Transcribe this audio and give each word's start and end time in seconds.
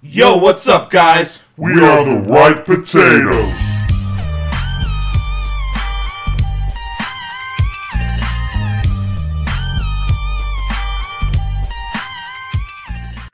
Yo, 0.00 0.36
what's 0.36 0.68
up, 0.68 0.90
guys? 0.90 1.42
We 1.56 1.72
are 1.82 2.04
the 2.04 2.22
ripe 2.30 2.64
potatoes. 2.64 3.52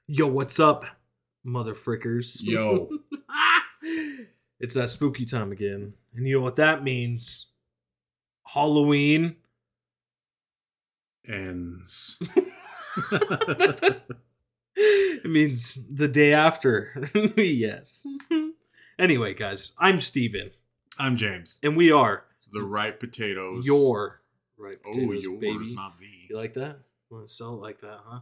Yo, 0.06 0.27
what's 0.27 0.58
up, 0.58 0.87
motherfrickers? 1.46 2.42
Yo. 2.42 2.88
it's 4.58 4.72
that 4.72 4.88
spooky 4.88 5.26
time 5.26 5.53
again. 5.53 5.92
And 6.15 6.26
you 6.26 6.38
know 6.38 6.44
what 6.44 6.56
that 6.56 6.83
means? 6.83 7.49
Halloween. 8.46 9.37
Ends. 11.28 12.19
it 14.77 15.31
means 15.31 15.79
the 15.90 16.09
day 16.09 16.33
after. 16.33 17.09
yes. 17.37 18.07
anyway, 18.98 19.35
guys, 19.35 19.73
I'm 19.79 20.01
Steven, 20.01 20.51
I'm 20.98 21.17
James. 21.17 21.59
and 21.62 21.77
we 21.77 21.91
are 21.93 22.25
The 22.53 22.62
ripe 22.62 23.01
potatoes. 23.01 23.65
your 23.67 24.21
right 24.59 24.79
Oh, 24.87 24.93
potatoes, 24.93 25.25
yours, 25.25 25.41
baby. 25.41 25.75
not 25.75 25.98
the. 25.98 26.07
You 26.31 26.37
like 26.37 26.55
that? 26.55 26.79
Want 27.11 27.27
to 27.27 27.33
sell 27.33 27.55
it 27.55 27.61
like 27.61 27.81
that, 27.81 28.01
huh? 28.05 28.21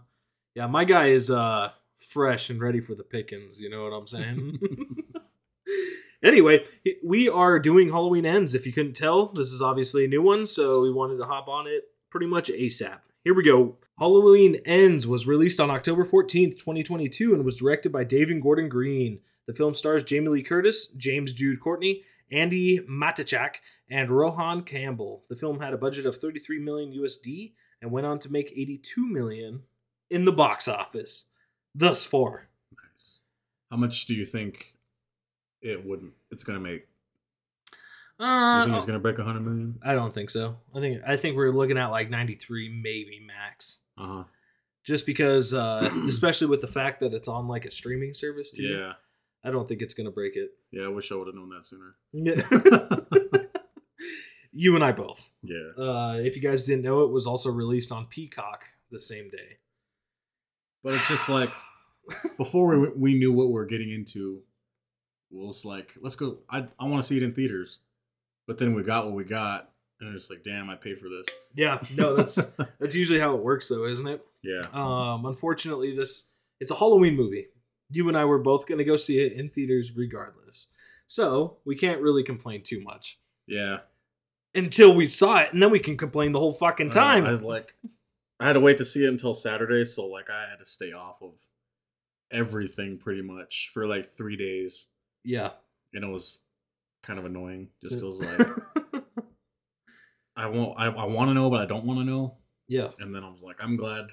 Yeah, 0.55 0.67
my 0.67 0.85
guy 0.85 1.07
is 1.09 1.31
uh 1.31 1.71
fresh 1.99 2.51
and 2.51 2.61
ready 2.61 2.81
for 2.81 2.95
the 2.95 3.05
pickings. 3.05 3.61
You 3.61 3.71
know 3.71 3.84
what 3.84 3.91
I'm 3.97 4.07
saying? 4.07 4.59
anyway, 6.23 6.65
we 7.03 7.29
are 7.29 7.59
doing 7.59 7.89
Halloween 7.89 8.27
Ends. 8.27 8.55
If 8.55 8.67
you 8.67 8.73
couldn't 8.73 8.95
tell, 8.97 9.27
this 9.29 9.48
is 9.53 9.62
obviously 9.62 10.05
a 10.05 10.09
new 10.09 10.23
one, 10.23 10.47
so 10.47 10.83
we 10.83 10.93
wanted 10.93 11.17
to 11.19 11.25
hop 11.25 11.48
on 11.48 11.67
it 11.67 11.84
pretty 12.11 12.27
much 12.27 12.48
ASAP. 12.51 12.98
Here 13.25 13.34
we 13.34 13.45
go. 13.45 13.77
Halloween 13.99 14.57
Ends 14.65 15.07
was 15.07 15.27
released 15.27 15.61
on 15.61 15.71
October 15.71 16.05
14th, 16.05 16.59
2022, 16.59 17.35
and 17.35 17.45
was 17.45 17.57
directed 17.57 17.93
by 17.93 18.05
David 18.05 18.43
Gordon 18.43 18.69
Green. 18.69 19.21
The 19.47 19.53
film 19.53 19.75
stars 19.75 20.03
Jamie 20.03 20.29
Lee 20.29 20.43
Curtis, 20.43 20.89
James 20.97 21.33
Jude 21.33 21.61
Courtney, 21.61 22.03
Andi 22.33 22.87
Matichak, 22.89 23.57
and 23.91 24.11
Rohan 24.11 24.62
Campbell. 24.62 25.25
The 25.29 25.37
film 25.37 25.61
had 25.61 25.75
a 25.75 25.79
budget 25.79 26.07
of 26.07 26.17
33 26.17 26.59
million 26.59 26.93
USD 26.93 27.53
and 27.81 27.91
went 27.91 28.07
on 28.07 28.19
to 28.21 28.33
make 28.33 28.53
82 28.57 29.07
million 29.07 29.62
in 30.09 30.25
the 30.25 30.33
box 30.33 30.69
office 30.69 31.27
thus 31.75 32.06
far. 32.06 32.49
Nice. 32.73 33.19
How 33.71 33.77
much 33.77 34.06
do 34.06 34.15
you 34.15 34.25
think 34.25 34.75
it 35.61 35.84
would? 35.84 36.12
It's 36.31 36.45
gonna 36.45 36.61
make. 36.61 36.87
You 38.19 38.27
Uh, 38.27 38.65
think 38.65 38.77
it's 38.77 38.87
gonna 38.87 39.01
break 39.01 39.19
hundred 39.19 39.41
million? 39.41 39.79
I 39.83 39.95
don't 39.95 40.15
think 40.15 40.31
so. 40.31 40.59
I 40.75 40.81
think 40.81 41.03
I 41.06 41.17
think 41.17 41.37
we're 41.37 41.51
looking 41.53 41.77
at 41.77 41.89
like 41.89 42.09
93 42.09 42.69
maybe 42.83 43.21
max. 43.27 43.81
Uh 43.98 44.07
huh. 44.07 44.25
Just 44.85 45.07
because 45.07 45.55
uh 45.55 45.91
especially 46.09 46.48
with 46.48 46.61
the 46.61 46.67
fact 46.67 47.01
that 47.01 47.15
it's 47.15 47.29
on 47.29 47.48
like 47.48 47.65
a 47.65 47.71
streaming 47.71 48.15
service 48.15 48.53
too. 48.53 48.62
Yeah. 48.65 48.93
I 49.45 49.51
don't 49.51 49.69
think 49.69 49.83
it's 49.83 49.95
going 49.95 50.07
to 50.07 50.12
break 50.12 50.37
it. 50.37 50.51
Yeah. 50.71 50.84
I 50.84 50.89
wish 50.89 51.11
I 51.11 51.17
would 51.17 51.27
have 51.27 51.34
known 51.34 51.51
that 51.51 51.65
sooner. 51.65 51.97
you 54.53 54.75
and 54.75 54.84
I 54.84 54.93
both. 54.93 55.33
Yeah. 55.43 55.83
Uh 55.83 56.15
if 56.19 56.37
you 56.37 56.43
guys 56.43 56.62
didn't 56.65 56.83
know 56.83 57.03
it 57.03 57.11
was 57.11 57.27
also 57.27 57.51
released 57.51 57.93
on 57.93 58.07
Peacock 58.07 58.65
the 58.91 58.99
same 58.99 59.29
day. 59.31 59.59
But 60.83 60.95
it's 60.95 61.09
just 61.09 61.29
like 61.29 61.51
before 62.37 62.79
we 62.79 62.89
we 62.91 63.15
knew 63.19 63.33
what 63.33 63.49
we 63.49 63.53
were 63.55 63.67
getting 63.67 63.91
into. 63.91 64.43
It 65.31 65.37
was 65.37 65.65
like, 65.65 65.95
let's 66.01 66.17
go. 66.17 66.39
I 66.51 66.67
I 66.79 66.84
want 66.84 67.03
to 67.03 67.06
see 67.06 67.17
it 67.17 67.23
in 67.23 67.33
theaters, 67.33 67.79
but 68.47 68.59
then 68.59 68.75
we 68.75 68.83
got 68.83 69.06
what 69.06 69.15
we 69.15 69.25
got, 69.25 69.72
and 70.03 70.14
it's 70.14 70.28
like, 70.31 70.42
damn, 70.42 70.69
I 70.69 70.75
paid 70.77 70.98
for 70.98 71.08
this. 71.08 71.27
Yeah, 71.55 71.78
no, 71.97 72.14
that's 72.17 72.34
that's 72.81 72.95
usually 72.95 73.20
how 73.20 73.34
it 73.34 73.42
works 73.42 73.69
though, 73.69 73.86
isn't 73.86 74.06
it? 74.06 74.25
Yeah. 74.42 74.62
Um, 74.72 75.25
unfortunately, 75.27 75.97
this 75.97 76.28
it's 76.61 76.70
a 76.70 76.75
Halloween 76.77 77.17
movie. 77.17 77.47
You 77.91 78.09
and 78.09 78.17
I 78.17 78.25
were 78.25 78.39
both 78.39 78.67
going 78.67 78.78
to 78.78 78.84
go 78.84 78.97
see 78.97 79.20
it 79.20 79.33
in 79.33 79.48
theaters 79.48 79.92
regardless, 79.97 80.69
so 81.06 81.59
we 81.64 81.77
can't 81.77 82.00
really 82.00 82.22
complain 82.25 82.62
too 82.62 82.81
much 82.83 83.19
Yeah. 83.47 83.78
until 84.55 84.94
we 84.94 85.06
saw 85.06 85.39
it, 85.41 85.53
and 85.53 85.62
then 85.62 85.70
we 85.70 85.78
can 85.78 85.97
complain 85.98 86.32
the 86.32 86.38
whole 86.38 86.53
fucking 86.54 86.91
time. 86.91 87.25
Uh, 87.27 87.31
I 87.31 87.32
like, 87.34 87.75
I 88.41 88.47
had 88.47 88.54
to 88.54 88.60
wait 88.60 88.78
to 88.78 88.84
see 88.84 89.04
it 89.04 89.09
until 89.09 89.34
Saturday, 89.34 89.84
so 89.84 90.06
like 90.06 90.31
I 90.31 90.48
had 90.48 90.59
to 90.59 90.65
stay 90.65 90.93
off 90.93 91.16
of 91.22 91.32
everything 92.31 92.98
pretty 92.98 93.22
much 93.22 93.71
for 93.75 93.87
like 93.87 94.06
three 94.06 94.37
days, 94.37 94.87
yeah, 95.25 95.50
and 95.93 96.03
it 96.04 96.09
was 96.09 96.41
kind 97.03 97.19
of 97.19 97.25
annoying. 97.27 97.69
Just 97.82 98.00
feels 98.00 98.21
like 98.21 98.48
I 100.37 100.47
won't. 100.47 100.78
I, 100.78 100.87
I 100.87 101.04
want 101.06 101.31
to 101.31 101.34
know, 101.34 101.50
but 101.50 101.60
I 101.60 101.66
don't 101.66 101.84
want 101.84 101.98
to 102.00 102.04
know. 102.04 102.37
yeah, 102.69 102.88
And 102.98 103.15
then 103.15 103.22
I 103.25 103.28
was 103.31 103.43
like, 103.43 103.56
I'm 103.60 103.76
glad 103.76 104.06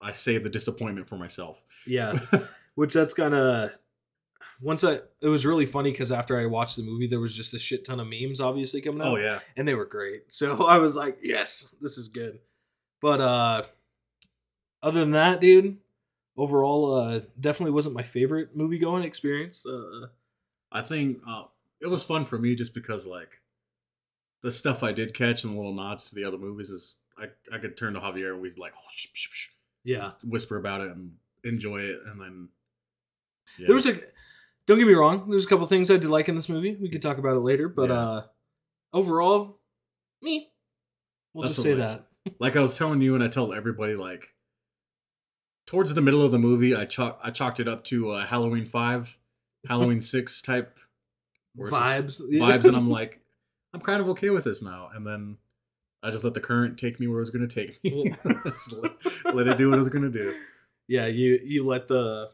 I 0.00 0.12
saved 0.12 0.44
the 0.44 0.50
disappointment 0.50 1.08
for 1.08 1.16
myself. 1.16 1.64
yeah. 1.86 2.18
Which 2.74 2.94
that's 2.94 3.12
kind 3.12 3.34
of 3.34 3.76
once 4.60 4.84
I 4.84 5.00
it 5.20 5.26
was 5.28 5.44
really 5.44 5.66
funny 5.66 5.90
because 5.90 6.12
after 6.12 6.38
I 6.40 6.46
watched 6.46 6.76
the 6.76 6.82
movie, 6.84 7.08
there 7.08 7.18
was 7.18 7.34
just 7.34 7.54
a 7.54 7.58
shit 7.58 7.84
ton 7.84 7.98
of 7.98 8.06
memes 8.06 8.40
obviously 8.40 8.80
coming 8.80 9.00
out. 9.02 9.08
oh 9.08 9.16
yeah, 9.16 9.40
and 9.56 9.66
they 9.66 9.74
were 9.74 9.84
great. 9.84 10.32
So 10.32 10.64
I 10.68 10.78
was 10.78 10.94
like, 10.94 11.18
yes, 11.22 11.74
this 11.80 11.98
is 11.98 12.08
good. 12.08 12.38
But 13.02 13.20
uh 13.20 13.62
other 14.80 15.00
than 15.00 15.10
that, 15.10 15.40
dude, 15.40 15.78
overall 16.36 16.94
uh 16.94 17.20
definitely 17.40 17.72
wasn't 17.72 17.96
my 17.96 18.04
favorite 18.04 18.54
movie 18.56 18.78
going 18.78 19.02
experience. 19.02 19.66
Uh 19.66 20.06
I 20.70 20.82
think 20.82 21.18
uh, 21.26 21.44
it 21.80 21.88
was 21.88 22.04
fun 22.04 22.24
for 22.26 22.38
me 22.38 22.54
just 22.54 22.74
because 22.74 23.08
like 23.08 23.40
the 24.42 24.52
stuff 24.52 24.82
I 24.82 24.92
did 24.92 25.14
catch 25.14 25.44
and 25.44 25.52
the 25.52 25.56
little 25.56 25.74
nods 25.74 26.08
to 26.08 26.14
the 26.14 26.24
other 26.24 26.38
movies 26.38 26.70
is 26.70 26.98
I 27.18 27.26
I 27.54 27.58
could 27.58 27.76
turn 27.76 27.94
to 27.94 28.00
Javier 28.00 28.32
and 28.32 28.40
we'd 28.40 28.58
like 28.58 28.72
oh, 28.76 28.80
shh, 28.94 29.08
shh, 29.12 29.28
shh, 29.30 29.48
yeah. 29.84 30.12
whisper 30.24 30.56
about 30.56 30.80
it 30.80 30.90
and 30.90 31.12
enjoy 31.44 31.80
it, 31.80 31.98
and 32.06 32.20
then 32.20 32.48
yeah. 33.58 33.66
There 33.66 33.74
was 33.74 33.86
a 33.86 33.98
don't 34.66 34.78
get 34.78 34.86
me 34.86 34.92
wrong, 34.94 35.28
there's 35.30 35.44
a 35.46 35.48
couple 35.48 35.66
things 35.66 35.90
I 35.90 35.96
did 35.96 36.10
like 36.10 36.28
in 36.28 36.34
this 36.36 36.48
movie. 36.48 36.76
We 36.80 36.90
could 36.90 37.02
talk 37.02 37.18
about 37.18 37.36
it 37.36 37.40
later, 37.40 37.68
but 37.68 37.88
Yeah. 37.90 37.94
uh 38.08 38.22
overall, 38.92 39.58
me. 40.22 40.50
We'll 41.34 41.44
That's 41.44 41.56
just 41.56 41.64
say 41.64 41.74
that. 41.74 42.06
like 42.38 42.56
I 42.56 42.60
was 42.60 42.76
telling 42.76 43.00
you 43.00 43.14
and 43.14 43.24
I 43.24 43.28
told 43.28 43.54
everybody 43.54 43.94
like 43.96 44.28
towards 45.66 45.94
the 45.94 46.00
middle 46.00 46.22
of 46.22 46.32
the 46.32 46.38
movie 46.38 46.74
I 46.76 46.84
chalk 46.84 47.18
I 47.22 47.30
chalked 47.30 47.60
it 47.60 47.68
up 47.68 47.84
to 47.84 48.10
uh, 48.10 48.26
Halloween 48.26 48.66
five, 48.66 49.16
Halloween 49.66 50.00
six 50.14 50.42
type 50.42 50.78
Vibes. 51.58 52.20
vibes, 52.30 52.64
and 52.66 52.76
I'm 52.76 52.88
like 52.88 53.20
I'm 53.74 53.80
kind 53.80 54.00
of 54.00 54.08
okay 54.10 54.30
with 54.30 54.44
this 54.44 54.62
now, 54.62 54.90
and 54.94 55.06
then. 55.06 55.36
I 56.00 56.12
just 56.12 56.22
let 56.22 56.32
the 56.32 56.40
current 56.40 56.78
take 56.78 57.00
me 57.00 57.08
where 57.08 57.18
it 57.18 57.22
was 57.22 57.30
going 57.30 57.48
to 57.48 57.52
take 57.52 57.82
me. 57.82 58.14
Let, 58.24 59.34
let 59.34 59.48
it 59.48 59.58
do 59.58 59.68
what 59.68 59.74
it 59.74 59.78
was 59.80 59.88
going 59.88 60.04
to 60.04 60.10
do. 60.10 60.32
yeah, 60.86 61.06
you 61.06 61.40
you 61.42 61.66
let 61.66 61.88
the 61.88 62.30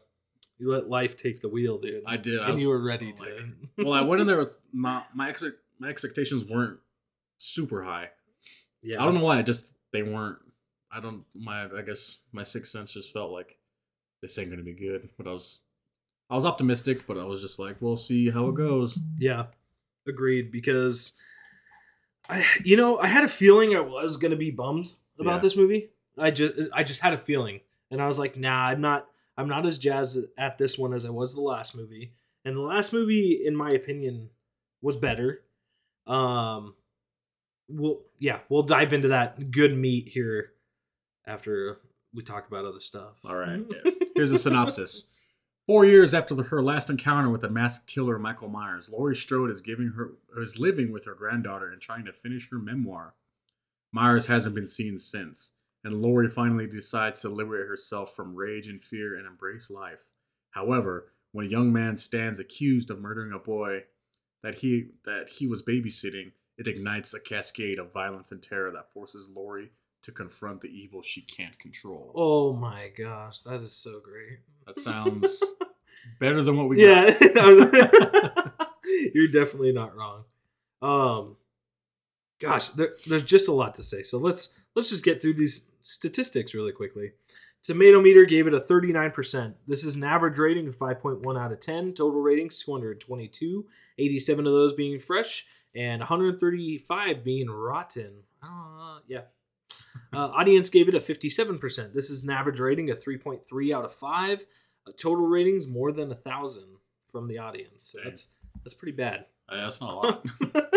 you 0.59 0.71
let 0.71 0.87
life 0.87 1.17
take 1.17 1.41
the 1.41 1.49
wheel, 1.49 1.79
dude. 1.79 2.03
I 2.05 2.17
did. 2.17 2.39
I 2.39 2.43
and 2.43 2.53
was, 2.53 2.61
you 2.61 2.69
were 2.69 2.79
ready 2.79 3.11
to. 3.11 3.23
like- 3.23 3.39
well, 3.79 3.93
I 3.93 4.01
went 4.01 4.21
in 4.21 4.27
there 4.27 4.37
with 4.37 4.55
not 4.71 5.07
my 5.15 5.29
expect 5.29 5.55
my 5.79 5.87
expectations 5.89 6.45
weren't 6.45 6.77
super 7.39 7.83
high. 7.83 8.09
yeah. 8.83 9.01
I 9.01 9.05
don't 9.05 9.15
know 9.15 9.23
why. 9.23 9.39
I 9.39 9.41
just 9.41 9.73
they 9.91 10.03
weren't. 10.03 10.37
I 10.91 10.99
don't. 10.99 11.23
My 11.33 11.63
I 11.65 11.81
guess 11.81 12.19
my 12.31 12.43
sixth 12.43 12.71
sense 12.71 12.93
just 12.93 13.13
felt 13.13 13.31
like 13.31 13.57
this 14.21 14.37
ain't 14.37 14.51
gonna 14.51 14.61
be 14.61 14.73
good. 14.73 15.09
But 15.17 15.25
I 15.27 15.31
was 15.31 15.61
I 16.29 16.35
was 16.35 16.45
optimistic, 16.45 17.07
but 17.07 17.17
I 17.17 17.23
was 17.23 17.41
just 17.41 17.57
like, 17.57 17.77
we'll 17.81 17.97
see 17.97 18.29
how 18.29 18.47
it 18.49 18.55
goes. 18.55 18.99
Yeah, 19.17 19.45
agreed. 20.07 20.51
Because 20.51 21.13
I, 22.29 22.45
you 22.63 22.75
know, 22.77 22.97
I 22.99 23.07
had 23.07 23.23
a 23.23 23.27
feeling 23.29 23.75
I 23.75 23.79
was 23.81 24.17
gonna 24.17 24.35
be 24.35 24.51
bummed 24.51 24.93
about 25.19 25.35
Yeah. 25.35 25.39
this 25.39 25.55
movie. 25.55 25.89
I 26.17 26.31
just, 26.31 26.53
I 26.73 26.83
just 26.83 27.01
had 27.01 27.13
a 27.13 27.17
feeling, 27.17 27.59
and 27.91 28.01
I 28.01 28.07
was 28.07 28.17
like, 28.19 28.37
nah, 28.37 28.67
I'm 28.67 28.81
not, 28.81 29.07
I'm 29.37 29.47
not 29.49 29.65
as 29.65 29.77
jazzed 29.77 30.25
at 30.37 30.57
this 30.57 30.77
one 30.77 30.93
as 30.93 31.05
I 31.05 31.09
was 31.09 31.33
the 31.33 31.41
last 31.41 31.75
movie. 31.75 32.13
And 32.45 32.55
the 32.55 32.61
last 32.61 32.93
movie, 32.93 33.41
in 33.45 33.55
my 33.55 33.71
opinion, 33.71 34.29
was 34.81 34.95
better. 34.97 35.41
Um, 36.07 36.75
we'll, 37.67 38.01
yeah, 38.19 38.39
we'll 38.49 38.63
dive 38.63 38.93
into 38.93 39.09
that 39.09 39.51
good 39.51 39.75
meat 39.77 40.07
here 40.07 40.51
after 41.25 41.79
we 42.13 42.21
talk 42.23 42.47
about 42.47 42.65
other 42.65 42.79
stuff. 42.79 43.15
All 43.25 43.35
right. 43.35 43.61
Here's 44.15 44.31
a 44.31 44.37
synopsis. 44.37 45.07
Four 45.67 45.85
years 45.85 46.13
after 46.13 46.35
her 46.35 46.61
last 46.61 46.91
encounter 46.91 47.27
with 47.27 47.41
the 47.41 47.49
masked 47.49 47.87
killer 47.87 48.19
Michael 48.19 48.49
Myers, 48.49 48.87
Laurie 48.87 49.15
Strode 49.15 49.49
is 49.49 49.61
giving 49.61 49.87
her 49.89 50.11
is 50.37 50.59
living 50.59 50.91
with 50.91 51.05
her 51.05 51.15
granddaughter 51.15 51.71
and 51.71 51.81
trying 51.81 52.05
to 52.05 52.13
finish 52.13 52.49
her 52.51 52.59
memoir. 52.59 53.15
Myers 53.91 54.27
hasn't 54.27 54.53
been 54.53 54.67
seen 54.67 54.99
since, 54.99 55.53
and 55.83 56.03
Laurie 56.03 56.29
finally 56.29 56.67
decides 56.67 57.21
to 57.21 57.29
liberate 57.29 57.67
herself 57.67 58.15
from 58.15 58.35
rage 58.35 58.67
and 58.67 58.83
fear 58.83 59.15
and 59.15 59.25
embrace 59.25 59.71
life. 59.71 60.05
However, 60.51 61.11
when 61.31 61.47
a 61.47 61.49
young 61.49 61.73
man 61.73 61.97
stands 61.97 62.39
accused 62.39 62.91
of 62.91 62.99
murdering 62.99 63.31
a 63.31 63.39
boy 63.39 63.85
that 64.43 64.59
he 64.59 64.89
that 65.05 65.29
he 65.29 65.47
was 65.47 65.63
babysitting, 65.63 66.33
it 66.59 66.67
ignites 66.67 67.11
a 67.15 67.19
cascade 67.19 67.79
of 67.79 67.91
violence 67.91 68.31
and 68.31 68.41
terror 68.41 68.69
that 68.69 68.93
forces 68.93 69.31
Laurie 69.35 69.71
to 70.05 70.11
confront 70.11 70.61
the 70.61 70.67
evil 70.67 71.01
she 71.01 71.21
can't 71.21 71.57
control. 71.57 72.11
Oh 72.13 72.53
my 72.53 72.91
gosh, 72.95 73.41
that 73.41 73.61
is 73.61 73.73
so 73.73 73.99
great. 73.99 74.37
That 74.67 74.79
sounds 74.79 75.43
better 76.19 76.43
than 76.43 76.57
what 76.57 76.69
we 76.69 76.77
got. 76.77 77.19
Yeah, 77.19 78.49
you're 79.15 79.27
definitely 79.27 79.71
not 79.71 79.95
wrong. 79.95 80.25
Um, 80.79 81.37
gosh, 82.39 82.69
there, 82.69 82.89
there's 83.07 83.23
just 83.23 83.47
a 83.47 83.51
lot 83.51 83.73
to 83.75 83.83
say. 83.83 84.03
So 84.03 84.19
let's 84.19 84.53
let's 84.75 84.89
just 84.89 85.03
get 85.03 85.23
through 85.23 85.33
these 85.33 85.65
statistics 85.81 86.53
really 86.53 86.71
quickly. 86.71 87.13
Tomato 87.63 87.99
meter 87.99 88.25
gave 88.25 88.45
it 88.45 88.53
a 88.53 88.59
39%. 88.59 89.55
This 89.67 89.83
is 89.83 89.95
an 89.95 90.03
average 90.03 90.37
rating 90.37 90.67
of 90.67 90.77
5.1 90.77 91.25
out 91.35 91.51
of 91.51 91.59
10. 91.59 91.93
Total 91.93 92.21
ratings 92.21 92.59
222, 92.59 93.65
87 93.97 94.45
of 94.45 94.53
those 94.53 94.73
being 94.73 94.99
fresh, 94.99 95.47
and 95.73 95.99
135 95.99 97.23
being 97.23 97.49
rotten. 97.49 98.17
Uh, 98.43 98.99
yeah. 99.07 99.21
Uh, 100.13 100.27
audience 100.27 100.69
gave 100.69 100.87
it 100.87 100.95
a 100.95 100.99
57%. 100.99 101.93
This 101.93 102.09
is 102.09 102.23
an 102.23 102.31
average 102.31 102.59
rating 102.59 102.89
of 102.89 103.03
3.3 103.03 103.75
out 103.75 103.85
of 103.85 103.93
5. 103.93 104.45
Uh, 104.87 104.91
total 104.97 105.25
ratings 105.25 105.67
more 105.67 105.91
than 105.91 106.11
a 106.11 106.15
thousand 106.15 106.77
from 107.07 107.27
the 107.27 107.37
audience. 107.37 107.85
So 107.85 107.99
Dang. 107.99 108.09
that's 108.09 108.27
that's 108.63 108.73
pretty 108.73 108.95
bad. 108.95 109.25
Uh, 109.49 109.57
that's 109.57 109.81
not 109.81 109.93
a 109.93 109.95
lot. 109.95 110.25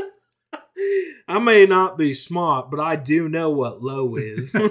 I 1.29 1.39
may 1.39 1.67
not 1.67 1.99
be 1.99 2.15
smart, 2.15 2.71
but 2.71 2.81
I 2.81 2.97
do 2.97 3.29
know 3.29 3.51
what 3.51 3.83
low 3.83 4.17
is. 4.17 4.55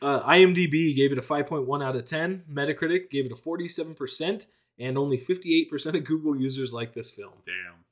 Uh, 0.00 0.22
IMDb 0.28 0.94
gave 0.94 1.12
it 1.12 1.18
a 1.18 1.22
5.1 1.22 1.84
out 1.84 1.96
of 1.96 2.04
10. 2.04 2.44
Metacritic 2.50 3.10
gave 3.10 3.26
it 3.26 3.32
a 3.32 3.34
47%, 3.34 4.46
and 4.78 4.96
only 4.96 5.18
58% 5.18 5.96
of 5.96 6.04
Google 6.04 6.36
users 6.36 6.72
like 6.72 6.94
this 6.94 7.10
film. 7.10 7.32
Damn. 7.44 7.84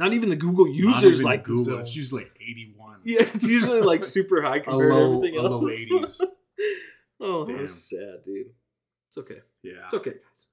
Not 0.00 0.14
even 0.14 0.30
the 0.30 0.36
Google 0.36 0.64
Not 0.64 0.74
users 0.74 1.20
even 1.20 1.24
like 1.24 1.44
this 1.44 1.50
Google. 1.54 1.64
film. 1.72 1.80
It's 1.80 1.94
usually 1.94 2.22
like 2.24 2.36
81. 2.40 3.00
Yeah, 3.04 3.20
it's 3.20 3.46
usually 3.46 3.82
like 3.82 4.02
super 4.16 4.40
high 4.40 4.56
A 4.56 4.60
compared 4.60 4.90
low, 4.92 5.20
to 5.20 5.26
everything 5.28 5.38
a 5.38 5.42
low 5.42 5.60
else. 5.60 5.84
80s. 5.90 6.20
oh, 7.20 7.46
Damn. 7.46 7.58
that's 7.58 7.74
sad, 7.90 8.22
dude. 8.24 8.46
It's 9.08 9.18
okay. 9.18 9.40
Yeah. 9.62 9.72
It's 9.84 9.94
okay, 9.94 10.10
guys. 10.12 10.46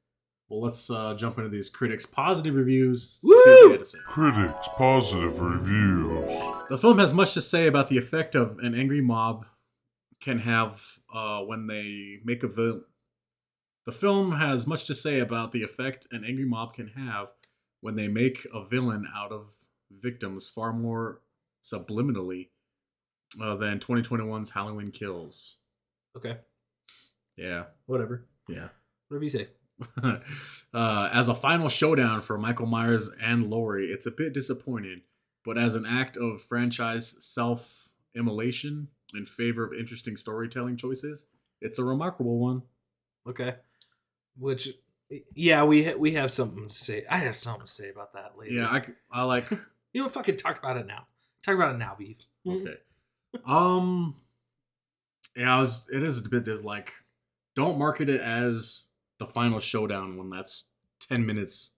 Well, 0.49 0.61
let's 0.61 0.89
uh, 0.89 1.13
jump 1.17 1.37
into 1.37 1.49
these 1.49 1.69
critics' 1.69 2.05
positive 2.05 2.55
reviews. 2.55 3.21
Woo! 3.23 3.35
See 3.43 3.49
what 3.49 3.63
they 3.67 3.71
had 3.71 3.79
to 3.79 3.85
say. 3.85 3.99
Critics' 4.05 4.69
positive 4.77 5.39
reviews. 5.39 6.29
The 6.69 6.77
film 6.77 6.99
has 6.99 7.13
much 7.13 7.33
to 7.35 7.41
say 7.41 7.67
about 7.67 7.87
the 7.87 7.97
effect 7.97 8.35
of 8.35 8.59
an 8.59 8.75
angry 8.75 9.01
mob 9.01 9.45
can 10.19 10.39
have 10.39 10.81
uh, 11.13 11.39
when 11.41 11.67
they 11.67 12.17
make 12.25 12.43
a 12.43 12.47
villain. 12.47 12.83
The 13.85 13.91
film 13.93 14.33
has 14.33 14.67
much 14.67 14.83
to 14.85 14.93
say 14.93 15.19
about 15.19 15.53
the 15.53 15.63
effect 15.63 16.05
an 16.11 16.25
angry 16.25 16.43
mob 16.45 16.73
can 16.73 16.89
have 16.89 17.29
when 17.81 17.95
they 17.95 18.07
make 18.07 18.45
a 18.53 18.63
villain 18.65 19.07
out 19.15 19.31
of 19.31 19.55
victims 19.91 20.47
far 20.47 20.73
more 20.73 21.21
subliminally 21.63 22.49
uh, 23.41 23.55
than 23.55 23.79
2021's 23.79 24.51
Halloween 24.51 24.91
Kills. 24.91 25.57
Okay. 26.15 26.37
Yeah, 27.37 27.65
Whatever. 27.85 28.25
yeah. 28.49 28.69
Whatever 29.09 29.23
you 29.23 29.29
say. 29.29 29.47
uh, 30.73 31.09
as 31.13 31.29
a 31.29 31.35
final 31.35 31.69
showdown 31.69 32.21
for 32.21 32.37
Michael 32.37 32.65
Myers 32.65 33.09
and 33.21 33.47
Laurie, 33.47 33.91
it's 33.91 34.07
a 34.07 34.11
bit 34.11 34.33
disappointing, 34.33 35.01
but 35.45 35.57
as 35.57 35.75
an 35.75 35.85
act 35.85 36.17
of 36.17 36.41
franchise 36.41 37.15
self 37.19 37.89
immolation 38.15 38.87
in 39.13 39.25
favor 39.27 39.63
of 39.63 39.73
interesting 39.73 40.17
storytelling 40.17 40.77
choices, 40.77 41.27
it's 41.61 41.77
a 41.77 41.83
remarkable 41.83 42.39
one. 42.39 42.63
Okay. 43.29 43.55
Which, 44.37 44.69
yeah, 45.33 45.63
we 45.63 45.85
ha- 45.85 45.95
we 45.97 46.13
have 46.13 46.31
something 46.31 46.67
to 46.67 46.73
say. 46.73 47.05
I 47.09 47.17
have 47.17 47.37
something 47.37 47.65
to 47.65 47.71
say 47.71 47.89
about 47.89 48.13
that 48.13 48.33
later. 48.37 48.53
Yeah, 48.53 48.81
I 49.11 49.23
like. 49.23 49.45
You 49.93 50.03
know, 50.03 50.09
fucking 50.09 50.37
talk 50.37 50.59
about 50.59 50.77
it 50.77 50.85
now. 50.85 51.07
Talk 51.43 51.55
about 51.55 51.73
it 51.73 51.77
now, 51.79 51.95
beef. 51.97 52.17
Okay. 52.47 52.75
Um. 53.47 54.13
Yeah, 55.35 55.55
I 55.55 55.59
was. 55.59 55.87
It 55.91 56.03
is 56.03 56.23
a 56.23 56.29
bit 56.29 56.43
dis- 56.43 56.61
like, 56.61 56.91
don't 57.55 57.79
market 57.79 58.07
it 58.07 58.21
as 58.21 58.87
the 59.17 59.25
final 59.25 59.59
showdown 59.59 60.17
when 60.17 60.29
that's 60.29 60.65
ten 60.99 61.25
minutes 61.25 61.71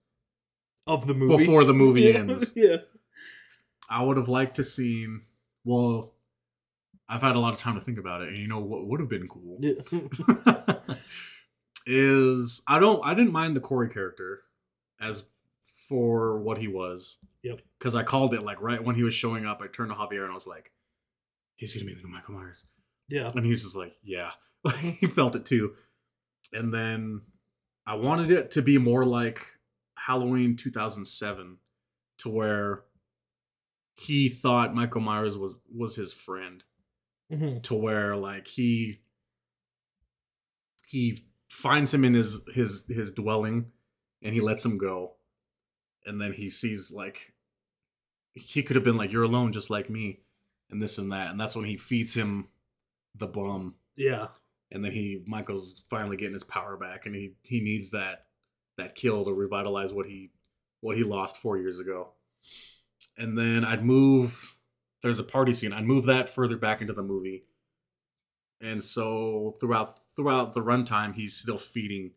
Of 0.86 1.06
the 1.06 1.14
movie 1.14 1.38
before 1.38 1.64
the 1.64 1.72
movie 1.72 2.02
yeah. 2.02 2.18
ends. 2.18 2.52
Yeah. 2.56 2.78
I 3.88 4.02
would 4.02 4.18
have 4.18 4.28
liked 4.28 4.56
to 4.56 4.64
seen. 4.64 5.22
Well, 5.64 6.12
I've 7.08 7.22
had 7.22 7.36
a 7.36 7.40
lot 7.40 7.54
of 7.54 7.58
time 7.60 7.76
to 7.76 7.80
think 7.80 7.98
about 7.98 8.20
it, 8.22 8.28
and 8.28 8.38
you 8.38 8.48
know 8.48 8.60
what 8.60 8.86
would 8.86 9.00
have 9.00 9.08
been 9.08 9.28
cool 9.28 9.58
yeah. 9.60 10.94
Is 11.86 12.62
I 12.66 12.78
don't 12.78 13.04
I 13.04 13.14
didn't 13.14 13.32
mind 13.32 13.56
the 13.56 13.60
Corey 13.60 13.88
character 13.90 14.42
as 15.00 15.24
for 15.88 16.38
what 16.40 16.58
he 16.58 16.68
was. 16.68 17.16
Yep. 17.42 17.60
Because 17.78 17.94
I 17.94 18.02
called 18.02 18.34
it 18.34 18.42
like 18.42 18.60
right 18.60 18.82
when 18.82 18.96
he 18.96 19.02
was 19.02 19.14
showing 19.14 19.46
up. 19.46 19.60
I 19.62 19.66
turned 19.66 19.90
to 19.90 19.96
Javier 19.96 20.22
and 20.22 20.30
I 20.30 20.34
was 20.34 20.46
like, 20.46 20.70
"He's 21.56 21.74
gonna 21.74 21.86
be 21.86 21.94
the 21.94 22.02
new 22.02 22.08
Michael 22.12 22.34
Myers," 22.34 22.66
yeah. 23.08 23.30
and 23.34 23.44
he 23.44 23.50
was 23.50 23.62
just 23.62 23.76
like, 23.76 23.94
"Yeah." 24.02 24.30
he 24.80 25.06
felt 25.06 25.34
it 25.36 25.46
too. 25.46 25.74
And 26.52 26.72
then 26.72 27.22
I 27.86 27.94
wanted 27.94 28.30
it 28.30 28.50
to 28.52 28.62
be 28.62 28.76
more 28.78 29.04
like 29.06 29.46
Halloween 29.96 30.56
2007, 30.56 31.56
to 32.18 32.28
where 32.28 32.84
he 33.94 34.28
thought 34.28 34.74
Michael 34.74 35.00
Myers 35.00 35.38
was 35.38 35.60
was 35.74 35.96
his 35.96 36.12
friend 36.12 36.62
Mhm. 37.32 37.62
to 37.64 37.74
where 37.74 38.16
like 38.16 38.46
he 38.48 39.00
he 40.86 41.24
finds 41.50 41.92
him 41.92 42.04
in 42.04 42.14
his 42.14 42.42
his 42.54 42.84
his 42.88 43.12
dwelling 43.12 43.66
and 44.22 44.32
he 44.32 44.40
lets 44.40 44.64
him 44.64 44.78
go. 44.78 45.16
And 46.06 46.20
then 46.20 46.32
he 46.32 46.48
sees 46.48 46.90
like 46.90 47.34
he 48.32 48.62
could 48.62 48.76
have 48.76 48.84
been 48.84 48.96
like 48.96 49.12
you're 49.12 49.24
alone 49.24 49.52
just 49.52 49.68
like 49.68 49.90
me 49.90 50.20
and 50.70 50.80
this 50.80 50.96
and 50.96 51.12
that. 51.12 51.30
And 51.30 51.38
that's 51.40 51.56
when 51.56 51.66
he 51.66 51.76
feeds 51.76 52.14
him 52.14 52.48
the 53.14 53.26
bum. 53.26 53.74
Yeah. 53.96 54.28
and 54.70 54.82
then 54.84 54.92
he 54.92 55.22
michael's 55.26 55.82
finally 55.90 56.16
getting 56.16 56.32
his 56.32 56.44
power 56.44 56.76
back 56.76 57.04
and 57.04 57.14
he 57.14 57.34
he 57.42 57.60
needs 57.60 57.90
that 57.90 58.26
that 58.78 58.94
kill 58.94 59.24
to 59.24 59.32
revitalize 59.32 59.92
what 59.92 60.06
he 60.06 60.30
what 60.80 60.96
he 60.96 61.02
lost 61.04 61.36
four 61.36 61.58
years 61.58 61.78
ago. 61.78 62.12
And 63.18 63.36
then 63.36 63.64
i'd 63.64 63.84
move 63.84 64.54
there's 65.02 65.18
a 65.18 65.24
party 65.24 65.52
scene. 65.54 65.72
I'd 65.72 65.84
move 65.84 66.06
that 66.06 66.28
further 66.30 66.56
back 66.56 66.80
into 66.80 66.92
the 66.92 67.02
movie 67.02 67.44
and 68.60 68.82
so 68.82 69.54
throughout 69.60 69.90
throughout 70.16 70.52
the 70.52 70.60
runtime 70.62 71.14
he's 71.14 71.34
still 71.34 71.58
feeding 71.58 72.10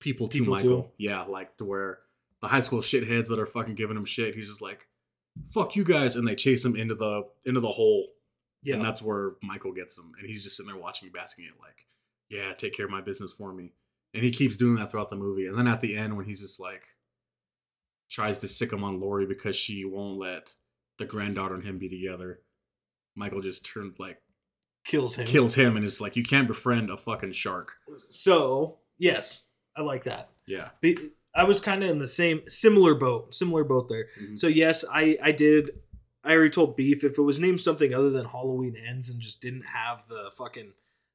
people 0.00 0.28
to 0.28 0.38
People 0.38 0.54
michael 0.54 0.78
him. 0.82 0.84
yeah 0.98 1.22
like 1.22 1.56
to 1.58 1.64
where 1.64 1.98
the 2.40 2.48
high 2.48 2.60
school 2.60 2.80
shitheads 2.80 3.28
that 3.28 3.38
are 3.38 3.46
fucking 3.46 3.74
giving 3.76 3.96
him 3.96 4.04
shit 4.04 4.34
he's 4.34 4.48
just 4.48 4.60
like 4.62 4.88
fuck 5.48 5.76
you 5.76 5.84
guys 5.84 6.16
and 6.16 6.26
they 6.26 6.34
chase 6.34 6.64
him 6.64 6.74
into 6.76 6.94
the 6.94 7.22
into 7.46 7.60
the 7.60 7.68
hole 7.68 8.06
Yeah. 8.62 8.74
and 8.74 8.82
that's 8.84 9.00
where 9.02 9.32
Michael 9.42 9.72
gets 9.72 9.96
him. 9.96 10.12
And 10.18 10.26
he's 10.28 10.42
just 10.42 10.56
sitting 10.56 10.70
there 10.70 10.80
watching, 10.80 11.08
basking 11.10 11.46
it, 11.46 11.58
like, 11.60 11.86
yeah, 12.28 12.52
take 12.52 12.74
care 12.76 12.84
of 12.86 12.92
my 12.92 13.00
business 13.00 13.32
for 13.32 13.52
me. 13.52 13.72
And 14.14 14.22
he 14.22 14.30
keeps 14.30 14.56
doing 14.56 14.76
that 14.76 14.90
throughout 14.90 15.08
the 15.10 15.16
movie. 15.16 15.46
And 15.46 15.56
then 15.58 15.66
at 15.66 15.80
the 15.80 15.96
end, 15.96 16.16
when 16.16 16.26
he's 16.26 16.40
just 16.40 16.60
like, 16.60 16.82
tries 18.10 18.38
to 18.40 18.48
sick 18.48 18.72
him 18.72 18.84
on 18.84 19.00
Laurie 19.00 19.26
because 19.26 19.56
she 19.56 19.84
won't 19.84 20.18
let 20.18 20.54
the 20.98 21.06
granddaughter 21.06 21.54
and 21.54 21.64
him 21.64 21.78
be 21.78 21.88
together, 21.88 22.40
Michael 23.16 23.40
just 23.40 23.64
turned, 23.64 23.94
like, 23.98 24.18
kills 24.84 25.16
him. 25.16 25.26
kills 25.26 25.54
him 25.54 25.76
and 25.76 25.84
is 25.84 26.00
like, 26.00 26.16
you 26.16 26.22
can't 26.24 26.48
befriend 26.48 26.90
a 26.90 26.96
fucking 26.96 27.32
shark. 27.32 27.72
So, 28.08 28.78
yes, 28.98 29.48
I 29.76 29.82
like 29.82 30.04
that. 30.04 30.30
Yeah. 30.46 30.70
Be- 30.80 30.98
I 31.34 31.44
was 31.44 31.60
kind 31.60 31.82
of 31.82 31.88
in 31.90 31.98
the 31.98 32.06
same 32.08 32.42
similar 32.48 32.94
boat, 32.94 33.34
similar 33.34 33.64
boat 33.64 33.88
there. 33.88 34.08
Mhm. 34.20 34.38
So 34.38 34.48
yes, 34.48 34.84
I 34.92 35.16
I 35.22 35.32
did. 35.32 35.70
I 36.24 36.32
already 36.32 36.50
told 36.50 36.76
Beef 36.76 37.02
if 37.04 37.16
it 37.18 37.22
was 37.22 37.40
named 37.40 37.60
something 37.62 37.94
other 37.94 38.10
than 38.10 38.26
Halloween 38.26 38.76
Ends 38.76 39.08
and 39.08 39.18
just 39.20 39.40
didn't 39.40 39.62
have 39.64 40.06
the 40.08 40.30
fucking 40.36 40.72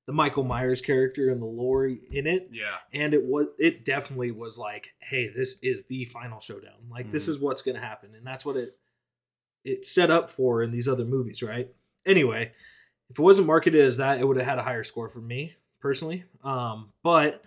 the 0.08 0.14
Michael 0.14 0.44
Myers 0.46 0.82
character 0.82 1.30
and 1.30 1.40
the 1.42 1.46
Laurie 1.46 2.00
in 2.12 2.26
it, 2.26 2.50
Yeah. 2.52 2.78
and 2.94 3.14
it 3.14 3.26
was 3.26 3.50
it 3.60 3.86
definitely 3.86 4.32
was 4.32 4.58
like, 4.58 4.88
hey, 5.02 5.28
this 5.28 5.60
is 5.62 5.86
the 5.86 6.06
final 6.06 6.40
showdown. 6.40 6.90
Like 6.90 7.12
this 7.12 7.28
Mhm. 7.28 7.30
is 7.30 7.40
what's 7.40 7.62
gonna 7.62 7.80
happen, 7.82 8.16
and 8.16 8.26
that's 8.26 8.44
what 8.44 8.58
it 8.58 8.76
it 9.64 9.86
set 9.86 10.10
up 10.10 10.32
for 10.32 10.64
in 10.64 10.72
these 10.72 10.88
other 10.88 11.06
movies, 11.06 11.44
right? 11.44 11.70
Anyway, 12.08 12.54
if 13.10 13.18
it 13.20 13.22
wasn't 13.22 13.48
marketed 13.48 13.82
as 13.86 13.98
that, 13.98 14.20
it 14.20 14.28
would 14.28 14.38
have 14.38 14.46
had 14.46 14.60
a 14.60 14.64
higher 14.64 14.84
score 14.84 15.10
for 15.10 15.20
me 15.22 15.56
personally. 15.80 16.24
Um, 16.44 16.92
but 17.04 17.44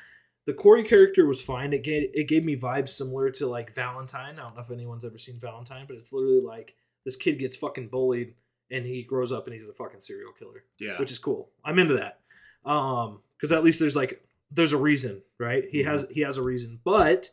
the 0.47 0.55
Corey 0.55 0.85
character 0.85 1.27
was 1.27 1.41
fine. 1.43 1.73
It 1.73 1.83
gave 1.85 2.11
it 2.15 2.29
gave 2.29 2.45
me 2.45 2.57
vibes 2.57 2.89
similar 2.91 3.31
to 3.33 3.47
like 3.47 3.75
Valentine. 3.75 4.39
I 4.39 4.43
don't 4.43 4.57
know 4.57 4.63
if 4.63 4.71
anyone's 4.71 5.05
ever 5.05 5.19
seen 5.19 5.39
Valentine, 5.39 5.85
but 5.87 5.97
it's 5.97 6.13
literally 6.13 6.41
like 6.41 6.75
this 7.05 7.17
kid 7.17 7.39
gets 7.39 7.57
fucking 7.57 7.89
bullied 7.89 8.35
and 8.71 8.85
he 8.87 9.03
grows 9.03 9.33
up 9.33 9.47
and 9.47 9.53
he's 9.55 9.69
a 9.69 9.73
fucking 9.73 10.01
serial 10.01 10.33
killer, 10.33 10.65
Yeah. 10.79 10.99
which 10.99 11.11
is 11.11 11.19
cool. 11.19 11.51
I'm 11.65 11.79
into 11.79 11.97
that. 11.97 12.21
Um, 12.65 13.21
because 13.37 13.53
at 13.53 13.65
least 13.65 13.81
there's 13.81 13.97
like 13.97 14.25
there's 14.51 14.73
a 14.73 14.77
reason, 14.79 15.23
right? 15.39 15.65
He 15.71 15.83
has 15.83 16.07
he 16.11 16.21
has 16.23 16.37
a 16.37 16.43
reason. 16.43 16.81
But 16.85 17.31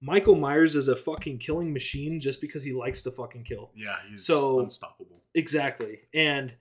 Michael 0.00 0.34
Myers 0.34 0.74
is 0.76 0.88
a 0.88 0.96
fucking 0.96 1.38
killing 1.38 1.72
machine 1.72 2.18
just 2.20 2.40
because 2.40 2.64
he 2.64 2.72
likes 2.72 3.02
to 3.02 3.10
fucking 3.12 3.44
kill. 3.44 3.70
yeah. 3.74 3.96
He's 4.10 4.26
So- 4.26 4.60
unstoppable. 4.60 5.22
Exactly. 5.34 6.00
And 6.12 6.54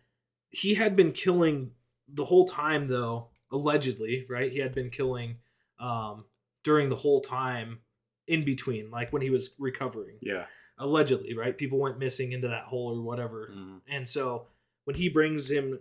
he 0.51 0.75
had 0.75 0.95
been 0.95 1.11
killing 1.11 1.71
the 2.07 2.25
whole 2.25 2.45
time 2.47 2.87
though, 2.87 3.29
allegedly, 3.51 4.25
right? 4.29 4.51
He 4.51 4.59
had 4.59 4.73
been 4.75 4.89
killing 4.89 5.37
um 5.79 6.25
during 6.63 6.89
the 6.89 6.95
whole 6.95 7.21
time 7.21 7.79
in 8.27 8.45
between, 8.45 8.91
like 8.91 9.11
when 9.11 9.21
he 9.21 9.29
was 9.31 9.55
recovering. 9.57 10.15
Yeah. 10.21 10.45
Allegedly, 10.77 11.35
right? 11.35 11.57
People 11.57 11.79
went 11.79 11.97
missing 11.99 12.31
into 12.31 12.47
that 12.49 12.63
hole 12.65 12.97
or 12.99 13.01
whatever. 13.03 13.51
Mhm. 13.53 13.81
And 13.89 14.07
so 14.07 14.45
when 14.85 14.95
he 14.95 15.09
brings 15.09 15.49
him 15.49 15.79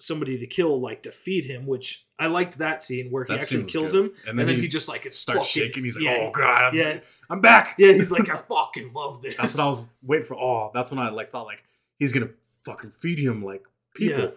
somebody 0.00 0.36
to 0.38 0.46
kill, 0.46 0.80
like 0.80 1.02
to 1.04 1.12
feed 1.12 1.44
him, 1.44 1.66
which 1.66 2.04
I 2.18 2.26
liked 2.26 2.58
that 2.58 2.82
scene 2.82 3.10
where 3.10 3.24
he 3.24 3.32
That 3.32 3.42
actually 3.42 3.64
kills 3.64 3.92
good. 3.92 4.06
him, 4.06 4.10
And 4.22 4.28
and 4.30 4.38
then 4.38 4.46
then, 4.46 4.56
he 4.56 4.62
he, 4.62 4.68
just 4.68 4.88
like 4.88 5.06
it's 5.06 5.16
Starts 5.18 5.46
fucking- 5.48 5.62
shaking. 5.62 5.84
He's 5.84 5.96
like, 5.96 6.04
yeah, 6.04 6.18
oh, 6.22 6.30
God. 6.32 6.64
I'm, 6.64 6.74
yeah, 6.74 6.98
I'm 7.30 7.40
back. 7.40 7.76
yeah. 7.78 7.92
He's 7.92 8.10
like, 8.10 8.28
I 8.28 8.38
fucking 8.38 8.92
love 8.92 9.22
this. 9.22 9.34
That's 9.38 9.56
what 9.56 9.64
I 9.64 9.66
was 9.68 9.90
waiting 10.02 10.26
for. 10.26 10.34
Oh, 10.34 10.70
that's 10.74 10.90
when 10.90 10.98
I 10.98 11.10
like 11.10 11.30
thought 11.30 11.46
like 11.46 11.62
he's 11.98 12.12
gonna 12.12 12.30
fucking 12.64 12.90
feed 12.90 13.18
him 13.18 13.44
like 13.44 13.62
people. 13.94 14.22
Yeah. 14.22 14.30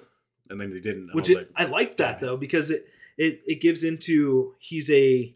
and 0.49 0.61
then 0.61 0.69
they 0.71 0.79
didn't. 0.79 1.09
Which 1.13 1.29
I 1.29 1.33
was 1.33 1.41
it, 1.43 1.51
I 1.55 1.65
like 1.65 1.97
that 1.97 2.19
though 2.19 2.37
because 2.37 2.71
it, 2.71 2.87
it 3.17 3.41
it 3.45 3.61
gives 3.61 3.83
into 3.83 4.55
he's 4.59 4.89
a 4.91 5.35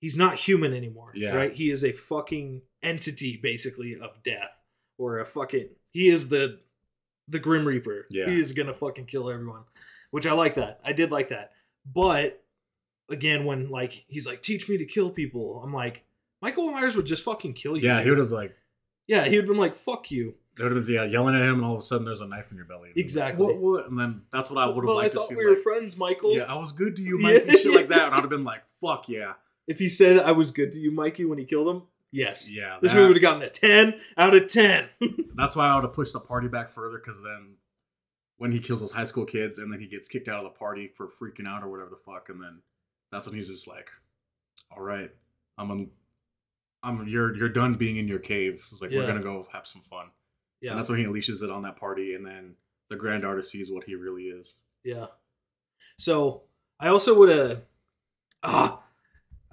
he's 0.00 0.16
not 0.18 0.34
human 0.36 0.74
anymore 0.74 1.12
Yeah. 1.14 1.34
right 1.34 1.52
he 1.54 1.70
is 1.70 1.84
a 1.84 1.92
fucking 1.92 2.62
entity 2.82 3.38
basically 3.42 3.96
of 4.00 4.22
death 4.22 4.60
or 4.98 5.18
a 5.20 5.24
fucking 5.24 5.68
he 5.90 6.08
is 6.08 6.28
the 6.28 6.58
the 7.28 7.38
grim 7.38 7.66
reaper 7.66 8.06
Yeah. 8.10 8.26
he 8.26 8.38
is 8.38 8.52
gonna 8.52 8.74
fucking 8.74 9.06
kill 9.06 9.30
everyone 9.30 9.62
which 10.10 10.26
i 10.26 10.32
like 10.32 10.56
that 10.56 10.80
i 10.84 10.92
did 10.92 11.10
like 11.10 11.28
that 11.28 11.52
but 11.90 12.42
again 13.08 13.46
when 13.46 13.70
like 13.70 14.04
he's 14.08 14.26
like 14.26 14.42
teach 14.42 14.68
me 14.68 14.76
to 14.76 14.84
kill 14.84 15.08
people 15.10 15.62
i'm 15.64 15.72
like 15.72 16.02
michael 16.42 16.70
myers 16.70 16.96
would 16.96 17.06
just 17.06 17.24
fucking 17.24 17.54
kill 17.54 17.76
you 17.76 17.84
yeah, 17.84 18.02
he 18.02 18.10
would 18.10 18.18
have 18.18 18.30
like 18.30 18.54
yeah 19.06 19.24
he 19.24 19.36
would 19.36 19.44
have 19.44 19.48
been 19.48 19.56
like 19.60 19.74
fuck 19.76 20.10
you 20.10 20.34
they 20.56 20.64
would 20.64 20.72
have 20.76 20.86
been 20.86 20.94
yeah 20.94 21.04
yelling 21.04 21.34
at 21.34 21.42
him, 21.42 21.54
and 21.56 21.64
all 21.64 21.74
of 21.74 21.78
a 21.80 21.82
sudden 21.82 22.04
there's 22.04 22.20
a 22.20 22.26
knife 22.26 22.50
in 22.50 22.56
your 22.56 22.66
belly. 22.66 22.88
And 22.90 22.96
he's 22.96 23.16
like, 23.16 23.30
Exactly. 23.32 23.46
what, 23.46 23.56
what? 23.58 23.88
And 23.88 23.98
then 23.98 24.22
that's 24.30 24.50
what 24.50 24.62
I 24.62 24.66
would 24.66 24.76
have 24.76 24.84
But 24.84 24.94
liked 24.94 25.06
i 25.06 25.08
to 25.10 25.14
thought 25.16 25.28
see. 25.28 25.34
we 25.36 25.44
were 25.44 25.50
like, 25.54 25.58
friends 25.60 25.96
michael 25.96 26.34
yeah, 26.36 26.44
I 26.44 26.54
was 26.58 26.72
good 26.72 26.96
to 26.96 27.02
you, 27.02 27.18
Yeah. 27.18 27.32
Mike, 27.38 27.44
and 27.48 27.58
shit 27.58 27.74
like 27.74 27.88
that, 27.88 28.06
and 28.06 28.14
I'd 28.14 28.20
have 28.20 28.30
been 28.30 28.44
like, 28.44 28.62
fuck 28.80 29.08
yeah, 29.08 29.32
if 29.66 29.78
he 29.78 29.88
said 29.88 30.18
i 30.18 30.32
was 30.32 30.50
good 30.52 30.72
to 30.72 30.78
you 30.78 30.90
mikey 30.90 31.24
when 31.24 31.38
he 31.38 31.44
killed 31.44 31.68
him 31.68 31.82
yes 32.12 32.50
yeah. 32.50 32.78
This 32.80 32.92
that- 32.92 32.96
movie 32.96 33.08
would 33.14 33.16
have 33.16 33.22
gotten 33.22 33.42
a 33.42 33.50
10 33.50 33.94
out 34.16 34.34
of 34.34 34.46
10. 34.46 34.88
That's 35.34 35.56
why 35.56 35.66
I 35.68 35.74
would 35.74 35.84
have 35.84 35.92
pushed 35.94 36.12
the 36.12 36.20
party 36.20 36.46
back 36.48 36.70
further 36.70 36.98
because 36.98 37.20
then 37.22 37.56
when 38.36 38.52
he 38.52 38.60
kills 38.60 38.80
those 38.80 38.92
high 38.92 39.04
school 39.04 39.24
kids 39.24 39.58
and 39.58 39.72
then 39.72 39.80
he 39.80 39.86
gets 39.88 40.08
kicked 40.08 40.28
out 40.28 40.44
of 40.44 40.52
the 40.52 40.56
party 40.58 40.86
for 40.96 41.08
freaking 41.08 41.48
out 41.48 41.62
or 41.64 41.68
whatever 41.70 41.90
the 41.90 41.96
fuck, 41.96 42.28
and 42.28 42.40
then 42.42 42.60
that's 43.10 43.26
when 43.26 43.34
he's 43.36 43.48
just 43.48 43.66
like, 43.68 43.90
"All 44.76 44.82
right, 44.82 45.10
I'm, 45.56 45.70
I'm, 45.70 45.90
I'm 46.82 47.06
you're 47.08 47.34
you're 47.36 47.48
done 47.48 47.74
being 47.74 47.96
in 47.96 48.08
your 48.08 48.18
cave. 48.18 48.64
It's 48.70 48.82
like 48.82 48.90
we're 48.90 49.06
gonna 49.06 49.22
go 49.22 49.46
have 49.52 49.66
some 49.68 49.82
fun." 49.82 50.06
Yeah. 50.60 50.70
And 50.70 50.78
that's 50.78 50.88
when 50.88 50.98
he 50.98 51.04
unleashes 51.04 51.42
it 51.42 51.50
on 51.50 51.62
that 51.62 51.76
party, 51.76 52.14
and 52.14 52.24
then 52.24 52.54
the 52.90 52.96
granddaughter 52.96 53.42
sees 53.42 53.70
what 53.70 53.84
he 53.84 53.94
really 53.94 54.24
is. 54.24 54.56
yeah. 54.84 55.06
So 55.98 56.42
I 56.80 56.88
also 56.88 57.16
would 57.18 57.28
have. 57.28 57.62
Ah, 58.42 58.82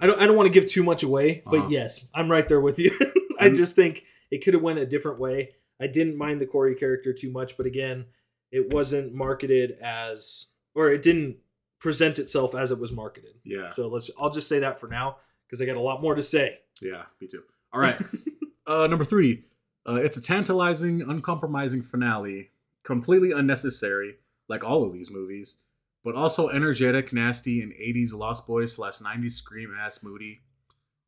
I 0.00 0.06
don't. 0.06 0.20
I 0.20 0.26
don't 0.26 0.36
want 0.36 0.46
to 0.52 0.60
give 0.60 0.68
too 0.70 0.82
much 0.82 1.02
away, 1.02 1.42
but 1.44 1.60
Uh-huh. 1.60 1.68
yes, 1.70 2.08
I'm 2.14 2.30
right 2.30 2.46
there 2.48 2.60
with 2.60 2.78
you. 2.78 2.90
I 3.40 3.48
just 3.50 3.76
think 3.76 4.04
it 4.30 4.44
could 4.44 4.54
have 4.54 4.62
went 4.62 4.78
a 4.78 4.86
different 4.86 5.18
way. 5.18 5.50
I 5.80 5.86
didn't 5.86 6.16
mind 6.16 6.40
the 6.40 6.46
Corey 6.46 6.74
character 6.74 7.12
too 7.12 7.30
much, 7.30 7.56
but 7.56 7.66
again, 7.66 8.06
it 8.50 8.72
wasn't 8.72 9.12
marketed 9.14 9.72
as, 9.82 10.50
or 10.74 10.90
it 10.90 11.02
didn't 11.02 11.36
present 11.80 12.18
itself 12.18 12.54
as 12.54 12.70
it 12.70 12.78
was 12.78 12.92
marketed. 12.92 13.34
Yeah, 13.44 13.68
So 13.70 13.88
let's. 13.88 14.10
I'll 14.20 14.30
just 14.30 14.48
say 14.48 14.60
that 14.60 14.78
for 14.80 14.88
now 14.88 15.16
because 15.46 15.60
I 15.62 15.66
got 15.66 15.76
a 15.76 15.80
lot 15.80 16.02
more 16.02 16.14
to 16.14 16.22
say. 16.22 16.58
yeah, 16.80 17.02
me 17.20 17.28
too. 17.28 17.42
All 17.72 17.80
right, 17.80 17.96
uh, 18.66 18.86
number 18.88 19.04
three. 19.04 19.44
Uh, 19.86 19.94
it's 19.94 20.16
a 20.16 20.22
tantalizing, 20.22 21.02
uncompromising 21.02 21.82
finale, 21.82 22.50
completely 22.82 23.32
unnecessary, 23.32 24.16
like 24.48 24.64
all 24.64 24.84
of 24.84 24.92
these 24.92 25.10
movies, 25.10 25.56
but 26.04 26.14
also 26.14 26.48
energetic, 26.48 27.12
nasty, 27.12 27.62
and 27.62 27.72
80s 27.72 28.14
Lost 28.14 28.46
Boys 28.46 28.72
slash 28.72 28.98
90s 28.98 29.32
scream 29.32 29.74
ass 29.78 30.02
moody, 30.02 30.42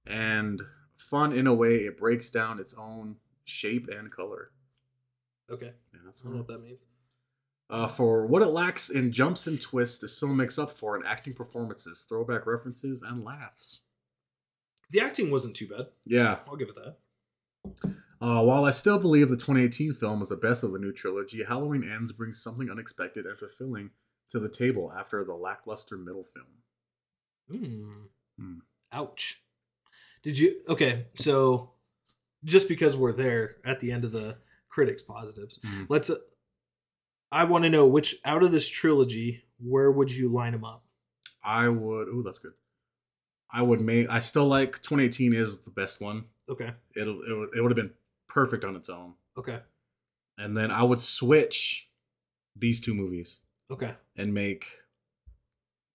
and 0.07 0.61
fun 0.97 1.33
in 1.33 1.47
a 1.47 1.54
way 1.54 1.76
it 1.76 1.99
breaks 1.99 2.31
down 2.31 2.59
its 2.59 2.75
own 2.75 3.16
shape 3.45 3.88
and 3.88 4.11
color. 4.11 4.50
Okay, 5.50 5.73
Yeah, 5.93 6.00
that's 6.04 6.23
I 6.23 6.25
don't 6.25 6.33
know 6.33 6.38
what 6.38 6.49
that 6.49 6.62
means. 6.62 6.87
Uh, 7.71 7.88
for 7.88 8.26
what 8.26 8.43
it 8.43 8.47
lacks 8.47 8.90
in 8.90 9.11
jumps 9.11 9.47
and 9.47 9.61
twists, 9.61 9.99
this 9.99 10.19
film 10.19 10.37
makes 10.37 10.59
up 10.59 10.71
for 10.71 10.97
in 10.97 11.04
acting 11.04 11.33
performances, 11.33 12.04
throwback 12.09 12.47
references, 12.47 13.02
and 13.02 13.25
laughs. 13.25 13.81
The 14.90 15.00
acting 15.00 15.31
wasn't 15.31 15.57
too 15.57 15.69
bad. 15.69 15.87
Yeah, 16.04 16.38
I'll 16.47 16.57
give 16.57 16.69
it 16.69 16.76
that. 16.76 17.95
Uh, 18.25 18.43
while 18.43 18.64
I 18.64 18.71
still 18.71 18.99
believe 18.99 19.28
the 19.28 19.37
2018 19.37 19.93
film 19.93 20.23
is 20.23 20.31
the 20.31 20.37
best 20.37 20.62
of 20.64 20.73
the 20.73 20.78
new 20.78 20.93
trilogy, 20.93 21.45
Halloween 21.45 21.85
Ends 21.88 22.11
brings 22.11 22.43
something 22.43 22.71
unexpected 22.71 23.26
and 23.26 23.38
fulfilling 23.38 23.90
to 24.31 24.40
the 24.40 24.49
table 24.49 24.90
after 24.97 25.23
the 25.25 25.35
lackluster 25.35 25.99
middle 25.99 26.25
film. 26.25 26.47
Mm. 27.52 28.04
Hmm. 28.38 28.59
Ouch. 28.93 29.43
Did 30.23 30.38
you? 30.38 30.62
Okay, 30.69 31.07
so 31.16 31.73
just 32.45 32.66
because 32.66 32.97
we're 32.97 33.12
there 33.12 33.57
at 33.64 33.81
the 33.81 33.93
end 33.93 34.04
of 34.07 34.12
the 34.12 34.38
critics 34.71 35.02
positives, 35.02 35.59
Mhm. 35.59 35.87
let's. 35.90 36.09
Uh, 36.09 36.16
I 37.31 37.45
want 37.45 37.64
to 37.64 37.71
know 37.71 37.87
which 37.87 38.16
out 38.25 38.43
of 38.43 38.52
this 38.52 38.69
trilogy, 38.71 39.45
where 39.59 39.90
would 39.90 40.11
you 40.11 40.33
line 40.33 40.52
them 40.52 40.64
up? 40.64 40.87
I 41.43 41.69
would. 41.69 42.09
Oh, 42.09 42.23
that's 42.23 42.38
good. 42.38 42.54
I 43.50 43.61
would 43.61 43.83
make. 43.83 44.09
I 44.09 44.21
still 44.21 44.47
like 44.47 44.81
2018 44.83 45.35
is 45.35 45.61
the 45.61 45.71
best 45.71 46.00
one. 46.00 46.25
Okay. 46.49 46.73
It'll. 46.97 47.21
It 47.23 47.59
it 47.59 47.61
would 47.61 47.71
have 47.71 47.76
been 47.76 47.93
perfect 48.35 48.64
on 48.64 48.76
its 48.76 48.88
own. 48.91 49.14
Okay. 49.38 49.61
And 50.37 50.57
then 50.57 50.71
I 50.71 50.83
would 50.83 51.00
switch 51.00 51.88
these 52.57 52.81
two 52.81 52.93
movies 52.95 53.41
Okay. 53.71 53.95
and 54.17 54.35
make. 54.35 54.67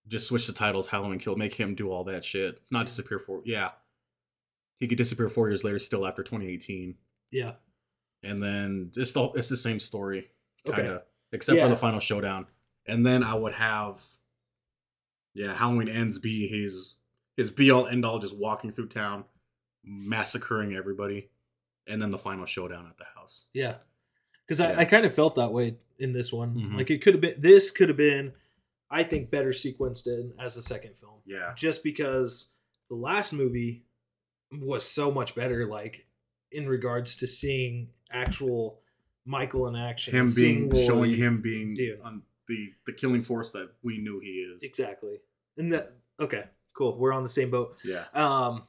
Just 0.08 0.26
switch 0.26 0.46
the 0.46 0.52
titles. 0.52 0.88
Halloween 0.88 1.18
Kill. 1.20 1.36
Make 1.36 1.54
him 1.54 1.74
do 1.76 1.90
all 1.92 2.04
that 2.04 2.24
shit. 2.24 2.60
Not 2.70 2.86
disappear 2.86 3.18
for. 3.20 3.42
Yeah. 3.44 3.70
He 4.78 4.88
could 4.88 4.98
disappear 4.98 5.28
four 5.28 5.48
years 5.48 5.62
later, 5.62 5.78
still 5.78 6.06
after 6.06 6.22
2018. 6.22 6.96
Yeah. 7.30 7.52
and 8.24 8.42
then 8.42 8.90
it's 8.96 9.12
the 9.12 9.28
it's 9.34 9.48
the 9.48 9.56
same 9.56 9.78
story, 9.78 10.26
kind 10.66 10.88
of, 10.88 11.02
except 11.32 11.60
for 11.60 11.68
the 11.68 11.76
final 11.76 12.00
showdown. 12.00 12.46
And 12.86 13.06
then 13.06 13.22
I 13.22 13.34
would 13.34 13.52
have, 13.52 14.02
yeah, 15.34 15.54
Halloween 15.54 15.88
ends 15.88 16.18
be 16.18 16.48
his 16.48 16.96
his 17.36 17.50
be 17.50 17.70
all 17.70 17.86
end 17.86 18.04
all, 18.04 18.18
just 18.18 18.36
walking 18.36 18.72
through 18.72 18.88
town, 18.88 19.24
massacring 19.84 20.74
everybody, 20.74 21.30
and 21.86 22.00
then 22.00 22.10
the 22.10 22.18
final 22.18 22.46
showdown 22.46 22.86
at 22.88 22.96
the 22.98 23.04
house. 23.16 23.46
Yeah. 23.52 23.76
Because 24.46 24.60
I, 24.60 24.72
Yeah. 24.72 24.78
I 24.80 24.84
kind 24.84 25.04
of 25.06 25.14
felt 25.14 25.34
that 25.36 25.52
way 25.52 25.76
in 25.98 26.12
this 26.12 26.32
one. 26.32 26.54
Mhm. 26.54 26.76
Like 26.76 26.90
it 26.90 27.02
could 27.02 27.14
have 27.14 27.20
been. 27.20 27.40
This 27.40 27.70
could 27.70 27.88
have 27.88 27.96
been, 27.96 28.32
I 28.90 29.02
think, 29.02 29.30
better 29.30 29.50
sequenced 29.50 30.06
in 30.06 30.32
as 30.38 30.54
the 30.54 30.62
second 30.62 30.96
film. 30.98 31.20
Yeah, 31.26 31.52
just 31.56 31.82
because 31.84 32.52
the 32.88 32.96
last 32.96 33.32
movie 33.32 33.84
was 34.52 34.84
so 34.84 35.10
much 35.12 35.34
better 35.36 35.66
like 35.66 36.06
in 36.50 36.68
regards 36.68 37.14
to 37.16 37.26
seeing 37.28 37.88
actual 38.10 38.80
michael 39.24 39.68
in 39.68 39.76
action 39.76 40.12
him 40.12 40.28
being 40.34 40.74
showing 40.74 41.14
him 41.14 41.40
being 41.40 41.76
on 42.02 42.22
the 42.48 42.72
the 42.86 42.92
killing 42.92 43.22
force 43.22 43.52
that 43.52 43.70
we 43.84 43.98
knew 43.98 44.18
he 44.18 44.30
is. 44.52 44.60
exactly 44.64 45.20
and 45.56 45.72
that 45.72 45.92
okay 46.18 46.42
cool 46.72 46.98
we're 46.98 47.12
on 47.12 47.22
the 47.22 47.28
same 47.28 47.48
boat 47.50 47.76
Yeah, 47.84 48.06
um 48.14 48.64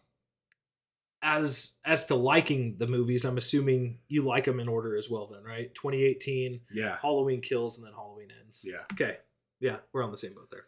as 1.23 1.73
as 1.85 2.05
to 2.05 2.15
liking 2.15 2.75
the 2.77 2.87
movies 2.87 3.25
i'm 3.25 3.37
assuming 3.37 3.97
you 4.07 4.23
like 4.23 4.45
them 4.45 4.59
in 4.59 4.67
order 4.67 4.95
as 4.95 5.09
well 5.09 5.27
then 5.27 5.43
right 5.43 5.73
2018 5.75 6.59
yeah, 6.73 6.97
halloween 7.01 7.41
kills 7.41 7.77
and 7.77 7.85
then 7.85 7.93
halloween 7.93 8.29
ends 8.43 8.65
yeah. 8.67 8.77
okay 8.91 9.17
yeah 9.59 9.77
we're 9.93 10.03
on 10.03 10.11
the 10.11 10.17
same 10.17 10.33
boat 10.33 10.49
there 10.49 10.65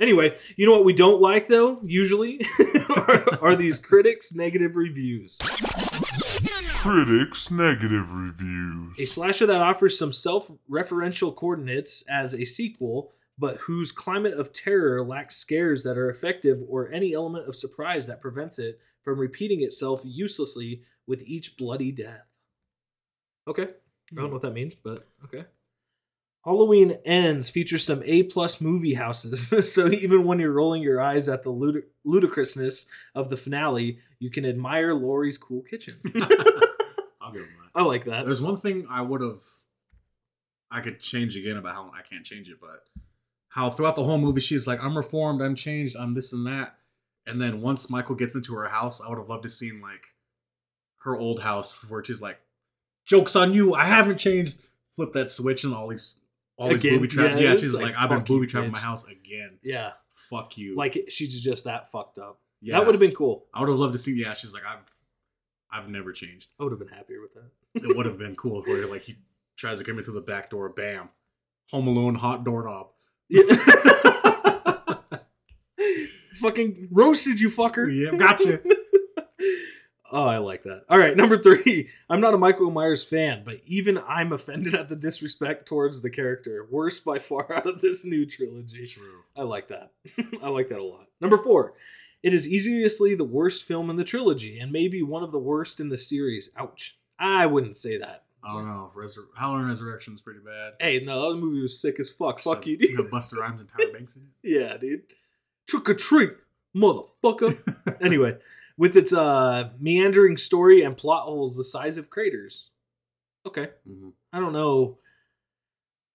anyway 0.00 0.34
you 0.56 0.66
know 0.66 0.72
what 0.72 0.84
we 0.84 0.92
don't 0.92 1.20
like 1.20 1.46
though 1.46 1.80
usually 1.84 2.40
are, 2.96 3.24
are 3.40 3.56
these 3.56 3.78
critics 3.78 4.34
negative 4.34 4.76
reviews 4.76 5.38
Critics' 6.82 7.48
negative 7.48 8.12
reviews. 8.12 8.40
A 8.42 8.88
reviews. 8.88 9.12
slasher 9.12 9.46
that 9.46 9.60
offers 9.60 9.96
some 9.96 10.10
self 10.10 10.50
referential 10.68 11.32
coordinates 11.32 12.02
as 12.10 12.34
a 12.34 12.44
sequel, 12.44 13.12
but 13.38 13.58
whose 13.58 13.92
climate 13.92 14.34
of 14.34 14.52
terror 14.52 15.04
lacks 15.04 15.36
scares 15.36 15.84
that 15.84 15.96
are 15.96 16.10
effective 16.10 16.60
or 16.68 16.90
any 16.90 17.14
element 17.14 17.48
of 17.48 17.54
surprise 17.54 18.08
that 18.08 18.20
prevents 18.20 18.58
it 18.58 18.80
from 19.02 19.18
repeating 19.18 19.62
itself 19.62 20.02
uselessly 20.04 20.82
with 21.06 21.22
each 21.26 21.56
bloody 21.56 21.92
death. 21.92 22.26
Okay. 23.48 23.62
I 23.62 24.14
don't 24.14 24.24
know 24.24 24.26
hmm. 24.26 24.32
what 24.34 24.42
that 24.42 24.52
means, 24.52 24.74
but 24.74 25.06
okay. 25.24 25.44
Halloween 26.44 26.98
Ends 27.04 27.48
features 27.48 27.84
some 27.84 28.02
A 28.04 28.24
plus 28.24 28.60
movie 28.60 28.94
houses, 28.94 29.72
so 29.72 29.88
even 29.88 30.24
when 30.24 30.40
you're 30.40 30.52
rolling 30.52 30.82
your 30.82 31.00
eyes 31.00 31.28
at 31.28 31.44
the 31.44 31.50
ludi- 31.50 31.84
ludicrousness 32.04 32.86
of 33.14 33.28
the 33.28 33.36
finale, 33.36 33.98
you 34.18 34.30
can 34.30 34.44
admire 34.44 34.92
Laurie's 34.92 35.38
cool 35.38 35.62
kitchen. 35.62 36.00
I'll 37.20 37.32
give 37.32 37.42
him 37.42 37.56
that. 37.60 37.70
I 37.74 37.82
like 37.82 38.06
that. 38.06 38.24
There's 38.24 38.42
one 38.42 38.56
thing 38.56 38.86
I 38.90 39.02
would 39.02 39.20
have, 39.20 39.42
I 40.70 40.80
could 40.80 41.00
change 41.00 41.36
again 41.36 41.56
about 41.56 41.74
how 41.74 41.92
I 41.96 42.02
can't 42.02 42.24
change 42.24 42.48
it, 42.48 42.58
but 42.60 42.84
how 43.48 43.70
throughout 43.70 43.94
the 43.94 44.04
whole 44.04 44.18
movie 44.18 44.40
she's 44.40 44.66
like, 44.66 44.82
"I'm 44.82 44.96
reformed, 44.96 45.42
I'm 45.42 45.54
changed, 45.54 45.96
I'm 45.96 46.14
this 46.14 46.32
and 46.32 46.46
that," 46.46 46.76
and 47.26 47.40
then 47.40 47.60
once 47.60 47.88
Michael 47.90 48.14
gets 48.14 48.34
into 48.34 48.54
her 48.54 48.68
house, 48.68 49.00
I 49.00 49.08
would 49.08 49.18
have 49.18 49.28
loved 49.28 49.44
to 49.44 49.48
seen 49.48 49.80
like 49.80 50.04
her 50.98 51.16
old 51.18 51.40
house 51.42 51.90
where 51.90 52.02
she's 52.04 52.20
like, 52.20 52.38
"Jokes 53.06 53.34
on 53.36 53.54
you, 53.54 53.74
I 53.74 53.84
haven't 53.84 54.18
changed." 54.18 54.58
Flip 54.94 55.12
that 55.14 55.30
switch 55.30 55.64
and 55.64 55.72
all 55.74 55.88
these, 55.88 56.16
all 56.58 56.68
these 56.68 56.78
Again, 56.78 56.94
booby 56.96 57.08
traps. 57.08 57.40
yeah, 57.40 57.52
Yeah, 57.52 57.56
she's 57.56 57.72
like, 57.74 57.84
like, 57.86 57.94
"I've 57.96 58.10
been 58.10 58.24
booby 58.24 58.46
trapping 58.46 58.70
my 58.72 58.78
house 58.78 59.06
again. 59.06 59.58
Yeah. 59.62 59.92
Fuck 60.14 60.58
you." 60.58 60.76
Like 60.76 61.06
she's 61.08 61.40
just 61.42 61.64
that 61.64 61.90
fucked 61.90 62.18
up. 62.18 62.40
yeah, 62.60 62.76
That 62.78 62.86
would 62.86 62.94
have 62.94 63.00
been 63.00 63.14
cool. 63.14 63.46
I 63.54 63.60
would 63.60 63.68
have 63.70 63.78
loved 63.78 63.94
to 63.94 63.98
see. 63.98 64.12
Yeah, 64.12 64.34
she's 64.34 64.52
like, 64.52 64.64
"I've, 64.68 64.80
I've 65.70 65.88
never 65.88 66.12
changed." 66.12 66.48
I 66.60 66.64
would 66.64 66.72
have 66.72 66.78
been 66.78 66.88
happier 66.88 67.20
with 67.22 67.32
that. 67.34 67.50
it 67.88 67.96
would 67.96 68.04
have 68.06 68.18
been 68.18 68.36
cool 68.36 68.60
if 68.60 68.66
we 68.66 68.84
like 68.84 69.02
he 69.02 69.16
tries 69.56 69.78
to 69.78 69.84
come 69.84 69.96
in 69.98 70.04
through 70.04 70.14
the 70.14 70.20
back 70.20 70.50
door, 70.50 70.68
bam, 70.68 71.08
Home 71.70 71.86
Alone, 71.88 72.14
hot 72.16 72.44
doorknob. 72.44 72.88
Yeah. 73.30 73.42
Fucking 76.42 76.88
roasted 76.90 77.40
you 77.40 77.48
fucker. 77.48 77.88
Yep, 78.10 78.18
gotcha. 78.18 78.60
Oh, 80.14 80.26
I 80.26 80.36
like 80.36 80.64
that. 80.64 80.82
All 80.90 80.98
right, 80.98 81.16
number 81.16 81.38
three. 81.38 81.88
I'm 82.10 82.20
not 82.20 82.34
a 82.34 82.38
Michael 82.38 82.70
Myers 82.70 83.02
fan, 83.02 83.44
but 83.46 83.62
even 83.64 83.96
I'm 84.06 84.30
offended 84.30 84.74
at 84.74 84.88
the 84.88 84.94
disrespect 84.94 85.66
towards 85.66 86.02
the 86.02 86.10
character. 86.10 86.66
Worst 86.70 87.02
by 87.02 87.18
far 87.18 87.50
out 87.56 87.66
of 87.66 87.80
this 87.80 88.04
new 88.04 88.26
trilogy. 88.26 88.84
True. 88.86 89.22
I 89.34 89.44
like 89.44 89.68
that. 89.68 89.92
I 90.42 90.50
like 90.50 90.68
that 90.68 90.80
a 90.80 90.84
lot. 90.84 91.06
Number 91.22 91.38
four. 91.38 91.72
It 92.22 92.34
is 92.34 92.46
easily 92.46 93.14
the 93.14 93.24
worst 93.24 93.64
film 93.64 93.88
in 93.88 93.96
the 93.96 94.04
trilogy, 94.04 94.58
and 94.60 94.70
maybe 94.70 95.02
one 95.02 95.22
of 95.22 95.32
the 95.32 95.38
worst 95.38 95.80
in 95.80 95.88
the 95.88 95.96
series. 95.96 96.50
Ouch. 96.58 96.98
I 97.18 97.46
wouldn't 97.46 97.78
say 97.78 97.96
that. 97.96 98.24
I 98.44 98.52
don't 98.52 98.66
know. 98.66 98.92
Resur- 98.94 99.28
Halloween 99.34 99.66
Resurrection's 99.68 100.20
pretty 100.20 100.40
bad. 100.40 100.74
Hey, 100.78 101.00
no, 101.02 101.30
that 101.32 101.38
movie 101.38 101.62
was 101.62 101.80
sick 101.80 101.98
as 101.98 102.10
fuck. 102.10 102.42
Fuck 102.42 102.66
you, 102.66 102.76
dude. 102.76 102.90
You 102.90 102.96
got 102.98 103.06
Busta 103.10 103.38
Rhymes 103.38 103.60
and 103.60 103.68
Tyra 103.72 103.92
Banks 103.94 104.16
in 104.16 104.22
it. 104.22 104.28
Yeah, 104.60 104.76
dude. 104.76 105.04
Trick 105.68 105.88
or 105.88 105.94
treat, 105.94 106.30
motherfucker. 106.76 107.56
anyway, 108.00 108.36
with 108.76 108.96
its 108.96 109.12
uh 109.12 109.70
meandering 109.78 110.36
story 110.36 110.82
and 110.82 110.96
plot 110.96 111.24
holes 111.24 111.56
the 111.56 111.64
size 111.64 111.96
of 111.98 112.10
craters. 112.10 112.70
Okay. 113.46 113.68
Mhm. 113.88 114.12
I 114.32 114.40
don't 114.40 114.52
know. 114.52 114.98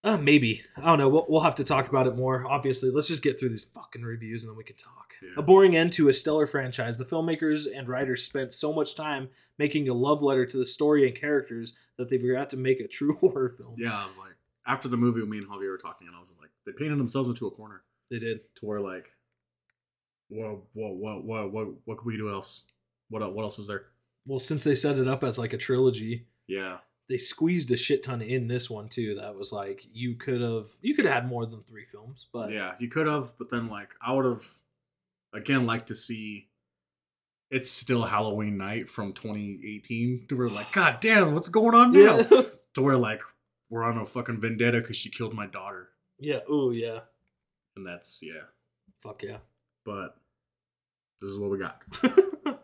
Uh, 0.04 0.16
maybe. 0.16 0.62
I 0.76 0.82
don't 0.86 0.98
know. 0.98 1.08
We'll, 1.08 1.26
we'll 1.28 1.40
have 1.40 1.56
to 1.56 1.64
talk 1.64 1.88
about 1.88 2.06
it 2.06 2.14
more. 2.16 2.46
Obviously, 2.48 2.90
let's 2.90 3.08
just 3.08 3.22
get 3.22 3.38
through 3.38 3.48
these 3.48 3.64
fucking 3.64 4.02
reviews 4.02 4.44
and 4.44 4.50
then 4.50 4.56
we 4.56 4.62
can 4.64 4.76
talk. 4.76 5.12
Yeah. 5.20 5.30
A 5.36 5.42
boring 5.42 5.76
end 5.76 5.92
to 5.94 6.08
a 6.08 6.12
stellar 6.12 6.46
franchise. 6.46 6.96
The 6.98 7.04
filmmakers 7.04 7.66
and 7.74 7.88
writers 7.88 8.22
spent 8.22 8.52
so 8.52 8.72
much 8.72 8.94
time 8.94 9.28
making 9.58 9.88
a 9.88 9.94
love 9.94 10.22
letter 10.22 10.46
to 10.46 10.56
the 10.56 10.64
story 10.64 11.06
and 11.08 11.16
characters 11.20 11.74
that 11.96 12.08
they 12.08 12.16
forgot 12.16 12.48
to 12.50 12.56
make 12.56 12.78
a 12.78 12.86
true 12.86 13.16
horror 13.20 13.48
film. 13.48 13.74
Yeah, 13.76 13.92
I 13.92 14.04
was 14.04 14.16
like, 14.16 14.34
after 14.66 14.86
the 14.86 14.96
movie, 14.96 15.20
me 15.26 15.38
and 15.38 15.48
Javier 15.48 15.70
were 15.70 15.78
talking, 15.78 16.06
and 16.06 16.16
I 16.16 16.20
was 16.20 16.32
like, 16.40 16.50
they 16.64 16.72
painted 16.72 16.98
themselves 16.98 17.28
into 17.30 17.48
a 17.48 17.50
corner 17.50 17.82
They 18.08 18.20
did. 18.20 18.40
to 18.60 18.66
where 18.66 18.80
like, 18.80 19.10
what, 20.28 20.58
what, 20.72 20.94
what, 20.96 21.24
what, 21.24 21.52
what, 21.52 21.66
what 21.84 21.98
can 21.98 22.06
we 22.06 22.16
do 22.16 22.30
else? 22.30 22.62
What, 23.08 23.32
what 23.34 23.42
else 23.42 23.58
is 23.58 23.68
there? 23.68 23.86
Well, 24.26 24.38
since 24.38 24.64
they 24.64 24.74
set 24.74 24.98
it 24.98 25.08
up 25.08 25.24
as 25.24 25.38
like 25.38 25.52
a 25.54 25.58
trilogy, 25.58 26.26
Yeah, 26.46 26.78
they 27.08 27.16
squeezed 27.16 27.70
a 27.70 27.76
shit 27.76 28.02
ton 28.02 28.20
in 28.20 28.48
this 28.48 28.68
one 28.68 28.88
too. 28.90 29.14
That 29.14 29.34
was 29.34 29.52
like 29.52 29.86
you 29.92 30.16
could 30.16 30.42
have 30.42 30.68
you 30.82 30.94
could 30.94 31.06
have 31.06 31.14
had 31.14 31.28
more 31.28 31.46
than 31.46 31.62
three 31.62 31.86
films, 31.86 32.26
but 32.30 32.50
yeah, 32.50 32.74
you 32.78 32.88
could 32.88 33.06
have, 33.06 33.32
but 33.38 33.48
then 33.48 33.68
like, 33.68 33.88
I 34.02 34.12
would 34.12 34.26
have, 34.26 34.44
again, 35.32 35.64
liked 35.66 35.88
to 35.88 35.94
see. 35.94 36.48
It's 37.50 37.70
still 37.70 38.02
Halloween 38.04 38.58
night 38.58 38.90
from 38.90 39.14
2018. 39.14 40.26
To 40.28 40.36
where 40.36 40.50
like, 40.50 40.70
God 40.72 40.98
damn, 41.00 41.32
what's 41.32 41.48
going 41.48 41.74
on 41.74 41.92
now? 41.92 42.18
yeah, 42.30 42.42
To 42.74 42.82
where 42.82 42.98
like, 42.98 43.22
we're 43.70 43.84
on 43.84 43.96
a 43.96 44.04
fucking 44.04 44.42
vendetta 44.42 44.82
because 44.82 44.96
she 44.96 45.08
killed 45.08 45.32
my 45.32 45.46
daughter, 45.46 45.88
yeah. 46.18 46.40
Oh 46.46 46.70
yeah, 46.70 47.00
and 47.74 47.86
that's 47.86 48.20
yeah. 48.22 48.42
fuck 48.98 49.22
yeah. 49.22 49.38
But 49.88 50.14
this 51.22 51.30
is 51.30 51.38
what 51.38 51.50
we 51.50 51.58
got. 51.58 51.80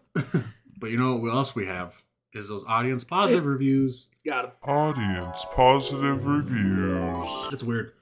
But 0.81 0.91
you 0.91 0.99
know 0.99 1.17
what 1.17 1.33
else 1.33 1.55
we 1.55 1.65
have 1.65 1.95
is 2.35 2.49
those 2.51 2.63
audience 2.67 3.05
positive 3.05 3.47
reviews. 3.47 4.09
Got 4.27 4.45
him. 4.47 4.51
Audience 4.65 5.47
positive 5.55 6.27
reviews. 6.27 7.27
It's 7.53 7.63
weird. 7.63 7.93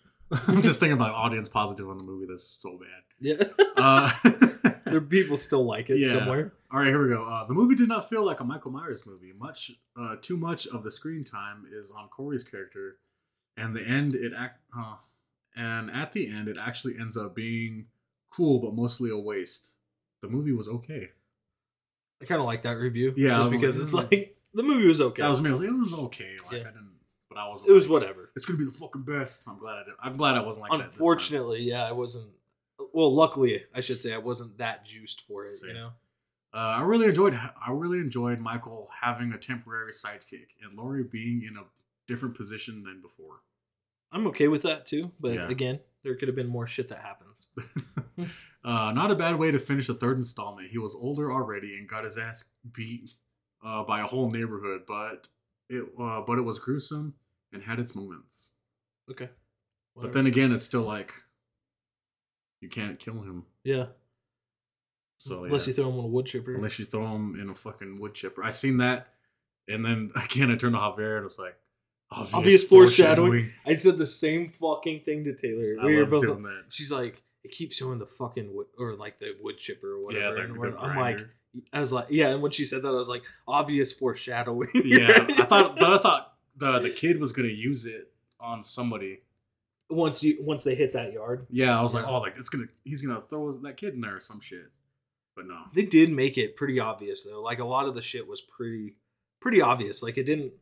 I'm 0.49 0.63
just 0.63 0.81
thinking 0.81 0.95
about 0.97 1.13
audience 1.15 1.49
positive 1.49 1.89
on 1.89 1.97
the 1.99 2.03
movie. 2.03 2.27
That's 2.29 2.43
so 2.43 2.77
bad. 2.79 3.03
Yeah, 3.21 3.45
Uh, 3.77 4.11
there 4.87 5.01
people 5.01 5.37
still 5.37 5.65
like 5.65 5.91
it 5.91 6.01
Yeah. 6.01 6.11
somewhere. 6.11 6.55
all 6.73 6.81
right, 6.81 6.89
here 6.89 7.01
we 7.01 7.09
go. 7.15 7.25
Uh, 7.25 7.47
the 7.47 7.55
movie 7.55 7.77
did 7.77 7.89
not 7.89 8.09
feel 8.09 8.25
like 8.25 8.41
a 8.41 8.45
Michael 8.45 8.73
Myers 8.73 9.07
movie. 9.07 9.33
Much, 9.39 9.71
uh, 9.97 10.17
too 10.21 10.37
much 10.37 10.67
of 10.67 10.83
the 10.83 10.91
screen 10.91 11.23
time 11.23 11.67
is 11.73 11.93
on 11.93 12.09
Corey's 12.09 12.43
character, 12.43 12.97
and 13.57 13.77
the 13.77 13.83
end 13.83 14.17
it 14.17 14.33
act. 14.37 14.59
Uh, 14.77 14.97
and 15.55 15.89
at 15.91 16.13
the 16.15 16.27
end, 16.29 16.49
it 16.49 16.57
actually 16.59 16.95
ends 16.99 17.17
up 17.17 17.37
being 17.37 17.87
cool, 18.35 18.61
but 18.61 18.75
mostly 18.75 19.11
a 19.11 19.17
waste. 19.17 19.73
The 20.23 20.29
movie 20.29 20.53
was 20.53 20.69
okay. 20.69 21.09
I 22.21 22.25
kind 22.25 22.41
of 22.41 22.47
like 22.47 22.63
that 22.63 22.77
review. 22.77 23.13
Yeah, 23.17 23.39
just 23.39 23.51
because 23.51 23.77
like, 23.77 23.83
it's 23.83 23.95
mm. 23.95 24.11
like 24.11 24.37
the 24.55 24.63
movie 24.63 24.87
was 24.87 25.01
okay. 25.01 25.23
That 25.23 25.29
was 25.29 25.41
me. 25.41 25.49
I 25.49 25.53
was 25.53 25.61
like, 25.61 25.71
it 25.71 25.79
was 25.79 25.95
okay. 25.95 26.37
Like 26.47 26.53
Yeah. 26.53 26.61
I 26.61 26.71
didn't, 26.71 26.93
but 27.29 27.39
I 27.39 27.49
was. 27.49 27.65
it 27.67 27.73
was 27.73 27.89
whatever. 27.89 28.31
It's 28.37 28.47
gonna 28.47 28.59
be 28.59 28.65
the 28.65 28.71
fucking 28.71 29.03
best. 29.03 29.45
I'm 29.49 29.59
glad 29.59 29.79
I 29.79 29.85
didn't. 29.85 29.99
I'm 30.01 30.17
glad 30.17 30.37
I 30.37 30.43
wasn't 30.43 30.69
like 30.69 30.79
that. 30.79 30.87
Unfortunately, 30.87 31.63
yeah, 31.63 31.85
I 31.85 31.93
wasn't. 31.93 32.31
Well, 32.93 33.15
luckily, 33.15 33.65
I 33.75 33.81
should 33.81 34.03
say 34.03 34.13
I 34.15 34.19
wasn't 34.19 34.59
that 34.59 34.85
juiced 34.85 35.23
for 35.23 35.45
it. 35.45 35.53
Same. 35.53 35.71
You 35.71 35.75
know. 35.75 35.91
Uh, 36.55 36.59
I 36.59 36.83
really 36.83 37.07
enjoyed. 37.07 37.35
I 37.35 37.71
really 37.71 37.99
enjoyed 37.99 38.39
Michael 38.39 38.89
having 39.01 39.33
a 39.33 39.39
temporary 39.39 39.93
sidekick 39.93 40.49
and 40.63 40.77
Laurie 40.77 41.05
being 41.05 41.45
in 41.49 41.57
a 41.57 41.65
different 42.07 42.37
position 42.37 42.83
than 42.85 43.01
before. 43.01 43.41
I'm 44.13 44.27
okay 44.29 44.49
with 44.49 44.63
that 44.63 44.85
too, 44.87 45.11
but 45.19 45.33
Yeah. 45.35 45.49
again, 45.49 45.81
there 46.03 46.15
could 46.17 46.29
have 46.29 46.35
been 46.37 46.49
more 46.49 46.67
shit 46.67 46.89
that 46.89 47.01
happens. 47.03 47.49
uh, 48.65 48.93
not 48.93 49.11
a 49.11 49.15
bad 49.15 49.37
way 49.39 49.51
to 49.51 49.59
finish 49.59 49.87
the 49.87 49.95
third 49.95 50.17
installment. 50.19 50.69
He 50.71 50.79
was 50.79 50.95
older 50.95 51.33
already 51.33 51.77
and 51.79 51.89
got 51.89 52.05
his 52.05 52.19
ass 52.19 52.45
beat 52.73 53.11
uh, 53.65 53.85
by 53.85 54.01
a 54.01 54.07
whole 54.07 54.31
neighborhood, 54.31 54.83
but 54.87 55.29
it 55.69 55.85
uh, 55.99 56.21
but 56.27 56.39
it 56.39 56.43
was 56.43 56.59
gruesome 56.59 57.15
and 57.53 57.63
had 57.63 57.79
its 57.79 57.95
moments. 57.95 58.51
Okay. 59.11 59.31
But 59.97 60.13
then 60.13 60.27
again, 60.27 60.53
it's 60.53 60.65
still 60.65 60.83
like 60.83 61.13
you 62.61 62.69
can't 62.69 62.99
kill 62.99 63.21
him. 63.23 63.45
yeah, 63.65 63.87
So 65.19 65.45
unless 65.45 65.67
yeah. 65.67 65.71
you 65.71 65.75
throw 65.75 65.89
him 65.91 65.99
on 65.99 66.05
a 66.05 66.09
wood 66.09 66.27
chipper. 66.27 66.55
unless 66.55 66.79
you 66.79 66.85
throw 66.85 67.07
him 67.09 67.39
in 67.41 67.49
a 67.51 67.55
fucking 67.55 67.99
wood 68.01 68.15
chipper. 68.15 68.43
I 68.45 68.51
seen 68.53 68.79
that, 68.79 69.09
and 69.69 69.85
then 69.85 70.11
again 70.25 70.51
I 70.51 70.57
turned 70.57 70.75
to 70.75 70.81
Javier 70.81 71.17
and 71.17 71.25
it's 71.25 71.39
like 71.39 71.57
obvious, 72.13 72.35
Obvious 72.35 72.65
foreshadowing. 72.65 73.51
I 73.67 73.75
said 73.77 73.99
the 73.99 74.07
same 74.07 74.51
fucking 74.51 75.01
thing 75.01 75.25
to 75.25 75.35
Taylor. 75.35 75.77
I 75.81 75.87
we 75.87 75.97
were 75.97 76.07
both. 76.07 76.23
doing 76.23 76.43
that. 76.43 76.65
She's 76.69 76.93
like, 76.93 77.23
it 77.45 77.51
keeps 77.51 77.77
showing 77.77 77.99
the 77.99 78.07
fucking 78.07 78.55
wood, 78.55 78.67
or 78.79 78.95
like 78.95 79.19
the 79.19 79.35
wood 79.41 79.59
chipper 79.59 79.93
or 79.93 80.05
whatever. 80.05 80.39
Yeah, 80.39 80.47
the, 80.47 80.71
the 80.71 80.79
I'm 80.79 80.97
like. 80.99 81.19
I 81.73 81.81
was 81.81 81.93
like, 81.93 82.07
yeah. 82.09 82.29
And 82.29 82.41
when 82.41 82.51
she 82.51 82.65
said 82.65 82.83
that, 82.83 82.89
I 82.89 82.93
was 82.93 83.11
like, 83.11 83.25
obvious 83.47 83.93
foreshadowing. 83.93 84.71
yeah. 84.85 85.27
I 85.37 85.45
thought, 85.45 85.79
but 85.79 85.93
I 85.93 85.99
thought 85.99 86.35
the 86.57 86.79
the 86.79 86.91
kid 86.91 87.21
was 87.21 87.33
gonna 87.33 87.49
use 87.49 87.85
it 87.85 88.11
on 88.41 88.63
somebody. 88.63 89.21
once 89.91 90.23
you 90.23 90.39
once 90.41 90.65
they 90.65 90.75
hit 90.75 90.93
that 90.95 91.13
yard, 91.13 91.47
Yeah, 91.51 91.79
I 91.79 91.83
was 91.83 91.95
like, 91.95 92.07
oh, 92.07 92.19
like 92.21 92.35
it's 92.39 92.49
gonna 92.49 92.69
he's 92.85 93.03
gonna 93.03 93.23
throw 93.29 93.51
that 93.51 93.77
kid 93.77 93.95
in 93.95 94.01
there 94.01 94.17
or 94.17 94.21
some 94.21 94.41
shit. 94.41 94.71
But 95.37 95.47
no, 95.47 95.61
they 95.75 95.83
did 95.83 96.11
make 96.11 96.39
it 96.39 96.57
pretty 96.57 96.79
obvious 96.81 97.25
though. 97.25 97.43
Like 97.43 97.59
a 97.59 97.65
lot 97.65 97.87
of 97.87 97.95
the 97.95 98.03
shit 98.03 98.27
was 98.27 98.41
pretty 98.41 98.97
pretty 99.41 99.61
obvious. 99.61 100.03
Like 100.03 100.17
it 100.19 100.25
didn't 100.25 100.53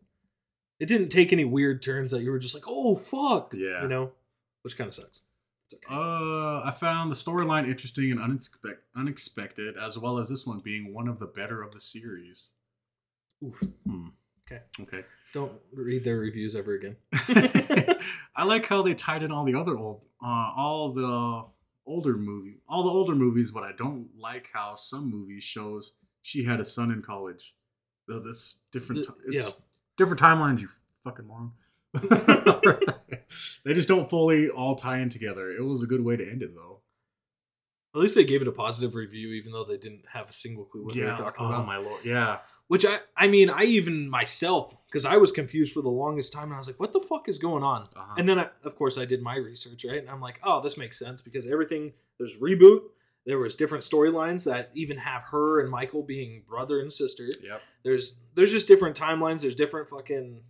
it 0.81 0.87
didn't 0.87 1.11
take 1.11 1.33
any 1.33 1.45
weird 1.45 1.83
turns 1.83 2.11
that 2.11 2.23
you 2.23 2.31
were 2.31 2.39
just 2.39 2.55
like, 2.55 2.65
oh 2.67 2.97
fuck, 2.97 3.53
Yeah. 3.55 3.83
you 3.83 3.89
know, 3.89 4.13
which 4.63 4.77
kind 4.77 4.89
of 4.89 4.95
sucks. 4.95 5.21
It's 5.67 5.75
okay. 5.75 5.95
uh, 5.95 6.63
I 6.65 6.73
found 6.77 7.11
the 7.11 7.15
storyline 7.15 7.69
interesting 7.69 8.11
and 8.11 8.19
unexpect, 8.19 8.79
unexpected, 8.97 9.77
as 9.77 9.97
well 9.99 10.19
as 10.19 10.29
this 10.29 10.45
one 10.45 10.59
being 10.59 10.93
one 10.93 11.07
of 11.07 11.19
the 11.21 11.27
better 11.27 11.63
of 11.63 11.73
the 11.73 11.81
series. 11.81 12.49
Oof. 13.45 13.63
Hmm. 13.87 14.09
Okay. 14.51 14.63
Okay. 14.81 15.05
Don't 15.33 15.53
read 15.73 16.03
their 16.03 16.19
reviews 16.19 16.57
ever 16.57 16.75
again. 16.75 16.97
I 18.35 18.45
like 18.45 18.67
how 18.67 18.83
they 18.83 18.95
tied 18.95 19.23
in 19.23 19.31
all 19.31 19.45
the 19.45 19.55
other 19.55 19.77
old, 19.77 20.01
uh, 20.23 20.27
all 20.57 20.93
the 20.93 21.45
older 21.87 22.17
movie, 22.17 22.57
all 22.69 22.83
the 22.83 22.91
older 22.91 23.15
movies, 23.15 23.51
but 23.53 23.63
I 23.63 23.71
don't 23.73 24.09
like 24.19 24.49
how 24.53 24.75
some 24.75 25.09
movies 25.11 25.45
shows 25.45 25.95
she 26.23 26.45
had 26.45 26.59
a 26.61 26.65
son 26.65 26.91
in 26.91 27.01
college. 27.03 27.55
Though 28.09 28.19
that's 28.21 28.61
different. 28.73 29.07
The- 29.07 29.13
ti- 29.13 29.37
it's 29.39 29.63
different 30.01 30.21
timelines. 30.21 30.61
You 30.61 30.69
fucking 31.05 31.27
moron. 31.27 31.53
they 33.65 33.75
just 33.75 33.89
don't 33.89 34.09
fully 34.09 34.49
all 34.49 34.75
tie 34.75 34.99
in 34.99 35.09
together. 35.09 35.51
It 35.51 35.63
was 35.63 35.83
a 35.83 35.87
good 35.87 36.05
way 36.05 36.17
to 36.17 36.29
end 36.29 36.43
it, 36.43 36.55
though. 36.55 36.81
At 37.95 38.01
least 38.01 38.15
they 38.15 38.25
gave 38.25 38.41
it 38.41 38.49
a 38.49 38.53
positive 38.53 38.95
review, 38.95 39.29
even 39.33 39.53
though 39.53 39.65
they 39.65 39.77
didn't 39.77 40.05
have 40.13 40.31
a 40.31 40.33
single 40.33 40.65
clue 40.65 40.85
what 40.85 40.95
they 40.95 41.01
yeah. 41.01 41.11
were 41.11 41.17
talking 41.17 41.45
Oh 41.45 41.49
about. 41.49 41.67
my 41.67 41.77
lord. 41.77 42.05
Yeah. 42.05 42.39
Which 42.69 42.87
I, 42.87 43.01
I 43.17 43.27
mean, 43.27 43.51
I 43.51 43.63
even 43.63 44.09
myself, 44.09 44.77
because 44.87 45.05
I 45.05 45.17
was 45.17 45.33
confused 45.33 45.73
for 45.73 45.83
the 45.83 45.91
longest 45.91 46.33
time, 46.33 46.45
and 46.45 46.55
I 46.55 46.59
was 46.59 46.69
like, 46.69 46.79
"What 46.79 46.93
the 46.93 47.01
fuck 47.01 47.29
is 47.29 47.37
going 47.39 47.65
on?" 47.65 47.89
Uh-huh. 47.97 48.15
And 48.17 48.29
then, 48.29 48.39
I, 48.39 48.47
of 48.63 48.77
course, 48.77 48.97
I 48.97 49.07
did 49.07 49.23
my 49.23 49.35
research, 49.35 49.85
right? 49.85 49.99
And 49.99 50.09
I'm 50.09 50.21
like, 50.21 50.39
"Oh, 50.45 50.61
this 50.63 50.77
makes 50.79 50.97
sense 50.97 51.21
because 51.21 51.49
everything 51.49 51.95
there's 52.19 52.39
reboot. 52.39 52.83
There 53.27 53.39
was 53.39 53.55
different 53.55 53.85
storylines 53.85 54.45
that 54.47 54.71
even 54.75 54.99
have 54.99 55.25
her 55.31 55.61
and 55.61 55.71
Michael 55.71 56.03
being 56.03 56.43
brother 56.49 56.81
and 56.81 56.93
sister. 56.93 57.29
Yep. 57.43 57.63
There's 57.85 58.19
there's 58.35 58.53
just 58.53 58.67
different 58.67 58.97
timelines. 58.97 59.43
There's 59.43 59.55
different 59.55 59.89
fucking. 59.89 60.43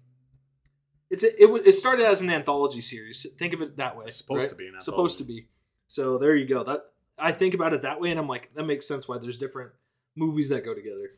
It's 1.10 1.24
it 1.24 1.50
wa- 1.50 1.60
it 1.64 1.72
started 1.72 2.06
as 2.06 2.20
an 2.20 2.30
anthology 2.30 2.80
series. 2.80 3.26
Think 3.36 3.52
of 3.54 3.62
it 3.62 3.76
that 3.78 3.96
way. 3.96 4.04
It's 4.06 4.16
supposed 4.16 4.42
right? 4.42 4.50
to 4.50 4.56
be 4.56 4.68
an 4.68 4.80
supposed 4.80 5.18
to 5.18 5.24
be. 5.24 5.48
So 5.88 6.18
there 6.18 6.36
you 6.36 6.46
go. 6.46 6.62
That 6.62 6.84
I 7.18 7.32
think 7.32 7.54
about 7.54 7.72
it 7.72 7.82
that 7.82 8.00
way, 8.00 8.10
and 8.10 8.20
I'm 8.20 8.28
like, 8.28 8.54
that 8.54 8.64
makes 8.64 8.86
sense 8.86 9.08
why 9.08 9.18
there's 9.18 9.36
different 9.36 9.72
movies 10.16 10.48
that 10.50 10.64
go 10.64 10.74
together. 10.74 11.10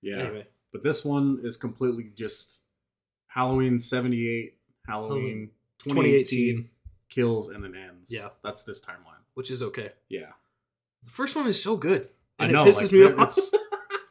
Yeah. 0.00 0.18
Anyway, 0.18 0.46
But 0.72 0.82
this 0.82 1.04
one 1.04 1.40
is 1.42 1.56
completely 1.56 2.10
just 2.14 2.62
Halloween 3.26 3.80
78, 3.80 4.56
Halloween 4.86 5.50
2018, 5.84 6.56
2018, 6.56 6.70
kills, 7.08 7.48
and 7.48 7.62
then 7.62 7.74
ends. 7.76 8.10
Yeah. 8.10 8.28
That's 8.42 8.62
this 8.62 8.80
timeline. 8.80 9.20
which 9.34 9.50
is 9.50 9.62
okay. 9.62 9.90
Yeah. 10.08 10.30
The 11.04 11.10
first 11.10 11.34
one 11.36 11.46
is 11.46 11.62
so 11.62 11.76
good. 11.76 12.08
I 12.38 12.44
And 12.44 12.52
know, 12.52 12.64
It 12.64 12.68
pisses 12.74 12.82
like, 12.82 12.92
me 12.92 13.00
that- 13.02 13.18
off. 13.18 13.38
it's- 13.38 13.54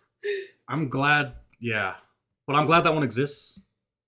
I'm 0.68 0.90
glad. 0.90 1.34
Yeah. 1.60 1.96
But 2.48 2.56
I'm 2.56 2.66
glad 2.66 2.82
that 2.82 2.94
one 2.94 3.04
exists. 3.04 3.62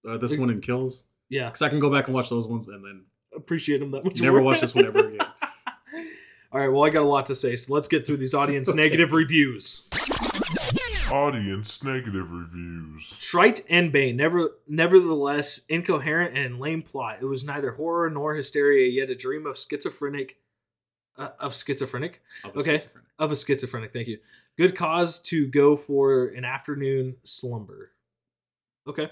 Uh, 0.08 0.17
this 0.17 0.38
one 0.38 0.50
in 0.50 0.60
kills. 0.62 1.04
yeah, 1.30 1.46
Because 1.48 1.62
I 1.62 1.69
can 1.69 1.80
go 1.80 1.89
back 1.89 2.08
and 2.08 2.15
watch 2.15 2.30
those 2.30 2.48
ones 2.48 2.67
and 2.67 2.84
then 2.84 3.06
appreciate 3.36 3.80
them 3.80 3.91
that 3.91 4.04
much. 4.04 4.19
never 4.22 4.38
more. 4.38 4.46
watch 4.52 4.62
this 4.62 4.76
one 4.76 4.86
ever 4.86 5.00
again. 5.08 5.26
All 6.52 6.60
right, 6.60 6.67
well, 6.69 6.84
I 6.84 6.89
got 6.89 7.02
a 7.04 7.08
lot 7.08 7.26
to 7.28 7.36
say, 7.36 7.56
so 7.56 7.74
let's 7.74 7.88
get 7.88 8.06
through 8.06 8.17
these 8.17 8.34
audience 8.34 8.69
Okay. 8.69 8.78
negative 8.82 9.12
reviews. 9.13 9.88
Audience 11.12 11.84
negative 11.84 12.32
reviews. 12.32 13.17
Trite 13.19 13.63
and 13.69 13.91
Bane, 13.91 14.15
never, 14.17 14.52
nevertheless 14.67 15.62
incoherent 15.69 16.38
and 16.38 16.60
lame 16.60 16.82
plot. 16.82 17.17
It 17.22 17.26
was 17.26 17.43
neither 17.43 17.72
horror 17.74 18.10
nor 18.10 18.36
hysteria, 18.36 18.89
yet 18.89 19.10
a 19.10 19.15
dream 19.15 19.46
of 19.46 19.58
schizophrenic, 19.58 20.38
uh, 21.17 21.30
of 21.39 21.54
schizophrenic, 21.56 22.21
Of 22.43 22.58
Okay. 22.58 22.78
schizophrenic. 22.80 23.08
of 23.19 23.32
a 23.32 23.36
schizophrenic. 23.36 23.93
Thank 23.93 24.08
you. 24.08 24.19
Good 24.58 24.76
cause 24.76 25.19
to 25.23 25.47
go 25.47 25.76
for 25.76 26.26
an 26.28 26.45
afternoon 26.45 27.15
slumber. 27.23 27.91
Okay. 28.88 29.10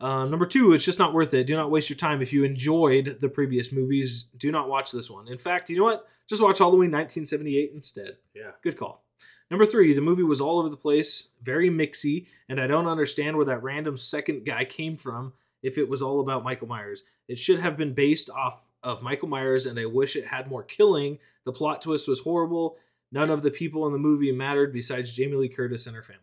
Uh, 0.00 0.24
number 0.26 0.46
two, 0.46 0.72
it's 0.72 0.84
just 0.84 0.98
not 0.98 1.12
worth 1.12 1.34
it. 1.34 1.46
Do 1.46 1.56
not 1.56 1.70
waste 1.70 1.90
your 1.90 1.96
time. 1.96 2.22
If 2.22 2.32
you 2.32 2.44
enjoyed 2.44 3.18
the 3.20 3.28
previous 3.28 3.72
movies, 3.72 4.24
do 4.36 4.52
not 4.52 4.68
watch 4.68 4.92
this 4.92 5.10
one. 5.10 5.26
In 5.28 5.38
fact, 5.38 5.68
you 5.70 5.76
know 5.76 5.84
what? 5.84 6.06
Just 6.28 6.40
watch 6.42 6.58
Halloween 6.58 6.90
1978 6.92 7.72
instead. 7.74 8.18
Yeah. 8.34 8.52
Good 8.62 8.76
call. 8.76 9.04
Number 9.50 9.66
three, 9.66 9.92
the 9.94 10.00
movie 10.02 10.22
was 10.22 10.40
all 10.40 10.58
over 10.58 10.68
the 10.68 10.76
place, 10.76 11.30
very 11.42 11.70
mixy, 11.70 12.26
and 12.48 12.60
I 12.60 12.66
don't 12.66 12.86
understand 12.86 13.36
where 13.36 13.46
that 13.46 13.62
random 13.62 13.96
second 13.96 14.44
guy 14.44 14.64
came 14.66 14.96
from 14.96 15.32
if 15.62 15.78
it 15.78 15.88
was 15.88 16.02
all 16.02 16.20
about 16.20 16.44
Michael 16.44 16.68
Myers. 16.68 17.02
It 17.28 17.38
should 17.38 17.60
have 17.60 17.76
been 17.76 17.92
based 17.92 18.30
off 18.30 18.70
of 18.82 19.02
Michael 19.02 19.28
Myers, 19.28 19.66
and 19.66 19.78
I 19.78 19.86
wish 19.86 20.16
it 20.16 20.26
had 20.26 20.48
more 20.48 20.62
killing. 20.62 21.18
The 21.44 21.52
plot 21.52 21.82
twist 21.82 22.08
was 22.08 22.20
horrible. 22.20 22.76
None 23.12 23.30
of 23.30 23.42
the 23.42 23.50
people 23.50 23.86
in 23.86 23.92
the 23.92 23.98
movie 23.98 24.32
mattered 24.32 24.72
besides 24.72 25.14
Jamie 25.14 25.36
Lee 25.36 25.48
Curtis 25.48 25.86
and 25.86 25.96
her 25.96 26.02
family. 26.02 26.22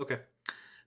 Okay. 0.00 0.18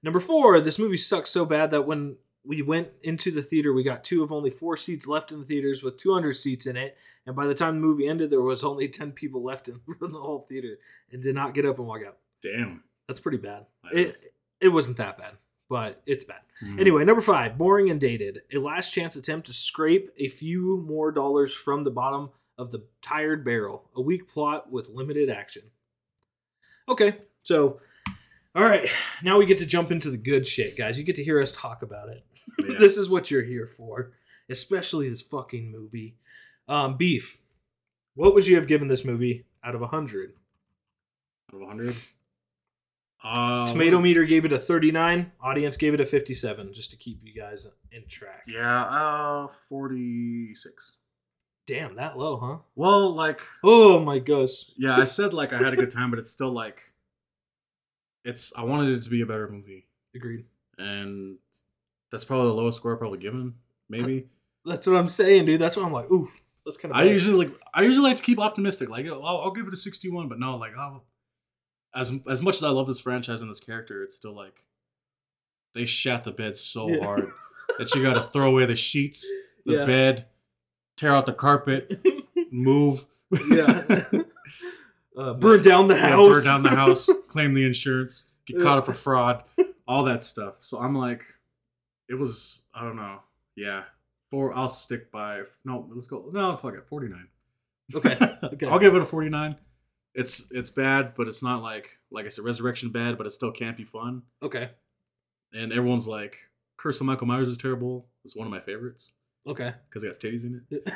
Number 0.04 0.20
four, 0.20 0.60
this 0.62 0.80
movie 0.80 0.98
sucks 0.98 1.30
so 1.30 1.46
bad 1.46 1.72
that 1.72 1.84
when 1.84 2.18
we 2.44 2.62
went 2.62 2.90
into 3.04 3.32
the 3.32 3.44
theater, 3.44 3.72
we 3.72 3.84
got 3.84 4.04
two 4.04 4.24
of 4.24 4.32
only 4.32 4.50
four 4.50 4.76
seats 4.76 5.08
left 5.08 5.32
in 5.32 5.40
the 5.40 5.46
theaters 5.46 5.84
with 5.84 5.98
200 5.98 6.34
seats 6.34 6.66
in 6.66 6.76
it. 6.76 6.98
And 7.26 7.36
by 7.36 7.46
the 7.46 7.54
time 7.54 7.76
the 7.76 7.86
movie 7.86 8.08
ended, 8.08 8.30
there 8.30 8.42
was 8.42 8.64
only 8.64 8.88
10 8.88 9.12
people 9.12 9.44
left 9.44 9.68
in 9.68 9.80
the 10.02 10.08
whole 10.08 10.40
theater 10.40 10.80
and 11.12 11.22
did 11.22 11.36
not 11.36 11.54
get 11.54 11.66
up 11.66 11.78
and 11.78 11.88
walk 11.88 12.02
out. 12.06 12.18
Damn. 12.42 12.84
That's 13.08 13.20
pretty 13.20 13.38
bad. 13.38 13.66
It, 13.92 14.34
it 14.60 14.70
wasn't 14.70 14.98
that 14.98 15.18
bad, 15.18 15.34
but 15.72 16.02
it's 16.06 16.26
bad. 16.26 16.42
Mhm. 16.62 16.82
Anyway, 16.82 17.06
number 17.06 17.22
five, 17.22 17.58
boring 17.58 17.90
and 17.90 17.98
dated. 18.00 18.42
A 18.54 18.58
last 18.58 18.94
chance 18.94 19.16
attempt 19.16 19.48
to 19.48 19.54
scrape 19.54 20.12
a 20.18 20.28
few 20.28 20.84
more 20.86 21.14
dollars 21.14 21.54
from 21.54 21.86
the 21.86 21.90
bottom 21.92 22.30
of 22.58 22.72
the 22.72 22.84
tired 23.02 23.46
barrel. 23.46 23.90
A 23.96 24.02
weak 24.02 24.28
plot 24.28 24.70
with 24.70 24.90
limited 24.90 25.30
action. 25.30 25.64
Okay, 26.90 27.14
so, 27.44 27.80
all 28.54 28.64
right, 28.66 28.90
now 29.24 29.38
we 29.40 29.46
get 29.46 29.60
to 29.60 29.66
jump 29.66 29.92
into 29.94 30.12
the 30.12 30.18
good 30.18 30.46
shit, 30.46 30.76
guys. 30.78 30.98
You 30.98 31.06
get 31.06 31.16
to 31.16 31.24
hear 31.24 31.40
us 31.42 31.54
talk 31.54 31.82
about 31.82 32.10
it. 32.10 32.26
Yeah. 32.68 32.78
this 32.80 32.98
is 32.98 33.10
what 33.10 33.32
you're 33.32 33.44
here 33.44 33.66
for, 33.66 34.12
especially 34.50 35.08
this 35.08 35.22
fucking 35.22 35.72
movie. 35.72 36.18
Um, 36.68 36.98
Beef, 36.98 37.40
what 38.14 38.34
would 38.34 38.46
you 38.46 38.58
have 38.58 38.68
given 38.68 38.90
this 38.90 39.06
movie 39.06 39.46
out 39.64 39.74
of 39.74 39.80
100? 39.82 40.34
Out 41.50 41.54
of 41.56 41.60
100. 41.62 41.96
Uh, 43.24 43.68
Tomato 43.68 44.00
meter 44.00 44.24
gave 44.26 44.46
it 44.46 44.52
a 44.54 44.58
39, 44.58 45.32
audience 45.42 45.78
gave 45.78 45.94
it 45.94 46.00
a 46.00 46.06
57, 46.06 46.74
just 46.74 46.90
to 46.92 46.98
keep 46.98 47.20
you 47.24 47.34
guys 47.40 47.68
in 47.92 48.04
track. 48.08 48.44
Yeah, 48.48 48.82
uh, 48.84 49.48
46. 49.48 50.98
Damn, 51.68 51.96
that 51.98 52.18
low, 52.18 52.38
huh? 52.38 52.58
Well, 52.76 53.12
like, 53.14 53.42
Oh 53.64 54.00
my 54.00 54.18
gosh. 54.20 54.50
yeah, 54.78 54.98
I 54.98 55.04
said 55.06 55.34
like 55.34 55.54
I 55.54 55.58
had 55.58 55.74
a 55.74 55.76
good 55.76 55.92
time, 55.92 56.10
but 56.10 56.18
it's 56.20 56.32
still 56.32 56.52
like, 56.52 56.82
it's. 58.26 58.52
I 58.58 58.64
wanted 58.64 58.98
it 58.98 59.04
to 59.04 59.10
be 59.10 59.22
a 59.22 59.26
better 59.26 59.48
movie, 59.48 59.86
Agreed. 60.16 60.46
and 60.78 61.38
that's 62.12 62.26
probably 62.26 62.48
the 62.48 62.54
lowest 62.54 62.78
score 62.78 62.96
I 62.96 62.98
probably 62.98 63.20
given. 63.20 63.54
Maybe 63.90 64.28
That's 64.66 64.88
what 64.88 64.96
I'm 64.96 65.08
saying, 65.10 65.46
dude. 65.46 65.62
That's 65.62 65.76
what 65.78 65.86
I'm 65.86 65.92
like, 65.94 66.10
ooh, 66.12 66.30
that's 66.66 66.78
kind 66.78 66.92
of 66.94 66.98
I 67.00 67.04
usually 67.04 67.46
like. 67.46 67.56
I 67.74 67.84
usually 67.84 68.04
like 68.08 68.18
to 68.18 68.24
keep 68.24 68.40
optimistic. 68.40 68.90
Like, 68.90 69.06
I'll, 69.08 69.24
I'll 69.26 69.52
give 69.52 69.68
it 69.68 69.74
a 69.74 69.78
sixty-one, 69.78 70.28
but 70.30 70.40
no, 70.40 70.58
like, 70.58 70.72
oh, 70.78 71.02
as 71.96 72.14
as 72.30 72.42
much 72.42 72.56
as 72.58 72.64
I 72.64 72.70
love 72.70 72.88
this 72.88 73.00
franchise 73.00 73.42
and 73.42 73.50
this 73.50 73.60
character, 73.60 74.04
it's 74.04 74.16
still 74.16 74.36
like 74.36 74.64
they 75.74 75.86
shat 75.86 76.24
the 76.24 76.32
bed 76.32 76.58
so 76.58 76.90
Yeah. 76.90 77.04
hard 77.04 77.26
that 77.78 77.94
you 77.96 78.04
got 78.04 78.14
to 78.16 78.24
throw 78.24 78.50
away 78.50 78.66
the 78.66 78.76
sheets, 78.76 79.26
the 79.66 79.74
Yeah. 79.76 79.86
bed, 79.86 80.26
tear 80.98 81.14
out 81.14 81.26
the 81.26 81.34
carpet, 81.34 82.02
move. 82.52 83.06
yeah. 83.50 84.04
uh, 85.18 85.34
burn 85.36 85.62
down 85.62 85.88
the 85.88 85.96
Yeah, 85.96 86.10
house. 86.10 86.36
burn 86.36 86.44
down 86.44 86.64
the 86.64 86.70
house, 86.70 87.10
claim 87.28 87.54
the 87.54 87.66
insurance, 87.66 88.26
get 88.46 88.58
Yeah. 88.58 88.64
caught 88.64 88.78
up 88.80 88.86
for 88.86 88.94
fraud, 88.94 89.44
all 89.88 90.04
that 90.06 90.24
stuff. 90.24 90.58
So 90.62 90.80
I'm 90.80 90.96
like, 90.96 91.24
it 92.10 92.16
was, 92.16 92.64
I 92.74 92.84
don't 92.84 92.96
know. 92.98 93.20
Yeah. 93.56 93.84
Four, 94.30 94.54
I'll 94.54 94.70
stick 94.70 95.12
by, 95.12 95.42
no, 95.66 95.88
let's 95.94 96.08
go. 96.08 96.30
No, 96.34 96.56
fuck 96.58 96.74
it, 96.76 96.88
49. 96.88 97.28
Okay, 97.96 98.18
okay. 98.44 98.68
I'll 98.68 98.80
give 98.80 98.96
it 98.96 99.02
a 99.02 99.06
49. 99.06 99.56
It's 100.14 100.48
it's 100.52 100.70
bad, 100.70 101.14
but 101.16 101.28
it's 101.28 101.42
not 101.42 101.62
like, 101.62 101.98
like 102.12 102.26
I 102.26 102.30
said, 102.30 102.44
Resurrection 102.46 102.90
bad, 102.90 103.18
but 103.18 103.26
it 103.28 103.32
still 103.32 103.52
can't 103.52 103.78
be 103.78 103.86
fun. 103.86 104.24
okay. 104.44 104.72
And 105.54 105.74
everyone's 105.74 106.08
like, 106.08 106.38
Curse 106.78 107.02
of 107.02 107.06
Michael 107.08 107.28
Myers 107.28 107.50
is 107.50 107.58
terrible. 107.58 108.08
It's 108.24 108.36
one 108.38 108.48
of 108.48 108.52
my 108.52 108.62
favorites 108.62 109.12
Okay. 109.46 109.74
because 109.90 110.04
it 110.04 110.08
has 110.08 110.18
titties 110.18 110.46
in 110.46 110.64
it. 110.70 110.88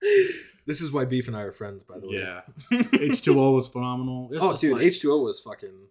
this 0.66 0.80
is 0.80 0.92
why 0.92 1.04
Beef 1.04 1.28
and 1.28 1.36
I 1.36 1.42
are 1.42 1.52
friends, 1.52 1.84
by 1.84 1.98
the 1.98 2.08
way. 2.08 2.16
yeah. 2.16 2.40
H2O 2.72 3.54
was 3.54 3.68
phenomenal. 3.68 4.28
It's 4.32 4.42
oh, 4.42 4.56
dude, 4.56 4.72
like- 4.72 4.82
H2O 4.86 5.24
was 5.24 5.40
fucking 5.40 5.88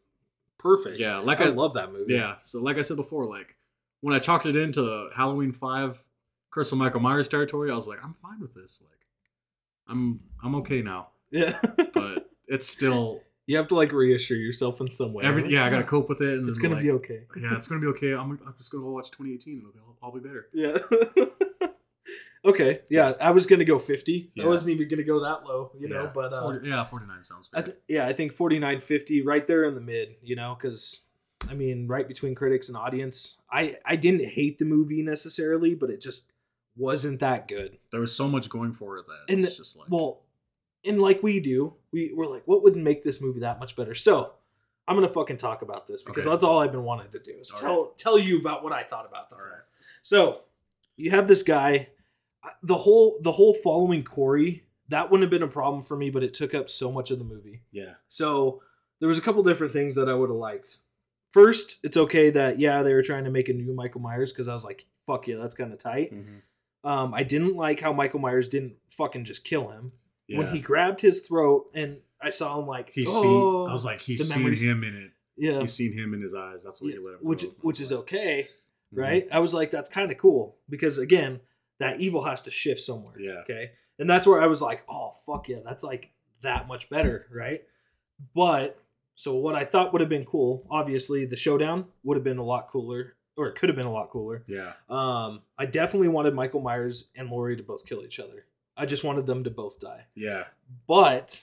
perfect. 0.58 1.00
Yeah, 1.00 1.18
like 1.20 1.40
I, 1.42 1.46
I, 1.46 1.50
love 1.50 1.74
that 1.76 1.92
movie. 1.92 2.14
Yeah. 2.14 2.36
So 2.44 2.62
like 2.62 2.78
I 2.78 2.82
said 2.82 2.98
before, 2.98 3.26
like 3.26 3.56
when 4.02 4.14
I 4.16 4.20
chalked 4.20 4.46
it 4.46 4.56
into 4.56 5.10
Halloween 5.16 5.52
five, 5.52 6.04
Curse 6.52 6.72
of 6.72 6.78
Michael 6.78 7.00
Myers 7.00 7.28
territory, 7.30 7.72
I 7.72 7.76
was 7.76 7.88
like, 7.88 8.04
I'm 8.04 8.14
fine 8.16 8.40
with 8.40 8.54
this. 8.54 8.82
Like, 8.84 9.00
I'm 9.88 10.22
I'm 10.44 10.56
okay 10.56 10.82
now. 10.82 11.10
Yeah. 11.32 11.58
But 11.94 12.30
it's 12.48 12.68
still 12.68 13.22
you 13.46 13.58
have 13.58 13.68
to 13.70 13.76
like 13.76 13.92
reassure 13.92 14.38
yourself 14.38 14.80
in 14.82 14.92
some 14.92 15.14
way. 15.14 15.24
every 15.24 15.50
yeah. 15.52 15.66
I 15.66 15.70
gotta 15.70 15.84
cope 15.84 16.10
with 16.10 16.22
it, 16.22 16.40
and 16.40 16.50
It's 16.50 16.60
gonna 16.60 16.76
like, 16.76 16.84
be 16.84 16.92
okay. 16.92 17.22
Yeah, 17.40 17.56
it's 17.56 17.68
gonna 17.68 17.82
be 17.82 17.88
okay. 17.88 18.14
I'm 18.14 18.40
I'm 18.46 18.54
just 18.58 18.72
gonna 18.72 18.84
go 18.84 18.92
watch 18.92 19.12
2018, 19.12 19.54
and 19.54 19.62
it'll 19.62 19.72
be 19.74 19.80
all, 19.80 19.98
all 20.02 20.12
be 20.12 20.20
better. 20.20 20.48
Yeah. 20.54 21.68
okay. 22.46 22.80
Yeah, 22.90 23.14
I 23.22 23.32
was 23.32 23.46
gonna 23.46 23.66
go 23.66 23.80
fifty. 23.80 24.32
I 24.42 24.46
wasn't 24.46 24.76
even 24.76 24.88
gonna 24.88 25.04
go 25.04 25.22
that 25.22 25.44
low, 25.46 25.72
you 25.78 25.90
know. 25.90 26.10
But 26.14 26.34
uh, 26.34 26.42
40 26.42 26.70
yeah, 26.70 26.84
49 26.84 27.24
sounds 27.24 27.50
I 27.54 27.62
th- 27.62 27.78
yeah, 27.88 28.08
I 28.08 28.14
think 28.14 28.34
49 28.34 28.82
50 28.82 29.26
right 29.26 29.46
there 29.46 29.66
in 29.66 29.76
the 29.76 29.82
mid, 29.82 30.16
you 30.22 30.36
know, 30.36 30.56
because 30.58 31.08
I 31.50 31.54
mean, 31.54 31.88
right 31.88 32.08
between 32.08 32.36
critics 32.36 32.70
and 32.70 32.78
audience. 32.78 33.40
I 33.52 33.76
I 33.86 33.96
didn't 33.96 34.26
hate 34.26 34.58
the 34.58 34.66
movie 34.66 35.02
necessarily, 35.02 35.76
but 35.76 35.90
it 35.90 36.02
just 36.02 36.32
wasn't 36.76 37.20
that 37.20 37.48
good. 37.48 37.78
there 37.92 38.02
was 38.02 38.16
so 38.16 38.28
much 38.28 38.50
going 38.50 38.74
for 38.74 38.98
it 38.98 39.06
that 39.08 39.34
And 39.34 39.44
it's 39.46 39.56
the- 39.58 39.64
just 39.64 39.78
like 39.78 39.90
Well, 39.90 40.24
and 40.86 41.00
like 41.02 41.22
we 41.24 41.40
do, 41.40 41.76
we 41.92 42.12
we're 42.14 42.26
like, 42.28 42.44
what 42.48 42.64
would 42.64 42.76
make 42.76 43.04
this 43.04 43.22
movie 43.22 43.40
that 43.42 43.60
much 43.60 43.76
better? 43.76 43.94
So 43.96 44.34
I'm 44.88 44.96
gonna 44.98 45.08
fucking 45.14 45.38
talk 45.38 45.62
about 45.62 45.88
this 45.88 46.04
because 46.04 46.26
Okay. 46.26 46.34
that's 46.34 46.44
all 46.44 46.60
I've 46.60 46.72
been 46.72 46.84
wanting 46.84 47.10
to 47.12 47.20
do 47.20 47.32
is 47.40 47.52
All 47.52 47.60
tell 47.60 47.88
tell 47.98 48.20
you 48.20 48.40
about 48.40 48.64
what 48.64 48.74
I 48.74 48.84
thought 48.84 49.08
about 49.08 49.30
the 49.30 49.36
All 49.36 49.42
right. 49.44 49.62
So 50.02 50.42
you 50.98 51.12
have 51.12 51.28
this 51.28 51.42
guy, 51.44 51.90
the 52.62 52.78
whole 52.80 53.20
the 53.22 53.32
whole 53.34 53.54
following 53.54 54.04
Corey. 54.04 54.66
That 54.90 55.10
wouldn't 55.10 55.24
have 55.24 55.32
been 55.32 55.48
a 55.48 55.52
problem 55.52 55.82
for 55.82 55.96
me, 55.96 56.10
but 56.10 56.24
it 56.24 56.34
took 56.34 56.54
up 56.54 56.70
so 56.70 56.92
much 56.92 57.10
of 57.10 57.18
the 57.18 57.24
movie. 57.24 57.62
yeah, 57.72 57.96
So 58.10 58.62
there 59.00 59.08
was 59.08 59.18
a 59.18 59.22
couple 59.22 59.42
different 59.42 59.72
things 59.74 59.96
that 59.96 60.10
I 60.10 60.14
would 60.14 60.30
have 60.30 60.38
liked. 60.38 60.80
First, 61.32 61.80
it's 61.84 61.96
okay 61.98 62.30
that 62.32 62.60
yeah 62.60 62.84
they 62.84 62.94
were 62.94 63.02
trying 63.02 63.24
to 63.24 63.32
make 63.32 63.48
a 63.50 63.54
new 63.54 63.74
Michael 63.74 64.02
Myers 64.02 64.32
because 64.34 64.48
I 64.50 64.54
was 64.54 64.66
like, 64.66 64.86
fuck 65.08 65.28
yeah, 65.28 65.38
that's 65.38 65.56
kind 65.56 65.72
of 65.72 65.80
tight. 65.80 66.14
Mm-hmm. 66.14 66.40
Um, 66.84 67.14
I 67.14 67.24
didn't 67.24 67.56
like 67.56 67.80
how 67.80 67.94
Michael 67.94 68.20
Myers 68.20 68.48
didn't 68.50 68.74
fucking 68.90 69.24
just 69.26 69.44
kill 69.44 69.70
him 69.70 69.94
yeah. 70.28 70.40
when 70.40 70.48
he 70.52 70.60
grabbed 70.60 71.02
his 71.02 71.22
throat 71.22 71.70
and 71.74 71.98
I 72.22 72.30
saw 72.30 72.60
him 72.60 72.68
like 72.68 72.90
He 72.92 73.06
oh, 73.08 73.22
seen. 73.22 73.70
I 73.70 73.72
was 73.72 73.86
like, 73.86 74.02
he's 74.02 74.28
seen 74.28 74.40
memories- 74.42 74.62
him 74.62 74.84
in 74.84 74.96
it. 74.96 75.12
yeah, 75.38 75.60
He's 75.62 75.74
seen 75.74 75.94
him 75.94 76.14
in 76.14 76.22
his 76.22 76.36
eyes. 76.36 76.64
That's 76.64 76.82
what 76.82 76.90
yeah, 76.92 77.00
he 77.00 77.06
let 77.06 77.14
him. 77.14 77.20
which 77.22 77.46
which 77.62 77.80
is 77.80 77.92
okay, 77.94 78.50
mhm. 78.94 79.02
right? 79.02 79.28
I 79.32 79.40
was 79.40 79.54
like, 79.54 79.72
that's 79.72 79.90
kind 79.90 80.12
of 80.12 80.18
cool 80.18 80.58
because 80.70 80.98
again, 80.98 81.40
that 81.80 82.00
evil 82.02 82.24
has 82.26 82.42
to 82.44 82.52
shift 82.52 82.82
somewhere. 82.82 83.20
Yeah. 83.20 83.40
Okay. 83.42 83.72
And 84.00 84.10
that's 84.10 84.26
where 84.28 84.42
I 84.42 84.48
was 84.48 84.62
like, 84.62 84.84
oh 84.90 85.12
fuck 85.26 85.48
yeah, 85.50 85.60
that's 85.64 85.84
like 85.84 86.12
that 86.42 86.68
much 86.68 86.90
better, 86.90 87.28
right? 87.32 87.64
But 88.36 88.80
so 89.16 89.36
what 89.36 89.56
I 89.56 89.64
thought 89.66 89.92
would 89.94 90.02
have 90.02 90.10
been 90.10 90.26
cool, 90.26 90.66
obviously 90.70 91.26
the 91.26 91.36
showdown 91.36 91.86
would 92.04 92.18
have 92.18 92.24
been 92.24 92.38
a 92.38 92.44
lot 92.44 92.68
cooler, 92.68 93.16
or 93.38 93.48
it 93.48 93.56
could 93.56 93.70
have 93.70 93.76
been 93.76 93.86
a 93.88 93.92
lot 93.92 94.10
cooler. 94.10 94.44
Yeah. 94.48 94.74
Um, 94.90 95.42
I 95.58 95.66
definitely 95.66 96.08
wanted 96.10 96.34
Michael 96.34 96.62
Myers 96.62 97.10
and 97.16 97.30
Laurie 97.30 97.58
to 97.58 97.64
both 97.64 97.86
kill 97.86 98.04
each 98.04 98.20
other. 98.20 98.46
I 98.78 98.86
just 98.86 99.04
wanted 99.04 99.26
them 99.26 99.44
to 99.44 99.50
both 99.50 99.80
die. 99.80 100.06
Yeah. 100.16 100.46
But 100.88 101.42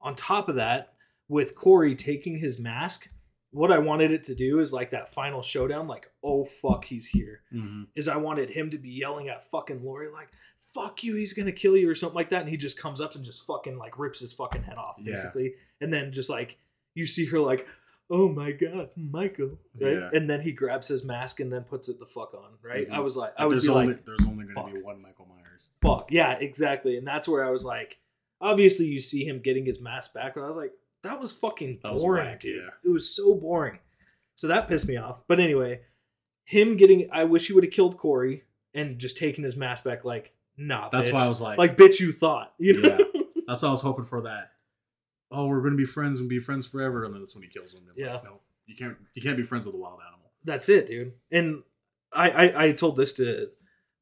on 0.00 0.14
top 0.14 0.48
of 0.48 0.56
that, 0.56 0.94
with 1.28 1.54
Corey 1.54 1.94
taking 1.94 2.38
his 2.38 2.60
mask, 2.60 3.08
what 3.50 3.72
I 3.72 3.78
wanted 3.78 4.12
it 4.12 4.24
to 4.24 4.34
do 4.34 4.60
is 4.60 4.72
like 4.72 4.90
that 4.90 5.12
final 5.12 5.42
showdown, 5.42 5.86
like, 5.86 6.10
oh 6.22 6.44
fuck, 6.44 6.84
he's 6.84 7.06
here. 7.06 7.40
hmm 7.50 7.84
Is 7.94 8.08
I 8.08 8.16
wanted 8.16 8.50
him 8.50 8.70
to 8.70 8.78
be 8.78 8.90
yelling 8.90 9.28
at 9.28 9.50
fucking 9.50 9.82
Laurie, 9.82 10.12
like, 10.12 10.28
fuck 10.74 11.02
you, 11.02 11.14
he's 11.16 11.32
gonna 11.32 11.52
kill 11.52 11.76
you, 11.76 11.88
or 11.90 11.94
something 11.94 12.14
like 12.16 12.28
that. 12.28 12.42
And 12.42 12.50
he 12.50 12.56
just 12.58 12.78
comes 12.78 13.00
up 13.00 13.14
and 13.14 13.24
just 13.24 13.46
fucking 13.46 13.78
like 13.78 13.98
rips 13.98 14.20
his 14.20 14.34
fucking 14.34 14.62
head 14.62 14.76
off, 14.76 14.96
Yeah. 15.00 15.14
basically. 15.14 15.54
And 15.80 15.92
then 15.92 16.12
just 16.12 16.28
like 16.30 16.58
you 16.94 17.06
see 17.06 17.26
her 17.26 17.38
like, 17.40 17.66
oh 18.10 18.28
my 18.28 18.52
god, 18.52 18.90
Michael. 18.96 19.58
Right? 19.80 19.92
Yeah. 19.94 20.10
And 20.12 20.28
then 20.30 20.40
he 20.40 20.52
grabs 20.52 20.88
his 20.88 21.04
mask 21.04 21.40
and 21.40 21.52
then 21.52 21.62
puts 21.64 21.88
it 21.88 21.98
the 21.98 22.06
fuck 22.06 22.34
on, 22.34 22.50
right? 22.62 22.88
Mhm. 22.88 22.92
I 22.94 23.00
was 23.00 23.16
like, 23.16 23.32
I 23.36 23.46
would 23.46 23.54
there's 23.54 23.64
be 23.64 23.68
only 23.70 23.86
like, 23.88 24.04
there's 24.04 24.24
only 24.26 24.44
going 24.46 24.68
to 24.68 24.74
be 24.74 24.82
one 24.82 25.02
Michael 25.02 25.26
Myers. 25.26 25.68
fuck. 25.82 26.10
Yeah, 26.12 26.32
exactly. 26.32 26.96
And 26.96 27.06
that's 27.06 27.26
where 27.28 27.44
I 27.44 27.50
was 27.50 27.64
like, 27.64 27.98
obviously 28.40 28.86
you 28.86 29.00
see 29.00 29.24
him 29.24 29.40
getting 29.40 29.64
his 29.66 29.80
mask 29.80 30.14
back, 30.14 30.34
but 30.34 30.42
I 30.44 30.48
was 30.48 30.56
like, 30.56 30.72
that 31.02 31.20
was 31.20 31.32
fucking 31.32 31.80
That 31.82 31.92
was 31.94 32.02
boring, 32.02 32.36
dude. 32.40 32.56
yeah. 32.62 32.70
It 32.84 32.88
was 32.92 33.08
so 33.14 33.34
boring. 33.34 33.78
So 34.34 34.48
that 34.48 34.68
pissed 34.68 34.88
me 34.88 34.96
off. 34.96 35.22
But 35.28 35.40
anyway, 35.40 35.80
him 36.44 36.76
getting 36.76 37.08
I 37.12 37.24
wish 37.24 37.46
he 37.46 37.52
would 37.52 37.64
have 37.64 37.72
killed 37.72 37.96
Corey 37.96 38.44
and 38.74 38.98
just 38.98 39.16
taken 39.16 39.42
his 39.44 39.56
mask 39.56 39.84
back 39.84 40.04
like, 40.04 40.32
nah, 40.56 40.88
That's 40.90 41.10
bitch. 41.10 41.14
why 41.14 41.24
I 41.24 41.28
was 41.28 41.40
like, 41.40 41.58
like 41.58 41.76
bitch 41.76 42.00
you 42.00 42.12
thought. 42.12 42.52
You 42.58 42.80
know? 42.82 42.98
Yeah. 43.14 43.20
that's 43.46 43.62
why 43.62 43.68
I 43.68 43.70
was 43.72 43.82
hoping 43.82 44.04
for 44.04 44.22
that. 44.22 44.52
Oh, 45.30 45.46
we're 45.46 45.60
gonna 45.62 45.76
be 45.76 45.84
friends 45.84 46.20
and 46.20 46.28
be 46.28 46.38
friends 46.38 46.66
forever, 46.66 47.04
and 47.04 47.12
then 47.14 47.20
that's 47.22 47.34
when 47.34 47.42
he 47.42 47.48
kills 47.48 47.74
him. 47.74 47.82
I'm 47.88 47.94
Yeah. 47.96 48.14
Like, 48.14 48.24
no, 48.24 48.40
you 48.66 48.76
can't. 48.76 48.96
You 49.14 49.22
can't 49.22 49.36
be 49.36 49.42
friends 49.42 49.66
with 49.66 49.74
a 49.74 49.78
wild 49.78 49.98
animal. 50.06 50.30
That's 50.44 50.68
it, 50.68 50.86
dude. 50.86 51.12
And 51.32 51.62
I, 52.12 52.30
I 52.30 52.64
I 52.66 52.72
told 52.72 52.96
this 52.96 53.12
to 53.14 53.50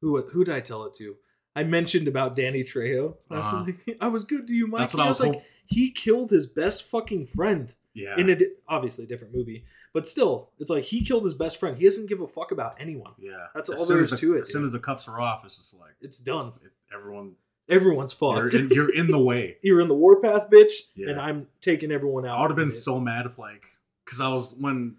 who 0.01 0.21
who 0.29 0.43
did 0.43 0.53
I 0.55 0.59
tell 0.59 0.85
it 0.85 0.93
to? 0.95 1.15
I 1.55 1.63
mentioned 1.63 2.07
about 2.07 2.35
Danny 2.35 2.63
Trejo. 2.63 3.15
I 3.31 3.33
was, 3.35 3.43
Uh-huh. 3.45 3.65
just 3.65 3.87
like, 3.87 3.97
I 4.01 4.07
was 4.09 4.25
good 4.25 4.45
to 4.47 4.53
you, 4.53 4.67
Mike. 4.67 4.81
That's 4.81 4.93
what 4.93 4.99
And 5.01 5.05
I 5.05 5.07
was 5.07 5.19
like, 5.21 5.41
he 5.67 5.89
killed 5.89 6.29
his 6.29 6.47
best 6.47 6.83
fucking 6.83 7.27
friend 7.27 7.73
Yeah. 7.93 8.15
in 8.17 8.29
a 8.29 8.35
di- 8.35 8.51
obviously 8.67 9.05
different 9.05 9.33
movie, 9.33 9.63
but 9.93 10.05
still, 10.05 10.51
it's 10.59 10.69
like 10.69 10.83
he 10.83 11.01
killed 11.03 11.23
his 11.23 11.33
best 11.33 11.57
friend. 11.57 11.77
He 11.77 11.85
doesn't 11.85 12.07
give 12.07 12.19
a 12.19 12.27
fuck 12.27 12.51
about 12.51 12.75
anyone. 12.79 13.13
yeah. 13.17 13.47
That's 13.55 13.69
As 13.69 13.79
all 13.79 13.85
there 13.87 13.99
is 14.01 14.11
the- 14.11 14.17
to 14.17 14.35
it, 14.35 14.41
As 14.41 14.51
soon 14.51 14.65
as 14.65 14.73
the 14.73 14.79
cuffs 14.79 15.07
are 15.07 15.19
off, 15.19 15.45
it's 15.45 15.55
just 15.55 15.73
like 15.79 15.93
It's 16.01 16.19
done. 16.19 16.51
it, 16.63 16.71
everyone. 16.93 17.35
Everyone's 17.69 18.15
You're 18.19 18.41
fucked. 18.47 18.53
in, 18.53 18.69
you're 18.69 18.93
in 18.93 19.09
the 19.09 19.19
way. 19.19 19.57
You're 19.63 19.81
in 19.81 19.87
the 19.87 19.95
warpath, 19.95 20.49
bitch, 20.51 20.71
Yeah. 20.95 21.09
and 21.09 21.19
I'm 21.19 21.47
taking 21.61 21.91
everyone 21.91 22.25
out. 22.25 22.37
I 22.37 22.41
would 22.41 22.51
have 22.51 22.57
been 22.57 22.67
it. 22.69 22.73
so 22.73 22.99
mad 22.99 23.25
if 23.25 23.39
like, 23.39 23.65
because 24.05 24.19
I 24.21 24.29
was 24.29 24.55
when. 24.59 24.97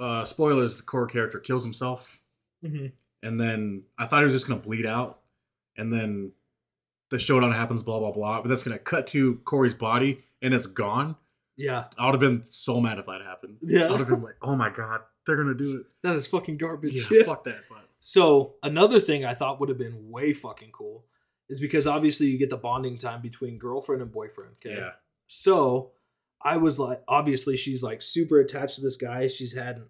Uh, 0.00 0.24
spoilers: 0.24 0.76
the 0.76 0.82
Corey 0.82 1.08
character 1.10 1.38
kills 1.38 1.62
himself, 1.64 2.18
Mhm. 2.64 2.92
and 3.22 3.40
then 3.40 3.84
I 3.96 4.06
thought 4.06 4.20
he 4.20 4.24
was 4.24 4.32
just 4.34 4.48
gonna 4.48 4.60
bleed 4.60 4.86
out, 4.86 5.20
and 5.76 5.92
then 5.92 6.32
the 7.10 7.18
showdown 7.20 7.52
happens, 7.52 7.82
blah 7.84 8.00
blah 8.00 8.10
blah. 8.10 8.40
But 8.42 8.48
that's 8.48 8.64
gonna 8.64 8.78
cut 8.78 9.06
to 9.08 9.36
Corey's 9.44 9.74
body, 9.74 10.24
and 10.42 10.52
it's 10.52 10.66
gone. 10.66 11.16
Yeah, 11.56 11.84
I 11.96 12.06
would 12.06 12.14
have 12.14 12.20
been 12.20 12.42
so 12.42 12.80
mad 12.80 12.98
if 12.98 13.06
that 13.06 13.20
happened. 13.22 13.58
Yeah. 13.62 13.86
I 13.86 13.90
would 13.92 14.00
have 14.00 14.08
been 14.08 14.22
like, 14.22 14.34
"Oh 14.42 14.56
my 14.56 14.68
god, 14.70 15.02
they're 15.26 15.36
gonna 15.36 15.54
do 15.54 15.76
it." 15.76 15.86
that 16.02 16.16
is 16.16 16.26
fucking 16.26 16.56
garbage. 16.56 17.08
Yeah, 17.08 17.22
fuck 17.24 17.44
that. 17.44 17.62
But 17.68 17.88
So 18.00 18.56
another 18.64 18.98
thing 18.98 19.24
I 19.24 19.34
thought 19.34 19.60
would 19.60 19.68
have 19.68 19.78
been 19.78 20.10
way 20.10 20.32
fucking 20.32 20.72
cool 20.72 21.04
is 21.48 21.60
because 21.60 21.86
obviously 21.86 22.26
you 22.28 22.38
get 22.38 22.50
the 22.50 22.56
bonding 22.56 22.98
time 22.98 23.20
between 23.20 23.58
girlfriend 23.58 24.00
and 24.02 24.10
boyfriend. 24.12 24.52
Okay. 24.64 24.76
yeah, 24.78 24.90
So 25.26 25.92
I 26.42 26.56
was 26.56 26.78
like, 26.78 27.02
obviously 27.08 27.56
she's 27.56 27.82
like 27.82 28.00
super 28.02 28.40
attached 28.40 28.76
to 28.76 28.80
this 28.80 28.96
guy. 28.96 29.26
She's 29.28 29.54
had 29.54 29.82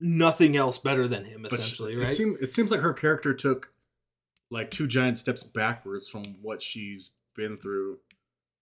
nothing 0.00 0.56
else 0.56 0.78
better 0.78 1.08
than 1.08 1.24
him, 1.24 1.44
essentially, 1.46 1.94
it 1.94 1.98
right? 1.98 2.08
seems 2.08 2.38
it 2.40 2.52
seems 2.52 2.70
like 2.70 2.80
her 2.80 2.92
character 2.92 3.34
took 3.34 3.72
like 4.50 4.70
two 4.70 4.86
giant 4.86 5.18
steps 5.18 5.42
backwards 5.42 6.08
from 6.08 6.22
what 6.42 6.62
she's 6.62 7.10
been 7.36 7.58
through 7.58 7.98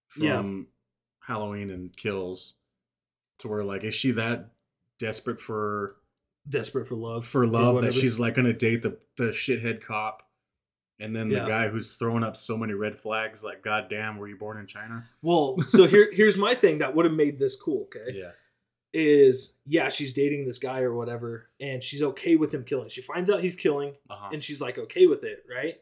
from 0.08 0.22
Yeah. 0.24 1.32
Halloween 1.32 1.70
and 1.70 1.94
Kills 1.96 2.54
to 3.38 3.48
where 3.48 3.64
like 3.64 3.84
is 3.84 3.94
she 3.94 4.12
that 4.12 4.50
desperate 4.98 5.40
for 5.40 5.96
Desperate 6.48 6.86
for 6.86 6.94
love. 6.94 7.26
for 7.26 7.46
love 7.46 7.82
that 7.82 7.92
she's 7.92 8.18
like 8.20 8.34
gonna 8.34 8.52
date 8.52 8.82
the 8.82 8.98
the 9.16 9.30
shithead 9.30 9.82
cop 9.82 10.22
and 10.98 11.14
then 11.14 11.28
the 11.28 11.40
guy 11.46 11.68
who's 11.68 11.94
throwing 11.94 12.22
up 12.24 12.36
so 12.36 12.56
many 12.56 12.72
red 12.72 12.96
flags 12.96 13.44
like 13.44 13.62
goddamn 13.62 14.16
were 14.18 14.28
you 14.28 14.36
born 14.36 14.58
in 14.58 14.66
China 14.66 15.04
Well, 15.22 15.56
so 15.68 15.86
here 15.86 16.08
here's 16.12 16.36
my 16.36 16.54
thing 16.54 16.78
that 16.78 16.94
would 16.94 17.04
have 17.04 17.14
made 17.14 17.38
this 17.38 17.54
cool. 17.56 17.82
Okay. 17.94 18.12
yeah 18.18 18.30
Is 18.92 19.56
yeah, 19.66 19.88
she's 19.90 20.14
dating 20.14 20.46
this 20.46 20.58
guy 20.58 20.80
or 20.80 20.94
whatever, 20.94 21.50
and 21.60 21.82
she's 21.82 22.02
okay 22.02 22.36
with 22.36 22.54
him 22.54 22.64
killing. 22.64 22.88
She 22.88 23.02
finds 23.02 23.30
out 23.30 23.40
he's 23.40 23.56
killing, 23.56 23.94
uh-huh. 24.08 24.30
and 24.32 24.42
she's 24.42 24.60
like 24.62 24.78
okay 24.78 25.06
with 25.06 25.22
it, 25.24 25.44
right? 25.54 25.74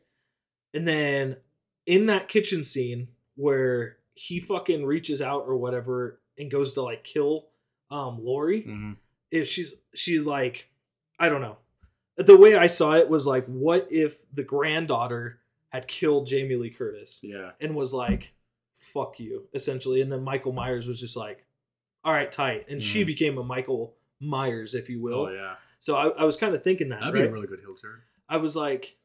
And 0.73 0.89
then 0.89 1.37
in 1.87 2.07
that 2.07 2.27
kitchen 2.29 2.65
scene 2.65 3.09
where 3.37 3.99
he 4.15 4.41
fucking 4.41 4.85
reaches 4.85 5.21
out 5.23 5.45
or 5.47 5.57
whatever 5.57 6.21
and 6.39 6.51
goes 6.51 6.73
to 6.73 6.83
like 6.83 7.05
kill 7.05 7.49
um 7.91 8.19
Laurie, 8.25 8.63
Mhm. 8.63 8.97
if 9.31 9.47
she's 9.49 9.75
she 9.95 10.19
like 10.19 10.69
I 11.19 11.29
don't 11.29 11.41
know. 11.41 11.59
The 12.17 12.37
way 12.37 12.55
I 12.57 12.67
saw 12.69 12.95
it 12.95 13.09
was 13.09 13.27
like 13.27 13.45
what 13.47 13.89
if 13.91 14.23
the 14.33 14.45
granddaughter 14.45 15.41
had 15.71 15.89
killed 15.89 16.27
Jamie 16.27 16.55
Lee 16.57 16.71
Curtis 16.71 17.21
yeah 17.23 17.51
and 17.61 17.75
was 17.75 17.93
like 17.93 18.33
fuck 18.75 19.19
you 19.21 19.45
essentially 19.55 20.01
and 20.01 20.11
then 20.13 20.23
Michael 20.23 20.53
Myers 20.53 20.87
was 20.87 21.01
just 21.01 21.17
like 21.17 21.45
all 22.05 22.13
right 22.13 22.31
tight 22.31 22.69
and 22.69 22.83
she 22.83 23.03
Mhm. 23.03 23.07
became 23.07 23.39
a 23.39 23.43
Michael 23.45 23.95
Myers 24.21 24.75
if 24.75 24.89
you 24.91 25.01
will. 25.03 25.27
oh 25.27 25.33
yeah 25.33 25.55
So 25.79 25.97
I, 25.97 26.09
I 26.09 26.25
was 26.25 26.37
kind 26.37 26.55
of 26.55 26.63
thinking 26.63 26.89
that 26.91 27.01
that'd 27.01 27.15
right? 27.15 27.23
be 27.23 27.29
a 27.29 27.33
really 27.33 27.47
good 27.47 27.61
hill 27.61 27.75
turn 27.75 28.01
I 28.29 28.37
was 28.39 28.55
like, 28.57 28.97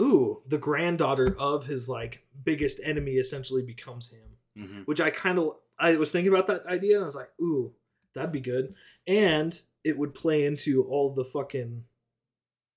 ooh, 0.00 0.42
the 0.46 0.58
granddaughter 0.58 1.36
of 1.38 1.66
his 1.66 1.88
like 1.88 2.24
biggest 2.44 2.80
enemy 2.82 3.12
essentially 3.14 3.62
becomes 3.62 4.10
him. 4.12 4.36
mm-hmm. 4.64 4.80
Which 4.82 5.00
I 5.00 5.10
kind 5.10 5.38
of 5.38 5.56
I 5.78 5.96
was 5.96 6.10
thinking 6.10 6.32
about 6.32 6.46
that 6.48 6.66
idea. 6.66 6.96
And 6.96 7.04
I 7.04 7.06
was 7.06 7.14
like, 7.14 7.30
ooh, 7.40 7.72
that'd 8.14 8.32
be 8.32 8.40
good, 8.40 8.74
and 9.06 9.60
it 9.84 9.96
would 9.96 10.12
play 10.12 10.44
into 10.44 10.82
all 10.84 11.14
the 11.14 11.24
fucking. 11.24 11.84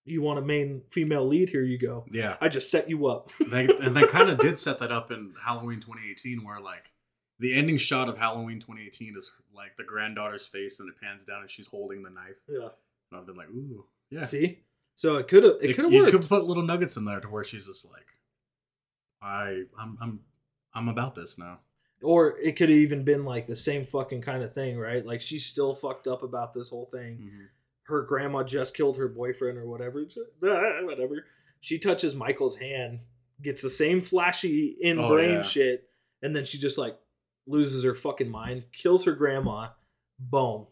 You 0.05 0.21
want 0.21 0.39
a 0.39 0.41
main 0.41 0.81
female 0.89 1.25
lead? 1.27 1.49
Here 1.49 1.63
you 1.63 1.77
go. 1.77 2.05
yeah 2.11 2.35
I 2.41 2.49
just 2.49 2.71
set 2.71 2.89
you 2.89 3.05
up. 3.07 3.29
they, 3.51 3.67
and 3.67 3.95
they 3.95 4.03
kind 4.03 4.29
of 4.29 4.39
did 4.39 4.57
set 4.57 4.79
that 4.79 4.91
up 4.91 5.11
in 5.11 5.33
Halloween 5.45 5.79
2018, 5.79 6.43
where 6.43 6.59
like 6.59 6.91
the 7.39 7.53
ending 7.53 7.77
shot 7.77 8.09
of 8.09 8.17
Halloween 8.17 8.59
2018 8.59 9.15
is 9.17 9.31
like 9.53 9.77
the 9.77 9.83
granddaughter's 9.83 10.45
face, 10.45 10.79
and 10.79 10.89
it 10.89 10.95
pans 11.01 11.23
down 11.23 11.41
and 11.41 11.49
she's 11.49 11.67
holding 11.67 12.01
the 12.03 12.09
knife. 12.09 12.37
yeah. 12.49 12.69
And 13.11 13.19
I've 13.19 13.25
been 13.25 13.35
like, 13.35 13.49
ooh, 13.49 13.85
yeah. 14.09 14.23
See, 14.25 14.59
so 14.95 15.17
it 15.17 15.27
could 15.27 15.43
have 15.43 15.53
it 15.61 15.75
could 15.75 15.85
have 15.85 15.93
you 15.93 16.09
could 16.09 16.27
put 16.27 16.45
little 16.45 16.63
nuggets 16.63 16.97
in 16.97 17.05
there 17.05 17.19
to 17.19 17.27
where 17.27 17.43
she's 17.43 17.65
just 17.67 17.89
like, 17.91 18.07
I, 19.21 19.63
I'm, 19.79 19.97
I'm, 20.01 20.19
I'm 20.73 20.87
about 20.89 21.13
this 21.15 21.37
now. 21.37 21.59
or 22.01 22.37
it 22.39 22.55
could 22.55 22.69
have 22.69 22.77
even 22.77 23.03
been 23.03 23.23
like 23.25 23.47
the 23.47 23.55
same 23.55 23.85
fucking 23.85 24.21
kind 24.21 24.43
of 24.43 24.53
thing, 24.53 24.77
right? 24.77 25.05
Like 25.05 25.21
she's 25.21 25.45
still 25.45 25.75
fucked 25.75 26.07
up 26.07 26.23
about 26.23 26.53
this 26.53 26.69
whole 26.69 26.85
thing. 26.91 27.17
Mm-hmm. 27.17 27.45
Her 27.91 28.01
grandma 28.01 28.43
just 28.43 28.75
killed 28.75 28.97
her 28.97 29.07
boyfriend 29.07 29.57
or 29.57 29.67
whatever. 29.67 30.05
Ah, 30.43 30.79
whatever. 30.83 31.25
She 31.59 31.77
touches 31.79 32.15
Michael's 32.15 32.57
hand, 32.57 32.99
gets 33.41 33.61
the 33.61 33.69
same 33.69 34.01
flashy 34.01 34.75
in 34.81 34.97
Oh, 34.99 35.09
brain 35.09 35.29
yeah. 35.37 35.41
shit, 35.43 35.89
and 36.21 36.35
then 36.35 36.45
she 36.45 36.57
just 36.57 36.77
like 36.77 36.97
loses 37.47 37.83
her 37.83 37.95
fucking 37.95 38.29
mind, 38.29 38.63
kills 38.71 39.05
her 39.05 39.13
grandma. 39.13 39.69
Boom. 40.19 40.67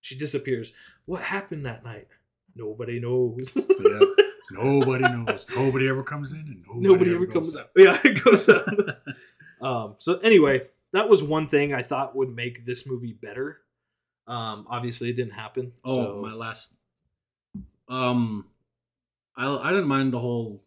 She 0.00 0.16
disappears. 0.16 0.72
What 1.06 1.22
happened 1.22 1.66
that 1.66 1.84
night? 1.84 2.08
Nobody 2.54 3.00
knows. 3.00 3.52
Yeah. 3.56 4.00
Nobody 4.52 5.04
knows. 5.04 5.46
Nobody 5.56 5.88
ever 5.88 6.02
comes 6.02 6.32
in, 6.32 6.40
and 6.40 6.64
nobody, 6.66 6.88
Nobody 6.88 7.14
ever 7.14 7.26
goes 7.26 7.54
comes 7.54 7.56
out. 7.56 7.70
Yeah, 7.76 7.98
it 8.04 8.22
goes 8.22 8.48
out. 8.48 8.68
um, 9.62 9.94
so 9.98 10.18
anyway, 10.18 10.62
that 10.92 11.08
was 11.08 11.22
one 11.22 11.48
thing 11.48 11.72
I 11.72 11.82
thought 11.82 12.14
would 12.16 12.34
make 12.34 12.66
this 12.66 12.86
movie 12.86 13.12
better. 13.14 13.60
Um, 14.26 14.66
obviously, 14.68 15.10
it 15.10 15.16
didn't 15.16 15.32
happen. 15.32 15.72
Oh, 15.84 15.96
so. 15.96 16.22
my 16.22 16.32
last. 16.32 16.74
Um, 17.88 18.46
I 19.36 19.48
I 19.56 19.70
didn't 19.70 19.88
mind 19.88 20.12
the 20.12 20.20
whole 20.20 20.62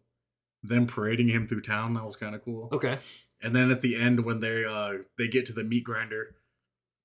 them 0.64 0.88
parading 0.88 1.30
him 1.30 1.46
through 1.46 1.62
town. 1.62 1.94
That 1.94 2.06
was 2.06 2.16
kind 2.16 2.36
of 2.36 2.44
cool. 2.44 2.70
okay. 2.72 3.00
And 3.42 3.56
then 3.56 3.70
at 3.70 3.82
the 3.82 3.96
end, 3.96 4.26
when 4.26 4.40
they 4.40 4.66
uh 4.66 4.94
they 5.18 5.28
get 5.28 5.46
to 5.48 5.54
the 5.54 5.64
meat 5.64 5.84
grinder, 5.84 6.36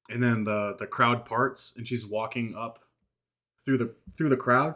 and 0.08 0.22
then 0.22 0.44
the 0.44 0.74
the 0.78 0.86
crowd 0.86 1.24
parts, 1.24 1.74
and 1.76 1.86
she's 1.86 2.06
walking 2.06 2.54
up 2.56 2.80
through 3.64 3.78
the 3.78 3.94
through 4.16 4.30
the 4.30 4.36
crowd. 4.36 4.74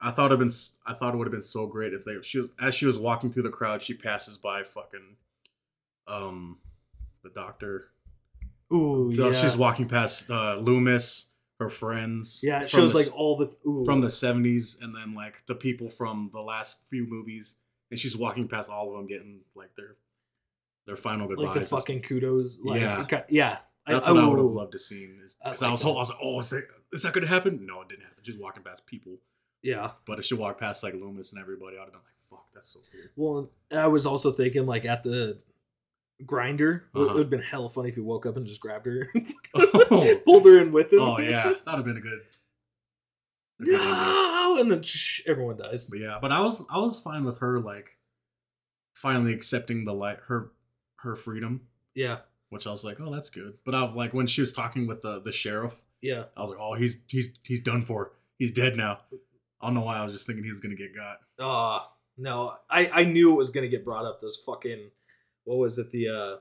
I 0.00 0.12
thought 0.12 0.26
it'd 0.26 0.38
been 0.38 0.48
s- 0.48 0.76
I 0.86 0.94
thought 0.94 1.14
it 1.14 1.16
would 1.16 1.26
have 1.26 1.32
been 1.32 1.42
so 1.42 1.66
great 1.66 1.92
if 1.92 2.04
they 2.04 2.22
she 2.22 2.38
was 2.38 2.52
as 2.60 2.74
she 2.74 2.86
was 2.86 2.98
walking 2.98 3.30
through 3.30 3.42
the 3.42 3.50
crowd, 3.50 3.82
she 3.82 3.94
passes 3.94 4.38
by 4.38 4.62
fucking 4.62 5.16
um 6.06 6.58
the 7.22 7.30
doctor. 7.30 7.90
Ooh, 8.72 9.12
So 9.14 9.30
yeah. 9.30 9.40
she's 9.40 9.56
walking 9.56 9.88
past 9.88 10.30
uh 10.30 10.56
Loomis, 10.56 11.28
her 11.58 11.68
friends. 11.68 12.40
Yeah, 12.42 12.62
it 12.62 12.70
shows 12.70 12.92
the 12.92 12.98
like 12.98 13.16
all 13.16 13.36
the 13.36 13.50
ooh. 13.68 13.84
from 13.84 14.00
the 14.00 14.10
seventies, 14.10 14.78
and 14.80 14.94
then 14.94 15.14
like 15.14 15.46
the 15.46 15.54
people 15.54 15.88
from 15.88 16.30
the 16.32 16.40
last 16.40 16.80
few 16.88 17.06
movies, 17.06 17.56
and 17.90 17.98
she's 17.98 18.16
walking 18.16 18.48
past 18.48 18.70
all 18.70 18.90
of 18.90 18.96
them, 18.96 19.06
getting 19.06 19.40
like 19.54 19.74
their 19.76 19.96
their 20.86 20.96
final 20.96 21.28
goodbyes. 21.28 21.46
like 21.46 21.60
the 21.60 21.66
fucking 21.66 22.02
kudos. 22.02 22.60
Like, 22.64 22.80
Yeah. 22.80 23.00
okay, 23.02 23.24
yeah. 23.28 23.58
That's 23.86 24.08
what 24.08 24.18
I 24.18 24.26
would 24.26 24.38
have 24.38 24.50
loved 24.50 24.72
to 24.72 24.78
see. 24.78 25.04
I 25.04 25.08
Because 25.44 25.62
I, 25.62 25.66
like 25.66 25.72
was 25.72 25.82
that. 25.82 25.88
I 25.88 25.92
was 25.92 26.10
like, 26.10 26.18
oh, 26.22 26.40
is 26.40 26.50
that, 26.50 26.62
is 26.92 27.02
that 27.02 27.12
going 27.14 27.22
to 27.26 27.28
happen? 27.28 27.64
No, 27.66 27.80
it 27.82 27.88
didn't 27.88 28.02
happen. 28.02 28.22
She's 28.22 28.36
walking 28.36 28.62
past 28.62 28.84
people. 28.86 29.16
Yeah. 29.62 29.92
But 30.06 30.18
if 30.18 30.26
she 30.26 30.34
walked 30.34 30.60
past 30.60 30.82
like 30.82 30.92
Loomis 30.94 31.32
and 31.32 31.40
everybody, 31.40 31.76
I'd 31.76 31.84
have 31.84 31.92
been 31.92 32.00
like, 32.00 32.18
fuck, 32.28 32.46
that's 32.52 32.70
so 32.70 32.80
cool. 32.92 33.00
Well, 33.16 33.50
I 33.72 33.86
was 33.86 34.04
also 34.06 34.30
thinking 34.30 34.66
like 34.66 34.84
at 34.84 35.02
the 35.02 35.38
grinder, 36.26 36.84
it 36.94 36.98
Uh-huh. 36.98 37.12
would 37.14 37.18
have 37.20 37.30
been 37.30 37.40
hella 37.42 37.68
funny 37.70 37.88
if 37.90 37.94
he 37.94 38.00
woke 38.00 38.26
up 38.26 38.36
and 38.36 38.46
just 38.46 38.60
grabbed 38.60 38.86
her, 38.86 39.08
oh, 39.54 40.20
pulled 40.24 40.44
her 40.44 40.60
in 40.60 40.72
with 40.72 40.92
him. 40.92 41.00
Oh 41.00 41.18
yeah, 41.18 41.44
that'd 41.44 41.60
have 41.66 41.84
been 41.84 41.96
a 41.96 42.00
good. 42.00 42.20
a 43.60 43.64
good 43.64 43.74
ending. 43.80 43.92
no, 43.94 44.56
and 44.60 44.70
then 44.72 44.82
shh, 44.82 45.20
everyone 45.26 45.56
dies. 45.56 45.84
But 45.86 45.98
yeah, 46.00 46.18
but 46.20 46.32
I 46.32 46.40
was 46.40 46.62
I 46.70 46.78
was 46.78 47.00
fine 47.00 47.24
with 47.24 47.38
her 47.38 47.60
like 47.60 47.96
finally 48.94 49.32
accepting 49.32 49.84
the 49.84 49.94
light 49.94 50.18
her 50.28 50.50
her 50.96 51.14
freedom, 51.16 51.62
Yeah, 51.94 52.18
which 52.50 52.66
I 52.66 52.70
was 52.70 52.84
like, 52.84 53.00
oh, 53.00 53.12
that's 53.12 53.30
good. 53.30 53.54
But 53.64 53.74
I 53.74 53.82
like 53.92 54.12
when 54.14 54.26
she 54.26 54.40
was 54.40 54.52
talking 54.52 54.86
with 54.86 55.02
the 55.02 55.20
the 55.20 55.32
sheriff, 55.32 55.80
yeah. 56.02 56.24
I 56.36 56.40
was 56.40 56.50
like, 56.50 56.58
oh, 56.60 56.74
he's 56.74 57.00
he's 57.08 57.38
he's 57.44 57.60
done 57.62 57.82
for. 57.82 58.12
He's 58.38 58.52
dead 58.52 58.76
now. 58.76 59.00
I 59.60 59.66
don't 59.66 59.74
know 59.74 59.82
why 59.82 59.98
I 59.98 60.04
was 60.04 60.12
just 60.12 60.26
thinking 60.26 60.44
he 60.44 60.50
was 60.50 60.60
gonna 60.60 60.74
get 60.76 60.94
got. 60.94 61.18
Uh 61.38 61.84
no, 62.16 62.54
I 62.70 62.88
I 62.92 63.04
knew 63.04 63.32
it 63.32 63.36
was 63.36 63.50
gonna 63.50 63.68
get 63.68 63.84
brought 63.84 64.04
up. 64.04 64.20
Those 64.20 64.36
fucking 64.44 64.90
what 65.48 65.58
was 65.58 65.78
it 65.78 65.90
the 65.90 66.08
uh 66.08 66.36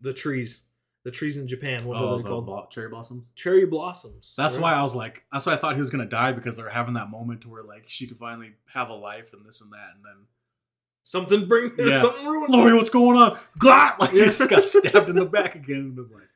the 0.00 0.12
trees. 0.12 0.62
The 1.04 1.12
trees 1.12 1.36
in 1.36 1.46
Japan. 1.46 1.84
What 1.84 1.96
oh, 1.96 2.14
are 2.14 2.16
they 2.16 2.22
the 2.24 2.28
called? 2.28 2.46
blo- 2.46 2.66
cherry 2.68 2.88
blossom. 2.88 3.26
Cherry 3.36 3.64
blossoms. 3.64 4.34
That's 4.36 4.56
right? 4.56 4.62
why 4.62 4.72
I 4.74 4.82
was 4.82 4.96
like, 4.96 5.22
that's 5.32 5.46
why 5.46 5.52
I 5.52 5.56
thought 5.56 5.74
he 5.74 5.78
was 5.80 5.88
gonna 5.90 6.04
die 6.04 6.32
because 6.32 6.56
they're 6.56 6.68
having 6.68 6.94
that 6.94 7.10
moment 7.10 7.42
to 7.42 7.48
where 7.48 7.62
like 7.62 7.84
she 7.86 8.08
could 8.08 8.16
finally 8.18 8.54
have 8.74 8.88
a 8.88 8.94
life 8.94 9.32
and 9.32 9.46
this 9.46 9.60
and 9.60 9.70
that, 9.72 9.90
and 9.94 10.04
then 10.04 10.26
something 11.04 11.46
bring 11.46 11.70
Yeah. 11.78 12.00
something 12.00 12.26
ruined. 12.26 12.52
Laurie, 12.52 12.74
what's 12.74 12.90
going 12.90 13.16
on? 13.16 13.38
Glot! 13.60 14.00
Like 14.00 14.10
he 14.10 14.18
just 14.18 14.50
got 14.50 14.68
stabbed 14.68 15.08
in 15.08 15.14
the 15.14 15.24
back 15.26 15.54
again. 15.54 15.94
And 15.96 16.10
like, 16.12 16.28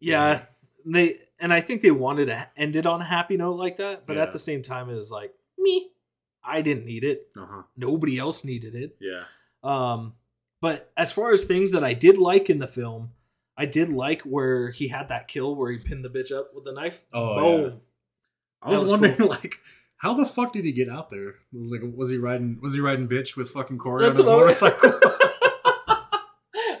Yeah, 0.00 0.42
they 0.84 1.18
and 1.38 1.52
I 1.52 1.60
think 1.60 1.82
they 1.82 1.92
wanted 1.92 2.26
to 2.26 2.48
end 2.56 2.74
it 2.74 2.86
on 2.86 3.00
a 3.00 3.04
happy 3.04 3.36
note 3.36 3.54
like 3.56 3.76
that, 3.76 4.04
but 4.06 4.16
Yeah. 4.16 4.22
at 4.24 4.32
the 4.32 4.38
same 4.40 4.62
time, 4.62 4.90
it 4.90 4.94
was 4.96 5.12
like 5.12 5.32
me. 5.56 5.90
I 6.42 6.62
didn't 6.62 6.86
need 6.86 7.04
it. 7.04 7.28
uh 7.38 7.46
huh, 7.48 7.62
Nobody 7.76 8.18
else 8.18 8.44
needed 8.44 8.74
it. 8.74 8.96
yeah, 9.00 9.24
Um, 9.62 10.14
but 10.60 10.90
as 10.96 11.12
far 11.12 11.32
as 11.32 11.44
things 11.44 11.72
that 11.72 11.84
I 11.84 11.94
did 11.94 12.18
like 12.18 12.50
in 12.50 12.58
the 12.58 12.66
film, 12.68 13.10
I 13.56 13.66
did 13.66 13.88
like 13.88 14.22
where 14.22 14.70
he 14.70 14.88
had 14.88 15.08
that 15.08 15.28
kill 15.28 15.54
where 15.54 15.70
he 15.70 15.78
pinned 15.78 16.04
the 16.04 16.08
bitch 16.08 16.32
up 16.32 16.50
with 16.54 16.64
the 16.64 16.72
knife. 16.72 17.02
Oh, 17.12 17.34
Boom. 17.36 17.62
yeah. 17.64 17.70
I 18.62 18.70
was, 18.70 18.82
was 18.82 18.92
wondering 18.92 19.16
cool. 19.16 19.28
like. 19.42 19.58
How 19.96 20.14
the 20.14 20.24
fuck 20.24 20.54
did 20.54 20.64
he 20.64 20.72
get 20.72 20.88
out 20.88 21.10
there? 21.10 21.28
It 21.28 21.36
was 21.58 21.70
like, 21.70 21.82
was 21.94 22.08
he 22.08 22.16
riding? 22.16 22.58
Was 22.62 22.72
he 22.72 22.80
riding 22.80 23.06
bitch 23.06 23.36
with 23.36 23.50
fucking 23.50 23.76
Corey 23.76 24.02
That's 24.02 24.18
on 24.18 24.24
his 24.24 24.26
what 24.26 24.38
I 24.38 24.44
was- 24.44 24.62
motorcycle? 24.62 25.00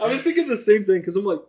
I 0.02 0.10
was 0.12 0.24
thinking 0.24 0.48
the 0.48 0.56
same 0.56 0.84
thing 0.84 1.00
because 1.00 1.16
I'm 1.16 1.24
like, 1.24 1.40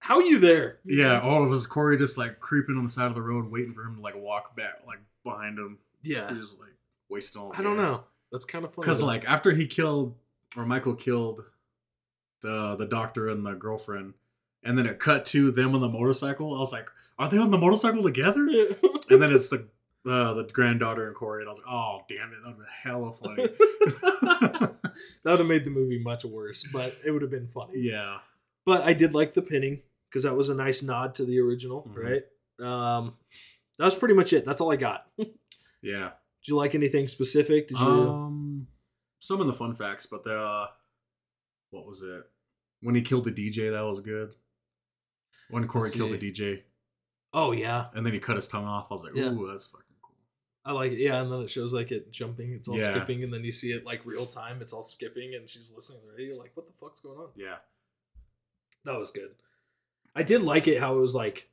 how 0.00 0.16
are 0.16 0.22
you 0.22 0.40
there? 0.40 0.78
yeah. 0.84 1.20
Oh, 1.22 1.44
it 1.44 1.48
was 1.48 1.66
Corey 1.68 1.96
just 1.96 2.18
like 2.18 2.40
creeping 2.40 2.76
on 2.76 2.82
the 2.84 2.90
side 2.90 3.06
of 3.06 3.14
the 3.14 3.22
road, 3.22 3.50
waiting 3.52 3.72
for 3.72 3.82
him 3.84 3.94
to 3.96 4.00
like 4.00 4.16
walk 4.16 4.56
back, 4.56 4.80
like 4.86 4.98
behind 5.24 5.58
him? 5.58 5.78
yeah. 6.02 6.28
He 6.32 6.40
just 6.40 6.58
like 6.58 6.74
wasting 7.08 7.40
all. 7.40 7.52
His 7.52 7.60
I 7.60 7.62
don't 7.62 7.76
gas. 7.76 7.86
know. 7.88 8.04
That's 8.32 8.44
kind 8.44 8.64
of 8.64 8.74
funny. 8.74 8.84
Because 8.86 9.00
like 9.02 9.24
after 9.28 9.52
he 9.52 9.66
killed 9.68 10.16
or 10.56 10.66
Michael 10.66 10.94
killed 10.94 11.44
the 12.42 12.76
the 12.76 12.86
doctor 12.86 13.28
and 13.28 13.44
the 13.46 13.52
girlfriend, 13.54 14.14
and 14.62 14.76
then 14.78 14.86
it 14.86 14.98
cut 14.98 15.24
to 15.26 15.50
them 15.50 15.74
on 15.74 15.80
the 15.80 15.88
motorcycle. 15.88 16.54
I 16.54 16.58
was 16.60 16.72
like, 16.72 16.90
are 17.18 17.28
they 17.28 17.38
on 17.38 17.50
the 17.50 17.58
motorcycle 17.58 18.02
together? 18.02 18.46
And 19.10 19.20
then 19.20 19.30
it's 19.32 19.48
the 19.50 19.66
uh, 20.06 20.32
the 20.34 20.44
granddaughter 20.52 21.06
and 21.06 21.14
Corey, 21.14 21.42
and 21.42 21.48
I 21.48 21.52
was 21.52 21.58
like, 21.58 21.68
oh 21.68 22.00
damn 22.08 22.32
it, 22.32 22.38
that 22.44 22.56
would 22.56 22.58
be 22.58 22.64
hella 22.82 23.12
funny. 23.12 23.48
that 24.22 24.76
would 25.24 25.38
have 25.38 25.46
made 25.48 25.64
the 25.64 25.70
movie 25.70 25.98
much 26.02 26.24
worse, 26.24 26.66
but 26.72 26.96
it 27.04 27.10
would 27.10 27.22
have 27.22 27.30
been 27.30 27.48
funny. 27.48 27.78
yeah, 27.80 28.18
But 28.64 28.82
I 28.82 28.92
did 28.94 29.12
like 29.14 29.34
the 29.34 29.42
pinning 29.42 29.82
because 30.08 30.22
that 30.22 30.34
was 30.36 30.48
a 30.50 30.54
nice 30.54 30.82
nod 30.82 31.14
to 31.16 31.24
the 31.24 31.38
original, 31.40 31.88
Mhm. 31.90 32.22
right? 32.60 32.66
Um, 32.66 33.14
that 33.78 33.84
was 33.84 33.94
pretty 33.94 34.14
much 34.14 34.32
it. 34.32 34.44
That's 34.44 34.60
all 34.60 34.72
I 34.72 34.76
got. 34.76 35.06
Yeah. 35.84 36.10
Did 36.42 36.48
you 36.48 36.54
like 36.56 36.76
anything 36.76 37.08
specific? 37.08 37.66
Did 37.66 37.80
you? 37.80 37.86
Um, 37.86 38.68
some 39.18 39.40
of 39.40 39.48
the 39.48 39.52
fun 39.52 39.74
facts, 39.74 40.06
but 40.06 40.22
the 40.22 40.38
uh, 40.38 40.66
what 41.72 41.86
was 41.86 42.02
it? 42.02 42.22
When 42.80 42.94
he 42.94 43.02
killed 43.02 43.24
the 43.24 43.32
DJ, 43.32 43.70
that 43.72 43.80
was 43.80 44.00
good. 44.00 44.34
When 45.50 45.66
Corey 45.66 45.84
Let's 45.84 45.94
killed 45.96 46.12
see. 46.12 46.16
the 46.18 46.30
DJ, 46.32 46.62
oh 47.32 47.52
yeah, 47.52 47.86
and 47.94 48.06
then 48.06 48.12
he 48.12 48.18
cut 48.20 48.36
his 48.36 48.48
tongue 48.48 48.64
off, 48.66 48.86
I 48.90 48.94
was 48.94 49.04
like, 49.04 49.16
ooh, 49.16 49.46
that's 49.50 49.66
fucking 49.66 49.86
cool. 50.02 50.14
I 50.64 50.72
like 50.72 50.92
it. 50.92 50.98
Yeah, 50.98 51.20
and 51.20 51.30
then 51.30 51.40
it 51.42 51.50
shows 51.50 51.74
like 51.74 51.90
it 51.92 52.10
jumping. 52.12 52.52
It's 52.52 52.68
all 52.68 52.78
Yeah. 52.78 52.90
skipping, 52.94 53.22
and 53.24 53.32
then 53.34 53.44
you 53.44 53.52
see 53.52 53.72
it 53.72 53.84
like 53.84 54.06
real 54.06 54.26
time. 54.26 54.62
It's 54.62 54.72
all 54.72 54.82
skipping, 54.82 55.34
and 55.34 55.48
she's 55.48 55.72
listening 55.74 56.00
to 56.02 56.06
the 56.06 56.12
radio. 56.14 56.36
Like, 56.38 56.52
what 56.54 56.66
the 56.66 56.72
fuck's 56.72 57.00
going 57.00 57.18
on? 57.18 57.28
Yeah. 57.36 57.56
That 58.84 58.98
was 58.98 59.10
good. 59.10 59.34
I 60.14 60.22
did 60.22 60.42
like 60.42 60.66
it 60.68 60.80
how 60.80 60.96
it 60.96 61.00
was 61.00 61.14
like 61.14 61.48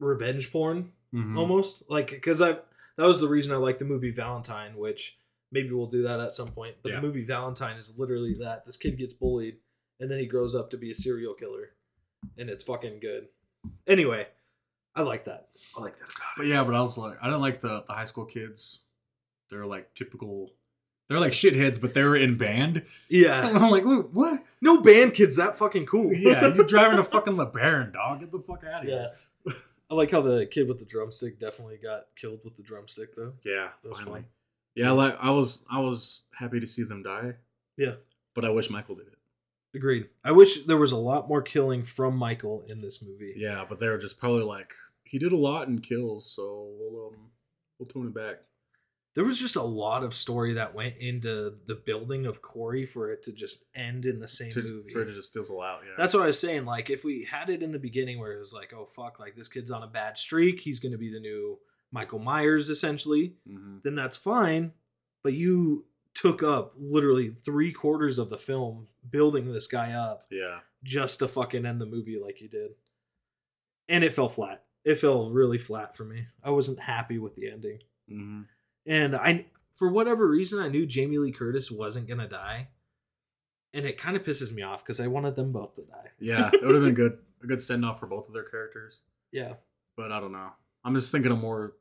revenge 0.00 0.50
porn 0.52 0.92
Mhm. 1.14 1.36
almost 1.38 1.88
like 1.88 2.10
because 2.10 2.42
I 2.42 2.52
that 2.96 3.06
was 3.06 3.20
the 3.20 3.28
reason 3.28 3.52
I 3.54 3.56
like 3.56 3.78
the 3.78 3.84
movie 3.84 4.10
Valentine, 4.10 4.76
which 4.76 5.16
maybe 5.52 5.70
we'll 5.70 5.86
do 5.86 6.02
that 6.02 6.18
at 6.18 6.34
some 6.34 6.48
point. 6.48 6.76
But 6.82 6.90
Yeah. 6.92 6.96
the 7.00 7.06
movie 7.06 7.22
Valentine 7.24 7.76
is 7.76 7.98
literally 7.98 8.34
that 8.40 8.64
this 8.64 8.76
kid 8.76 8.98
gets 8.98 9.14
bullied 9.14 9.58
and 10.00 10.10
then 10.10 10.18
he 10.18 10.26
grows 10.26 10.54
up 10.56 10.70
to 10.70 10.76
be 10.76 10.90
a 10.90 10.94
serial 10.94 11.34
killer, 11.34 11.74
and 12.36 12.50
it's 12.50 12.64
fucking 12.64 12.98
good. 13.00 13.28
Anyway, 13.86 14.26
I 14.96 15.02
like 15.02 15.24
that. 15.26 15.48
I 15.78 15.80
like 15.82 15.96
that 15.98 16.04
about 16.16 16.36
But 16.36 16.46
yeah, 16.46 16.64
but 16.64 16.74
I 16.74 16.80
was 16.80 16.98
like, 16.98 17.16
I 17.22 17.26
didn't 17.26 17.40
like 17.42 17.60
the, 17.60 17.84
the 17.86 17.92
high 17.92 18.04
school 18.06 18.24
kids. 18.24 18.82
They're 19.50 19.66
like 19.66 19.94
typical. 19.94 20.50
They're 21.08 21.20
like 21.20 21.32
shitheads, 21.32 21.80
but 21.80 21.94
they're 21.94 22.16
in 22.16 22.36
band. 22.38 22.78
And 22.78 22.86
Yeah, 23.08 23.48
I'm 23.54 23.70
like, 23.70 23.84
"Wait, 23.84 24.10
what? 24.12 24.42
no 24.60 24.80
band 24.80 25.14
kids 25.14 25.36
that 25.36 25.56
fucking 25.56 25.86
cool. 25.86 26.12
Yeah, 26.12 26.52
you're 26.54 26.64
driving 26.64 26.98
a 26.98 27.04
fucking 27.14 27.34
LeBaron, 27.34 27.92
dog. 27.92 28.20
Get 28.20 28.32
the 28.32 28.40
fuck 28.40 28.64
out 28.64 28.82
of 28.84 28.88
yeah. 28.88 29.06
here. 29.46 29.54
I 29.90 29.94
like 29.94 30.10
how 30.10 30.22
the 30.22 30.46
kid 30.46 30.66
with 30.68 30.78
the 30.78 30.86
drumstick 30.86 31.38
definitely 31.38 31.76
got 31.82 32.06
killed 32.16 32.40
with 32.44 32.56
the 32.56 32.62
drumstick 32.62 33.14
though. 33.14 33.34
Yeah, 33.44 33.68
That 33.82 33.88
was 33.90 33.98
finally. 33.98 34.20
fun. 34.22 34.28
Yeah, 34.74 34.92
like 34.92 35.16
I 35.20 35.30
was, 35.30 35.64
I 35.70 35.80
was 35.80 36.24
happy 36.38 36.60
to 36.60 36.66
see 36.66 36.82
them 36.82 37.02
die. 37.02 37.34
Yeah. 37.76 37.94
but 38.34 38.44
I 38.44 38.50
wish 38.50 38.70
Michael 38.70 38.94
did 38.96 39.06
it. 39.08 39.18
Agreed. 39.74 40.08
I 40.24 40.32
wish 40.32 40.64
there 40.64 40.76
was 40.76 40.92
a 40.92 40.96
lot 40.98 41.28
more 41.28 41.40
killing 41.42 41.82
from 41.84 42.16
Michael 42.16 42.62
in 42.68 42.80
this 42.80 43.02
movie. 43.02 43.32
Yeah, 43.36 43.64
but 43.68 43.80
they 43.80 43.88
were 43.88 43.96
just 43.98 44.18
probably 44.20 44.42
like, 44.44 44.72
he 45.04 45.18
did 45.18 45.32
a 45.32 45.36
lot 45.36 45.68
in 45.68 45.80
kills, 45.80 46.30
so 46.30 46.70
we'll 46.78 47.06
um, 47.08 47.16
we'll 47.78 47.88
tone 47.88 48.06
it 48.08 48.14
back. 48.14 48.36
There 49.14 49.24
was 49.24 49.38
just 49.38 49.56
a 49.56 49.62
lot 49.62 50.04
of 50.04 50.14
story 50.14 50.54
that 50.54 50.74
went 50.74 50.96
into 50.98 51.54
the 51.66 51.74
building 51.74 52.24
of 52.24 52.40
Corey 52.40 52.86
for 52.86 53.10
it 53.12 53.22
to 53.24 53.32
just 53.32 53.64
end 53.74 54.06
in 54.06 54.20
the 54.20 54.28
same 54.28 54.50
To, 54.52 54.62
movie. 54.62 54.90
for 54.90 55.02
it 55.02 55.06
to 55.06 55.12
just 55.12 55.34
fizzle 55.34 55.60
out. 55.60 55.80
Yeah, 55.84 55.92
That's 55.98 56.14
what 56.14 56.22
I 56.22 56.26
was 56.26 56.40
saying. 56.40 56.64
Like, 56.64 56.88
if 56.88 57.04
we 57.04 57.28
had 57.30 57.50
it 57.50 57.62
in 57.62 57.72
the 57.72 57.78
beginning 57.78 58.20
where 58.20 58.32
it 58.32 58.38
was 58.38 58.54
like, 58.54 58.72
oh, 58.74 58.86
fuck, 58.86 59.20
like 59.20 59.36
this 59.36 59.48
kid's 59.48 59.70
on 59.70 59.82
a 59.82 59.86
bad 59.86 60.16
streak, 60.16 60.60
he's 60.60 60.80
going 60.80 60.92
to 60.92 60.98
be 60.98 61.12
the 61.12 61.20
new 61.20 61.58
Michael 61.92 62.18
Myers, 62.18 62.70
essentially, 62.70 63.34
hmm 63.48 63.78
then 63.84 63.94
that's 63.94 64.16
fine. 64.16 64.72
But 65.22 65.34
you 65.34 65.86
took 66.14 66.42
up 66.42 66.72
literally 66.76 67.28
three 67.28 67.72
quarters 67.72 68.18
of 68.18 68.28
the 68.30 68.38
film 68.38 68.88
building 69.08 69.52
this 69.52 69.66
guy 69.66 69.92
up 69.92 70.24
yeah, 70.30 70.58
just 70.82 71.20
to 71.20 71.28
fucking 71.28 71.64
end 71.64 71.80
the 71.80 71.86
movie 71.86 72.18
like 72.22 72.40
you 72.40 72.48
did. 72.48 72.72
And 73.88 74.04
it 74.04 74.12
fell 74.14 74.28
flat. 74.28 74.64
It 74.84 74.98
fell 74.98 75.30
really 75.30 75.58
flat 75.58 75.96
for 75.96 76.04
me. 76.04 76.26
I 76.42 76.50
wasn't 76.50 76.80
happy 76.80 77.18
with 77.18 77.34
the 77.36 77.50
ending. 77.50 77.78
hmm 78.08 78.42
And 78.86 79.14
I, 79.16 79.46
for 79.74 79.88
whatever 79.90 80.26
reason, 80.26 80.58
I 80.60 80.68
knew 80.68 80.86
Jamie 80.86 81.18
Lee 81.18 81.32
Curtis 81.32 81.70
wasn't 81.70 82.08
gonna 82.08 82.28
die, 82.28 82.68
and 83.72 83.86
it 83.86 83.96
kind 83.98 84.16
of 84.16 84.22
pisses 84.24 84.52
me 84.52 84.62
off 84.62 84.84
because 84.84 85.00
I 85.00 85.06
wanted 85.06 85.34
them 85.36 85.52
both 85.52 85.74
to 85.76 85.82
die. 85.82 86.10
yeah. 86.18 86.50
It 86.52 86.62
would 86.64 86.74
have 86.74 86.84
been 86.84 86.94
good, 87.02 87.18
a 87.42 87.46
good 87.46 87.62
send 87.62 87.84
off 87.84 88.00
for 88.00 88.06
both 88.06 88.28
of 88.28 88.34
their 88.34 88.44
characters. 88.44 89.00
Yeah, 89.30 89.54
but 89.96 90.12
I 90.12 90.20
don't 90.20 90.32
know. 90.32 90.50
I'm 90.84 90.94
just 90.94 91.10
thinking 91.12 91.32
of 91.32 91.40
more 91.40 91.74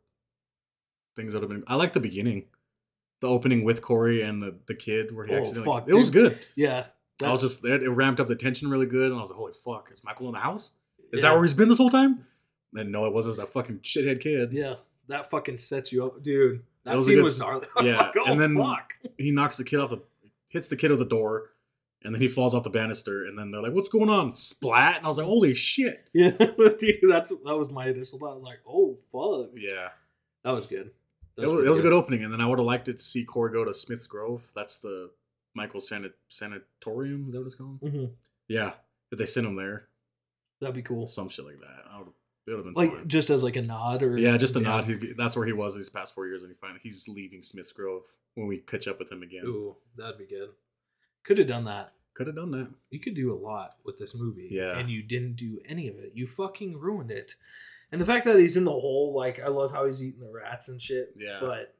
things 1.16 1.34
that 1.34 1.42
have 1.42 1.50
been. 1.50 1.64
I 1.68 1.76
like 1.76 1.94
the 1.94 2.00
beginning, 2.00 2.46
the 3.20 3.28
opening 3.28 3.64
with 3.64 3.82
Corey 3.82 4.22
and 4.22 4.42
the 4.42 4.56
the 4.68 4.76
kid 4.76 5.14
where 5.16 5.26
he 5.26 5.34
Oh, 5.34 5.38
accidentally. 5.40 5.66
fuck, 5.80 5.90
it 5.90 5.96
was 5.96 6.10
good. 6.10 6.40
yeah. 6.56 6.88
I 7.24 7.32
was 7.32 7.42
just 7.42 7.64
it, 7.64 7.84
it 7.84 7.90
ramped 7.90 8.20
up 8.20 8.28
the 8.28 8.36
tension 8.36 8.70
really 8.72 8.88
good, 8.88 9.12
and 9.12 9.18
I 9.18 9.22
was 9.22 9.30
like, 9.30 9.38
"Holy 9.38 9.54
fuck! 9.54 9.92
Is 9.94 10.04
Michael 10.04 10.28
in 10.28 10.34
the 10.34 10.40
house? 10.40 10.72
Is 11.14 11.22
Yeah. 11.22 11.30
that 11.30 11.34
where 11.36 11.44
he's 11.44 11.54
been 11.54 11.70
this 11.70 11.78
whole 11.78 11.92
time?" 11.92 12.26
And 12.74 12.92
no, 12.92 13.06
it 13.06 13.14
wasn't. 13.14 13.30
It 13.38 13.42
was 13.42 13.48
that 13.54 13.54
fucking 13.54 13.80
shithead 13.80 14.22
kid. 14.22 14.54
yeah. 14.54 14.76
That 15.08 15.30
fucking 15.30 15.58
sets 15.60 15.92
you 15.92 16.06
up, 16.06 16.24
dude. 16.24 16.60
That, 16.84 16.92
That 16.92 16.96
was 16.96 17.06
scene 17.06 17.16
good 17.16 17.24
was 17.24 17.40
gnarly. 17.40 17.68
I 17.78 17.84
yeah, 17.84 17.98
like, 17.98 18.16
oh 18.18 18.32
and 18.32 18.40
then- 18.42 18.56
fuck. 18.58 18.94
He 19.20 19.30
knocks 19.32 19.58
the 19.58 19.64
kid 19.66 19.80
off 19.80 19.90
the, 19.92 20.02
hits 20.48 20.68
the 20.70 20.76
kid 20.78 20.90
with 20.90 21.00
the 21.00 21.06
door, 21.06 21.52
and 22.04 22.16
then 22.16 22.22
he 22.22 22.28
falls 22.28 22.56
off 22.56 22.64
the 22.64 22.70
banister. 22.72 23.26
And 23.26 23.38
then 23.38 23.52
they're 23.52 23.62
like, 23.62 23.74
"What's 23.74 23.90
going 23.90 24.10
on?" 24.10 24.34
Splat, 24.34 24.98
and 24.98 25.06
I 25.06 25.10
was 25.10 25.18
like, 25.20 25.28
"Holy 25.28 25.54
shit!" 25.54 26.06
Yeah, 26.14 26.32
dude. 26.32 27.02
That's 27.08 27.30
that 27.44 27.56
was 27.58 27.70
my 27.70 27.88
initial 27.90 28.18
thought. 28.18 28.32
I 28.32 28.36
was 28.36 28.44
like, 28.44 28.60
oh 28.68 28.98
fuck. 29.12 29.52
Yeah, 29.56 29.90
That 30.44 30.52
was 30.54 30.66
good. 30.66 30.90
That 31.42 31.50
it 31.50 31.56
was, 31.56 31.66
it 31.66 31.70
was 31.70 31.80
a 31.80 31.84
good 31.84 31.94
opening. 31.94 32.24
And 32.24 32.32
then 32.34 32.42
I 32.42 32.46
would 32.46 32.60
have 32.60 32.66
liked 32.66 32.88
it 32.88 32.98
to 33.00 33.04
see 33.04 33.24
Corey 33.26 33.52
go 33.52 33.66
to 33.66 33.74
Smith's 33.74 34.08
Grove. 34.08 34.44
That's 34.56 34.80
the 34.80 35.12
Michael 35.54 35.80
Sanit- 35.82 36.14
Sanatorium. 36.30 37.26
Is 37.28 37.34
that 37.34 37.40
what 37.40 37.46
it's 37.48 37.56
called? 37.56 37.82
Mhm. 37.82 38.12
Yeah, 38.48 38.74
if 39.12 39.18
they 39.20 39.26
sent 39.26 39.48
him 39.48 39.56
there, 39.56 39.88
That'd 40.60 40.76
be 40.76 40.82
cool. 40.82 41.08
some 41.08 41.30
shit 41.30 41.46
like 41.46 41.60
that, 41.60 41.86
I 41.92 42.00
would. 42.00 42.08
It 42.48 42.52
would 42.56 42.66
have 42.66 42.66
been 42.66 42.74
Like 42.74 43.08
just 43.08 43.30
as 43.30 43.44
like 43.44 43.56
a 43.56 43.62
nod 43.62 44.02
or 44.04 44.18
yeah, 44.18 44.36
just 44.38 44.56
a 44.56 44.60
nod. 44.60 44.86
He, 44.86 45.14
that's 45.14 45.36
where 45.36 45.46
he 45.46 45.54
was 45.54 45.76
these 45.76 45.90
past 45.90 46.14
four 46.16 46.26
years, 46.28 46.42
and 46.44 46.52
he 46.52 46.58
finally 46.60 46.80
he's 46.84 47.08
leaving 47.08 47.44
Smith's 47.44 47.72
Grove 47.72 48.04
when 48.36 48.48
we 48.48 48.58
catch 48.58 48.88
up 48.88 48.98
with 49.00 49.12
him 49.12 49.22
again. 49.22 49.44
Ooh, 49.46 49.76
that'd 49.96 50.18
be 50.18 50.26
good. 50.26 50.50
Could 51.24 51.38
have 51.38 51.48
done 51.48 51.66
that. 51.66 51.94
Could 52.16 52.28
have 52.28 52.36
done 52.36 52.52
that. 52.52 52.68
You 52.90 53.00
could 53.00 53.14
do 53.14 53.32
a 53.32 53.38
lot 53.38 53.76
with 53.86 53.98
this 54.00 54.16
movie. 54.16 54.50
Yeah. 54.52 54.78
And 54.78 54.90
you 54.90 55.02
didn't 55.04 55.36
do 55.36 55.60
any 55.66 55.88
of 55.88 55.96
it. 55.98 56.12
You 56.16 56.26
fucking 56.28 56.78
ruined 56.78 57.12
it. 57.12 57.36
And 57.92 58.00
the 58.00 58.06
fact 58.06 58.26
that 58.26 58.40
he's 58.40 58.56
in 58.58 58.64
the 58.64 58.72
hole, 58.72 59.14
like, 59.16 59.42
I 59.42 59.48
love 59.48 59.72
how 59.72 59.86
he's 59.86 60.04
eating 60.04 60.22
the 60.22 60.32
rats 60.32 60.70
and 60.70 60.82
shit. 60.82 61.14
Yeah. 61.18 61.40
But 61.42 61.76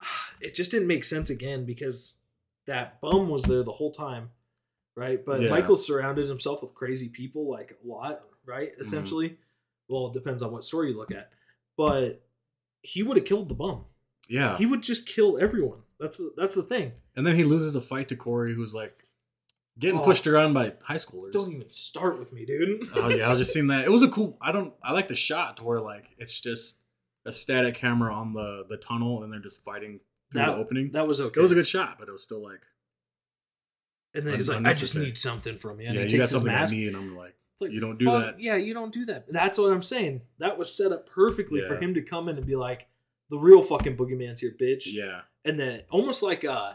it 0.40 0.54
just 0.54 0.70
didn't 0.70 0.88
make 0.88 1.04
sense 1.04 1.30
again 1.30 1.64
because 1.66 2.16
that 2.66 3.00
bum 3.00 3.28
was 3.28 3.42
there 3.44 3.62
the 3.62 3.72
whole 3.72 3.90
time. 3.92 4.30
Right. 4.96 5.22
But 5.24 5.42
Yeah. 5.42 5.50
Michael 5.50 5.76
surrounded 5.76 6.26
himself 6.28 6.62
with 6.62 6.74
crazy 6.74 7.08
people, 7.10 7.50
like, 7.50 7.76
a 7.84 7.86
lot, 7.88 8.22
right? 8.46 8.72
Mm-hmm. 8.72 8.80
Essentially. 8.80 9.38
Well, 9.88 10.06
it 10.08 10.14
depends 10.14 10.42
on 10.42 10.52
what 10.52 10.64
story 10.64 10.90
you 10.90 10.96
look 10.96 11.12
at. 11.12 11.30
But 11.76 12.26
he 12.82 13.02
would 13.02 13.16
have 13.18 13.26
killed 13.26 13.48
the 13.48 13.54
bum. 13.54 13.84
Yeah, 14.28 14.56
He 14.56 14.66
would 14.66 14.82
just 14.82 15.06
kill 15.06 15.38
everyone. 15.38 15.80
That's 16.00 16.16
the, 16.16 16.32
that's 16.36 16.54
the 16.56 16.62
thing. 16.62 16.92
and 17.14 17.24
then 17.26 17.36
he 17.36 17.44
loses 17.44 17.76
a 17.76 17.80
fight 17.80 18.08
to 18.08 18.16
Corey, 18.16 18.54
who's 18.54 18.74
like 18.74 19.05
getting 19.78 20.00
Oh. 20.00 20.04
pushed 20.04 20.26
around 20.26 20.52
by 20.54 20.74
high 20.82 20.96
schoolers. 20.96 21.32
Don't 21.32 21.52
even 21.52 21.70
start 21.70 22.18
with 22.18 22.32
me, 22.32 22.44
dude. 22.46 22.88
oh 22.94 23.08
yeah, 23.08 23.26
I 23.26 23.30
was 23.30 23.38
just 23.38 23.52
seeing 23.52 23.66
that. 23.68 23.84
It 23.84 23.90
was 23.90 24.02
a 24.02 24.08
cool. 24.08 24.36
I 24.40 24.52
don't. 24.52 24.72
I 24.82 24.92
like 24.92 25.08
the 25.08 25.16
shot 25.16 25.58
to 25.58 25.64
where 25.64 25.80
like 25.80 26.04
it's 26.18 26.40
just 26.40 26.80
a 27.24 27.32
static 27.32 27.74
camera 27.74 28.14
on 28.14 28.32
the 28.32 28.64
the 28.68 28.76
tunnel, 28.76 29.22
and 29.22 29.32
they're 29.32 29.40
just 29.40 29.64
fighting 29.64 30.00
through 30.32 30.40
That- 30.40 30.46
the 30.52 30.56
opening. 30.56 30.92
That 30.92 31.06
was 31.06 31.20
okay. 31.20 31.38
it 31.40 31.42
was 31.42 31.52
a 31.52 31.56
good 31.56 31.66
shot, 31.66 31.96
but 31.98 32.08
it 32.08 32.12
was 32.12 32.22
still 32.22 32.42
like, 32.42 32.60
And 34.14 34.26
then 34.26 34.36
he's 34.36 34.48
like, 34.48 34.64
"I 34.64 34.72
just 34.72 34.96
need 34.96 35.18
something 35.18 35.58
from 35.58 35.80
you." 35.80 35.86
And 35.88 35.96
yeah, 35.96 36.02
you 36.04 36.18
got 36.18 36.28
something 36.28 36.52
I 36.52 36.64
need, 36.66 36.88
and 36.88 36.96
I'm 36.96 37.16
like, 37.16 37.34
It's 37.54 37.62
like 37.62 37.72
You 37.72 37.80
don't 37.80 37.98
do 37.98 38.06
fuck- 38.06 38.22
that. 38.36 38.40
Yeah, 38.40 38.56
you 38.56 38.72
don't 38.74 38.92
do 38.92 39.04
that. 39.06 39.30
That's 39.32 39.58
what 39.58 39.72
I'm 39.72 39.82
saying. 39.82 40.22
That 40.38 40.56
was 40.58 40.74
set 40.74 40.92
up 40.92 41.06
perfectly 41.08 41.62
for 41.66 41.76
him 41.76 41.94
to 41.94 42.02
come 42.02 42.28
in 42.28 42.36
and 42.36 42.46
be 42.46 42.56
like, 42.56 42.86
the 43.28 43.38
real 43.38 43.62
fucking 43.62 43.96
boogeyman's 43.96 44.40
here, 44.40 44.54
bitch. 44.60 44.84
Yeah. 44.86 45.22
And 45.44 45.58
then 45.58 45.82
almost 45.90 46.22
like 46.22 46.44
uh 46.44 46.74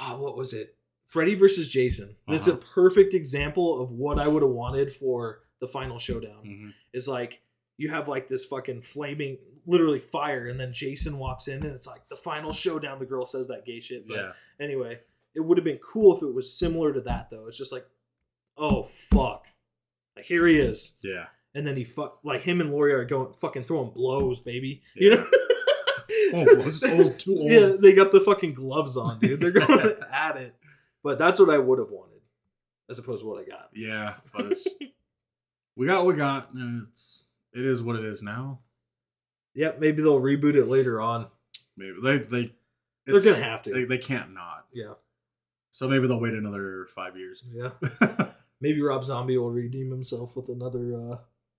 oh, 0.00 0.22
what 0.22 0.36
was 0.36 0.52
it? 0.54 0.75
Freddy 1.08 1.34
versus 1.34 1.68
Jason. 1.68 2.16
It's 2.28 2.48
a 2.48 2.52
Uh-huh. 2.54 2.62
perfect 2.74 3.14
example 3.14 3.80
of 3.80 3.92
what 3.92 4.18
I 4.18 4.26
would 4.28 4.42
have 4.42 4.50
wanted 4.50 4.92
for 4.92 5.40
the 5.60 5.68
final 5.68 5.98
showdown. 5.98 6.44
hmm 6.44 6.68
It's 6.92 7.08
like 7.08 7.40
you 7.78 7.90
have 7.90 8.08
like 8.08 8.26
this 8.26 8.44
fucking 8.46 8.80
flaming 8.82 9.38
literally 9.66 10.00
fire 10.00 10.46
and 10.48 10.58
then 10.58 10.72
Jason 10.72 11.18
walks 11.18 11.48
in 11.48 11.54
and 11.56 11.72
it's 11.72 11.86
like 11.86 12.08
the 12.08 12.16
final 12.16 12.52
showdown 12.52 12.98
the 12.98 13.04
girl 13.06 13.24
says 13.24 13.48
that 13.48 13.64
gay 13.66 13.80
shit. 13.80 14.06
But 14.08 14.16
Yeah. 14.16 14.32
anyway, 14.60 15.00
it 15.34 15.40
would 15.40 15.58
have 15.58 15.64
been 15.64 15.78
cool 15.78 16.16
if 16.16 16.22
it 16.22 16.32
was 16.34 16.52
similar 16.52 16.92
to 16.92 17.00
that 17.02 17.30
though. 17.30 17.46
It's 17.46 17.58
just 17.58 17.72
like, 17.72 17.86
oh 18.56 18.84
fuck. 18.84 19.46
Like 20.16 20.24
here 20.24 20.46
he 20.46 20.58
is. 20.58 20.96
Yeah. 21.02 21.26
And 21.54 21.66
then 21.66 21.76
he 21.76 21.84
fuck 21.84 22.20
like 22.24 22.42
him 22.42 22.60
and 22.60 22.70
Laurie 22.72 22.92
are 22.92 23.04
going 23.04 23.32
fucking 23.34 23.64
throwing 23.64 23.90
blows, 23.90 24.40
baby. 24.40 24.82
You 24.94 25.10
know? 25.10 25.26
Oh, 26.32 26.44
blows. 26.56 26.82
Old, 26.84 27.18
too 27.18 27.36
old. 27.36 27.50
Yeah, 27.50 27.72
they 27.78 27.92
got 27.94 28.10
the 28.12 28.20
fucking 28.20 28.54
gloves 28.54 28.96
on, 28.96 29.18
dude. 29.20 29.40
They're 29.40 29.50
going 29.66 29.94
at 30.12 30.36
it. 30.36 30.54
But 31.06 31.18
that's 31.18 31.38
what 31.38 31.50
I 31.50 31.58
would 31.58 31.78
have 31.78 31.90
wanted, 31.90 32.20
as 32.90 32.98
opposed 32.98 33.22
to 33.22 33.28
what 33.28 33.40
I 33.40 33.48
got. 33.48 33.70
Yeah. 33.72 34.14
But 34.34 34.46
it's, 34.46 34.66
we 35.76 35.86
got 35.86 36.04
what 36.04 36.14
we 36.14 36.18
got. 36.18 36.52
And 36.52 36.86
it's 36.86 37.26
it 37.52 37.64
is 37.64 37.80
what 37.82 37.94
it 37.96 38.04
is 38.04 38.22
now. 38.22 38.58
Yep, 39.54 39.78
maybe 39.78 40.02
they'll 40.02 40.20
reboot 40.20 40.56
it 40.56 40.66
later 40.66 41.00
on. 41.00 41.28
Maybe 41.76 41.94
they 42.02 42.18
they 42.18 42.54
They're 43.04 43.20
gonna 43.20 43.36
have 43.44 43.62
to. 43.62 43.72
They, 43.72 43.84
they 43.84 43.98
can't 43.98 44.34
not. 44.34 44.66
Yeah, 44.72 44.94
So 45.70 45.86
maybe 45.88 46.06
they'll 46.08 46.20
wait 46.20 46.34
another 46.34 46.86
five 46.94 47.16
years. 47.16 47.42
yeah. 47.52 47.70
Maybe 48.60 48.80
Rob 48.82 49.04
Zombie 49.04 49.36
will 49.36 49.50
redeem 49.52 49.90
himself 49.90 50.34
with 50.34 50.48
another 50.48 50.94
uh, 50.96 51.16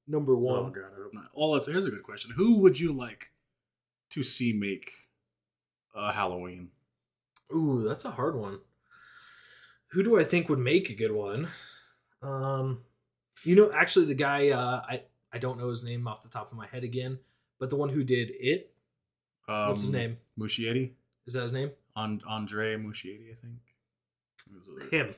number 0.08 0.34
Oh 0.34 0.40
one. 0.64 0.72
god, 0.72 0.92
I 0.98 1.02
hope 1.04 1.14
not. 1.14 1.30
Oh, 1.36 1.54
that's 1.54 1.68
here's 1.68 1.86
a 1.86 1.92
good 1.92 2.02
question. 2.04 2.32
Who 2.36 2.60
would 2.62 2.80
you 2.80 2.92
like 2.92 3.32
to 4.12 4.24
see 4.24 4.52
make 4.52 4.92
a 5.96 6.12
Halloween? 6.12 6.70
Ooh, 7.56 7.84
that's 7.88 8.04
a 8.06 8.12
hard 8.12 8.36
one. 8.36 8.60
Who 9.92 10.04
do 10.04 10.20
I 10.20 10.24
think 10.24 10.50
would 10.50 10.60
make 10.60 10.90
a 10.90 10.94
good 10.94 11.12
one? 11.12 11.50
Um, 12.22 12.82
you 13.44 13.56
know, 13.56 13.72
actually, 13.72 14.06
the 14.06 14.16
guy 14.16 14.50
uh, 14.50 14.82
I 14.88 15.04
I 15.32 15.38
don't 15.38 15.58
know 15.58 15.70
his 15.70 15.84
name 15.84 16.08
off 16.08 16.24
the 16.24 16.30
top 16.30 16.52
of 16.52 16.58
my 16.58 16.68
head 16.68 16.84
again, 16.84 17.20
but 17.60 17.70
the 17.70 17.76
one 17.76 17.90
who 17.90 18.04
did 18.04 18.32
it. 18.40 18.72
Um, 19.48 19.70
What's 19.70 19.82
his 19.82 19.92
name? 19.92 20.18
Muschietti. 20.38 20.92
Is 21.26 21.34
that 21.34 21.44
his 21.44 21.54
name? 21.54 21.72
And 21.96 22.22
Andre 22.28 22.76
Muschietti, 22.76 23.32
I 23.32 23.36
think. 23.36 24.92
Him. 24.92 25.16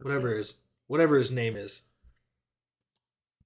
Whatever 0.00 0.32
see. 0.32 0.38
his 0.38 0.56
whatever 0.86 1.18
his 1.18 1.32
name 1.32 1.56
is. 1.56 1.82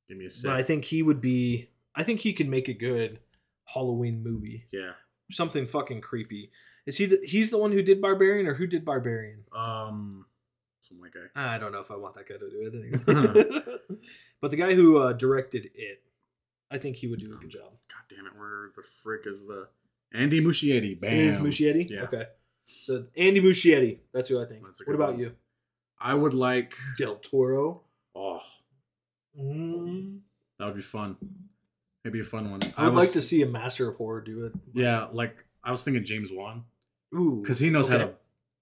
Give 0.08 0.18
me 0.18 0.26
a 0.26 0.30
sec. 0.30 0.50
But 0.50 0.56
I 0.56 0.62
think 0.62 0.84
he 0.86 1.02
would 1.02 1.20
be. 1.20 1.68
I 1.94 2.02
think 2.02 2.20
he 2.20 2.32
could 2.32 2.48
make 2.48 2.68
a 2.68 2.74
good 2.74 3.20
Halloween 3.66 4.22
movie. 4.22 4.66
Yeah. 4.72 4.92
Something 5.30 5.66
fucking 5.66 6.00
creepy. 6.00 6.50
Is 6.86 6.98
he? 6.98 7.06
The, 7.06 7.20
he's 7.24 7.50
the 7.50 7.58
one 7.58 7.72
who 7.72 7.82
did 7.82 8.00
Barbarian, 8.00 8.46
or 8.46 8.54
who 8.54 8.66
did 8.66 8.84
Barbarian? 8.84 9.44
Um, 9.54 10.26
some 10.82 11.00
white 11.00 11.12
guy. 11.12 11.54
I 11.54 11.58
don't 11.58 11.72
know 11.72 11.80
if 11.80 11.90
I 11.90 11.96
want 11.96 12.14
that 12.16 12.28
guy 12.28 12.36
to 12.36 12.50
do 12.50 12.70
it. 13.06 13.80
but 14.40 14.50
the 14.50 14.56
guy 14.56 14.74
who 14.74 14.98
uh, 14.98 15.12
directed 15.12 15.70
it, 15.74 16.02
I 16.70 16.78
think 16.78 16.96
he 16.96 17.06
would 17.08 17.18
do 17.20 17.32
a 17.32 17.36
good 17.36 17.50
job. 17.50 17.70
God 17.88 18.02
damn 18.14 18.26
it! 18.26 18.32
Where 18.36 18.70
the 18.76 18.82
frick 18.82 19.26
is 19.26 19.46
the 19.46 19.68
Andy 20.12 20.40
Muschietti? 20.40 20.98
Bam. 21.00 21.12
It 21.12 21.26
is 21.26 21.38
Muschietti. 21.38 21.88
Yeah. 21.88 22.02
Okay. 22.02 22.24
So 22.66 23.06
Andy 23.16 23.40
Muschietti. 23.40 23.98
That's 24.12 24.28
who 24.28 24.40
I 24.42 24.46
think. 24.46 24.64
That's 24.64 24.80
a 24.80 24.84
What 24.84 24.94
about 24.94 25.12
one. 25.12 25.20
you? 25.20 25.32
I 26.00 26.14
would 26.14 26.34
like. 26.34 26.74
Del 26.98 27.16
Toro. 27.16 27.82
Oh, 28.14 28.40
Mm. 29.38 30.20
that 30.58 30.66
would 30.66 30.74
be 30.74 30.82
fun. 30.82 31.16
It'd 32.04 32.12
be 32.12 32.20
a 32.20 32.24
fun 32.24 32.50
one. 32.50 32.60
I 32.76 32.84
would 32.84 32.94
was- 32.94 33.06
like 33.08 33.12
to 33.14 33.22
see 33.22 33.42
a 33.42 33.46
Master 33.46 33.88
of 33.88 33.96
Horror 33.96 34.20
do 34.20 34.44
it. 34.44 34.52
Yeah, 34.74 35.06
like 35.12 35.44
I 35.64 35.70
was 35.70 35.82
thinking 35.84 36.04
James 36.04 36.30
Wan 36.32 36.64
Ooh, 37.14 37.40
because 37.42 37.58
he 37.58 37.70
knows 37.70 37.88
how 37.88 37.98
to 37.98 38.14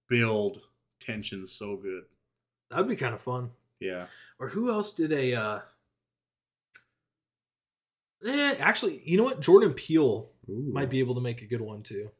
build 0.08 0.60
tension 1.00 1.46
so 1.46 1.76
good. 1.76 2.04
That'd 2.70 2.88
be 2.88 2.96
kind 2.96 3.14
of 3.14 3.20
fun. 3.20 3.50
Yeah. 3.80 4.06
Or 4.38 4.48
who 4.48 4.70
else 4.70 4.92
did 4.94 5.12
a? 5.12 5.34
uh 5.34 5.60
Eh, 8.24 8.54
actually, 8.58 9.00
you 9.04 9.16
know 9.16 9.24
what? 9.24 9.40
Jordan 9.40 9.72
Peele 9.72 10.28
might 10.46 10.90
be 10.90 10.98
able 10.98 11.14
to 11.14 11.20
make 11.22 11.40
a 11.42 11.46
good 11.46 11.60
one 11.62 11.82
too. 11.82 12.10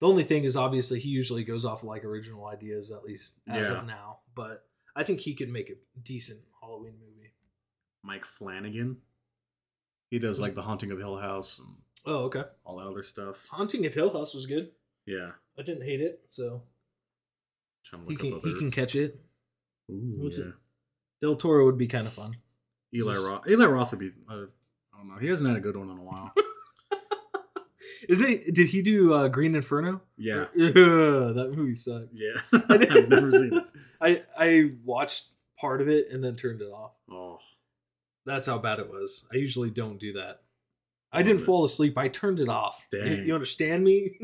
The 0.00 0.08
only 0.08 0.24
thing 0.24 0.44
is, 0.44 0.56
obviously, 0.56 0.98
he 0.98 1.10
usually 1.10 1.44
goes 1.44 1.66
off 1.66 1.84
like 1.84 2.04
original 2.04 2.46
ideas, 2.46 2.90
at 2.90 3.04
least 3.04 3.38
as 3.46 3.68
Yeah. 3.68 3.76
of 3.78 3.86
now. 3.86 4.20
But 4.34 4.66
I 4.96 5.04
think 5.04 5.20
he 5.20 5.34
could 5.34 5.50
make 5.50 5.68
a 5.68 5.74
decent 6.02 6.40
Halloween 6.60 6.94
movie. 6.98 7.34
Mike 8.02 8.24
Flanagan. 8.24 9.02
He 10.10 10.18
does 10.18 10.40
like 10.40 10.54
the 10.54 10.62
Haunting 10.62 10.90
of 10.90 10.98
Hill 10.98 11.18
House 11.18 11.58
and 11.58 11.68
Oh, 12.06 12.24
okay. 12.24 12.44
all 12.64 12.78
that 12.78 12.86
other 12.86 13.02
stuff. 13.02 13.46
Haunting 13.48 13.84
of 13.84 13.92
Hill 13.92 14.10
House 14.12 14.32
was 14.32 14.46
good. 14.46 14.72
Yeah. 15.04 15.32
I 15.58 15.62
didn't 15.62 15.84
hate 15.84 16.00
it, 16.00 16.24
so 16.30 16.62
he 17.82 17.96
look 18.14 18.18
can 18.20 18.34
up 18.34 18.44
he 18.44 18.54
can 18.54 18.70
catch 18.70 18.94
it. 18.94 19.20
Ooh, 19.90 20.14
what's 20.18 20.38
yeah. 20.38 20.44
it? 20.46 20.52
Del 21.22 21.36
Toro 21.36 21.64
would 21.66 21.78
be 21.78 21.86
kind 21.86 22.06
of 22.06 22.12
fun. 22.12 22.34
Eli 22.94 23.14
Yes. 23.14 23.22
Roth. 23.22 23.48
Eli 23.48 23.64
Roth 23.66 23.90
would 23.92 24.00
be. 24.00 24.10
Uh, 24.28 24.32
I 24.92 24.96
don't 24.98 25.08
know. 25.08 25.18
He 25.20 25.28
hasn't 25.28 25.48
had 25.48 25.58
a 25.58 25.60
good 25.60 25.76
one 25.76 25.90
in 25.90 25.98
a 25.98 26.02
while. 26.02 26.32
Is 28.08 28.20
it? 28.22 28.54
Did 28.54 28.68
he 28.68 28.82
do 28.82 29.12
uh, 29.12 29.28
Green 29.28 29.54
Inferno? 29.54 30.00
yeah. 30.16 30.46
Ugh, 30.58 31.34
that 31.34 31.52
movie 31.54 31.74
sucked. 31.74 32.08
Yeah. 32.14 32.40
I've 32.68 33.08
never 33.08 33.30
seen 33.30 33.54
it. 33.54 33.64
I 34.00 34.22
I 34.38 34.70
watched 34.84 35.34
part 35.58 35.80
of 35.82 35.88
it 35.88 36.06
and 36.10 36.22
then 36.24 36.36
turned 36.36 36.62
it 36.62 36.66
off. 36.72 36.92
Oh. 37.10 37.38
That's 38.26 38.46
how 38.46 38.58
bad 38.58 38.78
it 38.78 38.90
was. 38.90 39.26
I 39.32 39.36
usually 39.36 39.70
don't 39.70 39.98
do 39.98 40.14
that. 40.14 40.42
I 41.12 41.18
Love 41.18 41.26
didn't 41.26 41.40
it. 41.42 41.44
fall 41.44 41.64
asleep. 41.64 41.98
I 41.98 42.08
turned 42.08 42.40
it 42.40 42.48
off. 42.48 42.86
You- 42.92 42.98
Dang. 43.04 43.26
You, 43.26 43.34
understand 43.34 43.82
me? 43.84 44.18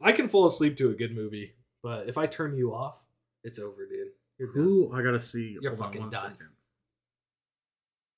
I 0.00 0.12
can 0.12 0.28
fall 0.28 0.46
asleep 0.46 0.76
to 0.78 0.90
a 0.90 0.94
good 0.94 1.14
movie, 1.14 1.54
but 1.82 2.08
if 2.08 2.18
I 2.18 2.26
turn 2.26 2.56
you 2.56 2.74
off, 2.74 3.04
it's 3.44 3.58
over, 3.58 3.86
dude. 3.86 4.08
You're 4.38 4.52
done. 4.52 4.62
Who 4.64 4.92
I 4.94 5.02
gotta 5.02 5.20
see. 5.20 5.56
You're 5.60 5.70
Hold 5.72 5.80
on 5.82 5.86
fucking 5.88 6.00
one 6.02 6.10
done. 6.10 6.22
second. 6.22 6.48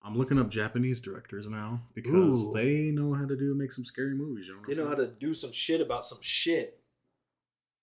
I'm 0.03 0.17
looking 0.17 0.39
up 0.39 0.49
Japanese 0.49 1.01
directors 1.03 1.47
now 1.49 1.83
because 1.95 2.49
Ooh. 2.49 2.53
they 2.55 2.91
know 2.91 3.13
how 3.13 3.27
to 3.27 3.37
do 3.37 3.55
make 3.55 3.71
some 3.73 3.85
scary 3.85 4.15
movies. 4.15 4.47
You 4.49 4.55
know, 4.57 4.63
They 4.67 4.75
know 4.75 4.89
how 4.89 4.95
to 4.95 5.07
do 5.07 5.35
some 5.35 5.53
shit 5.53 5.81
about 5.83 6.07
some 6.07 6.19
shit. 6.23 6.81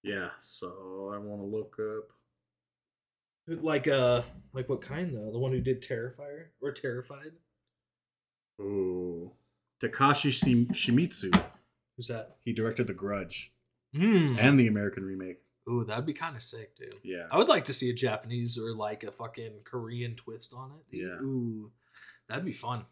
Yeah. 0.04 0.30
So 0.40 1.12
I 1.14 1.18
want 1.20 1.42
to 1.42 1.46
look 1.48 1.78
up. 1.80 2.10
Like 3.64 3.88
uh, 3.88 4.24
like 4.54 4.68
what 4.68 4.82
kind 4.82 5.16
though? 5.16 5.32
The 5.32 5.40
one 5.40 5.52
who 5.52 5.62
did 5.62 5.82
Terrifier 5.84 6.48
or 6.62 6.72
Terrified? 6.72 7.34
Ooh. 8.60 9.32
Takashi 9.82 10.32
Shim- 10.32 10.72
Shimizu. 10.72 11.40
Who's 11.96 12.08
that? 12.08 12.38
He 12.44 12.52
directed 12.54 12.88
The 12.88 12.94
Grudge 12.94 13.52
Mm. 13.96 14.38
and 14.40 14.60
the 14.60 14.68
American 14.68 15.06
remake. 15.06 15.38
Ooh, 15.70 15.84
that'd 15.84 16.06
be 16.06 16.14
kind 16.14 16.36
of 16.36 16.42
sick, 16.44 16.76
dude. 16.76 16.96
Yeah. 17.04 17.26
I 17.32 17.38
would 17.38 17.50
like 17.50 17.66
to 17.66 17.74
see 17.74 17.90
a 17.90 17.94
Japanese 17.94 18.58
or 18.58 18.74
like 18.74 19.04
a 19.04 19.12
fucking 19.12 19.52
Korean 19.66 20.16
twist 20.16 20.54
on 20.56 20.72
it. 20.72 20.92
dude. 20.96 21.02
Yeah. 21.08 21.16
Ooh, 21.26 21.72
that'd 22.30 22.46
be 22.46 22.54
fun. 22.54 22.86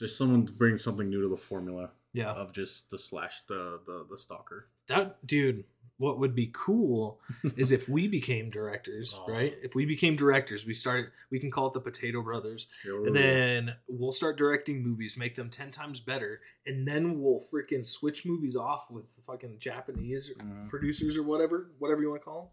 Just 0.00 0.16
someone 0.16 0.46
to 0.46 0.52
bring 0.52 0.76
something 0.76 1.08
new 1.10 1.22
to 1.22 1.28
the 1.28 1.36
formula 1.36 1.90
Yeah. 2.12 2.30
of 2.32 2.52
just 2.52 2.90
the 2.90 2.98
slash 2.98 3.42
the 3.48 3.80
the, 3.86 4.06
the 4.10 4.16
stalker. 4.16 4.68
That 4.86 5.26
dude, 5.26 5.64
what 5.98 6.18
would 6.20 6.34
be 6.34 6.50
cool 6.54 7.20
is 7.56 7.72
if 7.72 7.88
we 7.88 8.06
became 8.08 8.48
directors, 8.50 9.12
Oh. 9.16 9.26
right? 9.30 9.54
If 9.62 9.74
we 9.74 9.84
became 9.84 10.16
directors, 10.16 10.64
we 10.64 10.72
started 10.74 11.10
we 11.30 11.38
can 11.40 11.50
call 11.50 11.66
it 11.66 11.72
the 11.74 11.80
Potato 11.80 12.22
Brothers. 12.22 12.68
And 12.84 13.14
then 13.14 13.74
we'll 13.88 14.12
start 14.12 14.38
directing 14.38 14.82
movies, 14.82 15.16
make 15.16 15.34
them 15.34 15.50
10 15.50 15.70
times 15.72 16.00
better, 16.00 16.40
and 16.66 16.86
then 16.86 17.20
we'll 17.20 17.42
freaking 17.52 17.84
switch 17.84 18.24
movies 18.24 18.56
off 18.56 18.90
with 18.90 19.06
fucking 19.26 19.58
Japanese 19.58 20.32
Mhm. 20.38 20.68
producers 20.68 21.16
or 21.16 21.22
whatever, 21.24 21.72
whatever 21.78 22.00
you 22.00 22.10
want 22.10 22.22
to 22.22 22.24
call 22.24 22.40
them. 22.42 22.50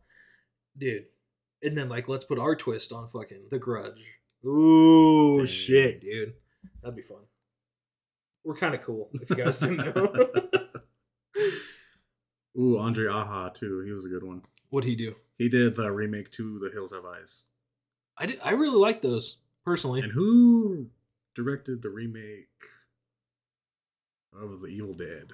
Dude. 0.78 1.06
And 1.64 1.78
then 1.78 1.88
like 1.88 2.08
let's 2.08 2.26
put 2.26 2.40
our 2.40 2.56
twist 2.56 2.92
on 2.92 3.08
fucking 3.08 3.48
The 3.50 3.60
Grudge. 3.60 4.20
Ooh, 4.46 5.38
Dang. 5.38 5.46
shit, 5.48 6.02
dude. 6.02 6.34
That'd 6.82 6.96
be 6.96 7.02
fun. 7.02 7.22
We're 8.44 8.56
kind 8.58 8.76
of 8.76 8.82
cool 8.82 9.10
if 9.14 9.30
you 9.30 9.36
guys 9.38 9.58
didn't 9.60 9.78
know. 9.78 10.30
Ooh, 12.58 12.78
Andre 12.78 13.08
Aja 13.08 13.50
too. 13.54 13.82
He 13.82 13.92
was 13.92 14.06
a 14.06 14.10
good 14.10 14.24
one. 14.24 14.42
What'd 14.70 14.88
he 14.90 14.96
do? 14.96 15.16
He 15.38 15.50
did 15.50 15.76
the 15.76 15.92
remake 15.92 16.32
to 16.32 16.60
The 16.60 16.70
Hills 16.72 16.92
Have 16.92 17.06
Eyes. 17.06 17.46
I 18.18 18.26
did, 18.28 18.40
I 18.44 18.52
really 18.52 18.78
like 18.78 19.02
those 19.02 19.38
personally. 19.66 20.02
And 20.02 20.12
who 20.14 20.88
directed 21.36 21.82
the 21.82 21.90
remake 21.90 22.48
of 24.34 24.62
The 24.62 24.68
Evil 24.68 24.94
Dead? 24.94 25.34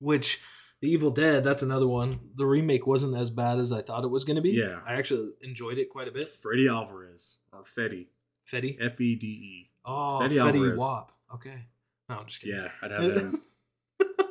Which 0.00 0.40
The 0.80 0.88
Evil 0.90 1.10
Dead, 1.10 1.44
that's 1.44 1.62
another 1.62 1.86
one. 1.86 2.20
The 2.34 2.46
remake 2.46 2.86
wasn't 2.86 3.16
as 3.16 3.30
bad 3.30 3.58
as 3.58 3.72
I 3.72 3.82
thought 3.82 4.04
it 4.04 4.08
was 4.10 4.24
going 4.24 4.36
to 4.36 4.42
be. 4.42 4.50
Yeah. 4.52 4.80
I 4.86 4.94
actually 4.94 5.32
enjoyed 5.42 5.78
it 5.78 5.90
quite 5.90 6.08
a 6.08 6.12
bit. 6.12 6.32
Freddie 6.32 6.68
Alvarez 6.68 7.38
or 7.52 7.64
Fetty, 7.64 8.06
Fetty. 8.50 8.78
F 8.80 9.00
E 9.00 9.14
D 9.14 9.26
E. 9.26 9.70
Oh, 9.84 10.20
Fetty 10.22 10.32
Fetty, 10.36 10.46
Alvarez. 10.54 10.78
Wap. 10.78 11.12
Okay. 11.34 11.66
No, 12.08 12.16
I'm 12.16 12.26
just 12.26 12.40
kidding. 12.40 12.56
Yeah, 12.56 12.68
I'd 12.82 12.90
have 12.90 13.02
him. 13.16 13.42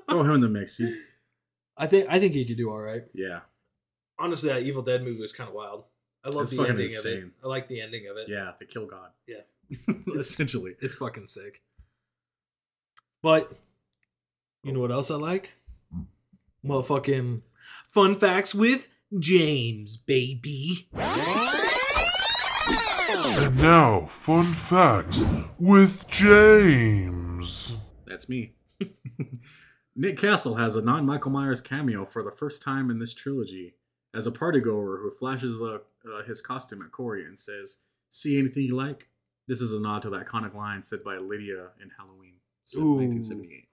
Throw 0.10 0.24
him 0.24 0.32
in 0.36 0.42
the 0.42 0.50
mix. 0.50 0.78
He, 0.78 1.02
I 1.78 1.88
think 1.88 2.08
I 2.10 2.20
think 2.20 2.34
he 2.34 2.46
could 2.46 2.58
do 2.58 2.70
all 2.70 2.80
right. 2.80 3.04
yeah, 3.14 3.40
Honestly, 4.20 4.50
that 4.50 4.62
Evil 4.64 4.82
Dead 4.84 5.04
movie 5.04 5.22
was 5.22 5.32
kind 5.32 5.48
of 5.48 5.56
wild. 5.56 5.86
I 6.24 6.30
love 6.30 6.44
It's 6.44 6.52
the 6.52 6.58
fucking 6.58 6.72
ending 6.72 6.86
of 6.86 6.92
insane. 6.92 7.18
it. 7.18 7.32
I 7.44 7.48
like 7.48 7.68
the 7.68 7.82
ending 7.82 8.08
of 8.08 8.18
it. 8.18 8.28
Yeah, 8.30 8.52
they 8.60 8.66
kill 8.68 8.86
God. 8.86 9.10
Yeah. 9.28 9.42
Essentially. 10.16 10.76
It's 10.82 10.96
fucking 10.96 11.28
sick. 11.28 11.62
But 13.24 13.52
you 14.64 14.72
know 14.74 14.80
what 14.80 14.92
else 14.92 15.10
I 15.10 15.16
like? 15.16 15.54
Motherfucking 16.64 17.42
fun 17.88 18.16
facts 18.16 18.54
with 18.54 18.88
James, 19.18 19.98
baby. 19.98 20.88
And 23.34 23.58
now, 23.58 24.02
fun 24.08 24.44
facts 24.54 25.24
with 25.58 26.08
James. 26.08 27.76
That's 28.06 28.30
me. 28.30 28.54
Nick 29.96 30.18
Castle 30.18 30.56
has 30.56 30.76
a 30.76 30.82
non 30.82 31.06
Michael 31.06 31.32
Myers 31.32 31.62
cameo 31.62 32.06
for 32.06 32.24
the 32.24 32.32
first 32.32 32.62
time 32.62 32.90
in 32.90 33.00
this 33.00 33.14
trilogy 33.14 33.76
as 34.14 34.28
a 34.28 34.32
partygoer 34.32 35.02
who 35.02 35.12
flashes 35.12 35.62
uh, 35.62 35.80
uh, 36.06 36.24
his 36.26 36.42
costume 36.42 36.82
at 36.82 36.92
Corey 36.92 37.26
and 37.26 37.38
says, 37.38 37.78
See 38.10 38.38
anything 38.38 38.64
you 38.64 38.76
like? 38.76 39.08
This 39.48 39.62
is 39.62 39.74
a 39.74 39.80
nod 39.80 40.02
to 40.04 40.10
the 40.10 40.20
iconic 40.20 40.54
line 40.54 40.84
said 40.84 41.04
by 41.04 41.18
Lydia 41.18 41.70
in 41.82 41.90
Halloween, 41.98 42.36
so 42.64 42.80
1978. 42.80 43.68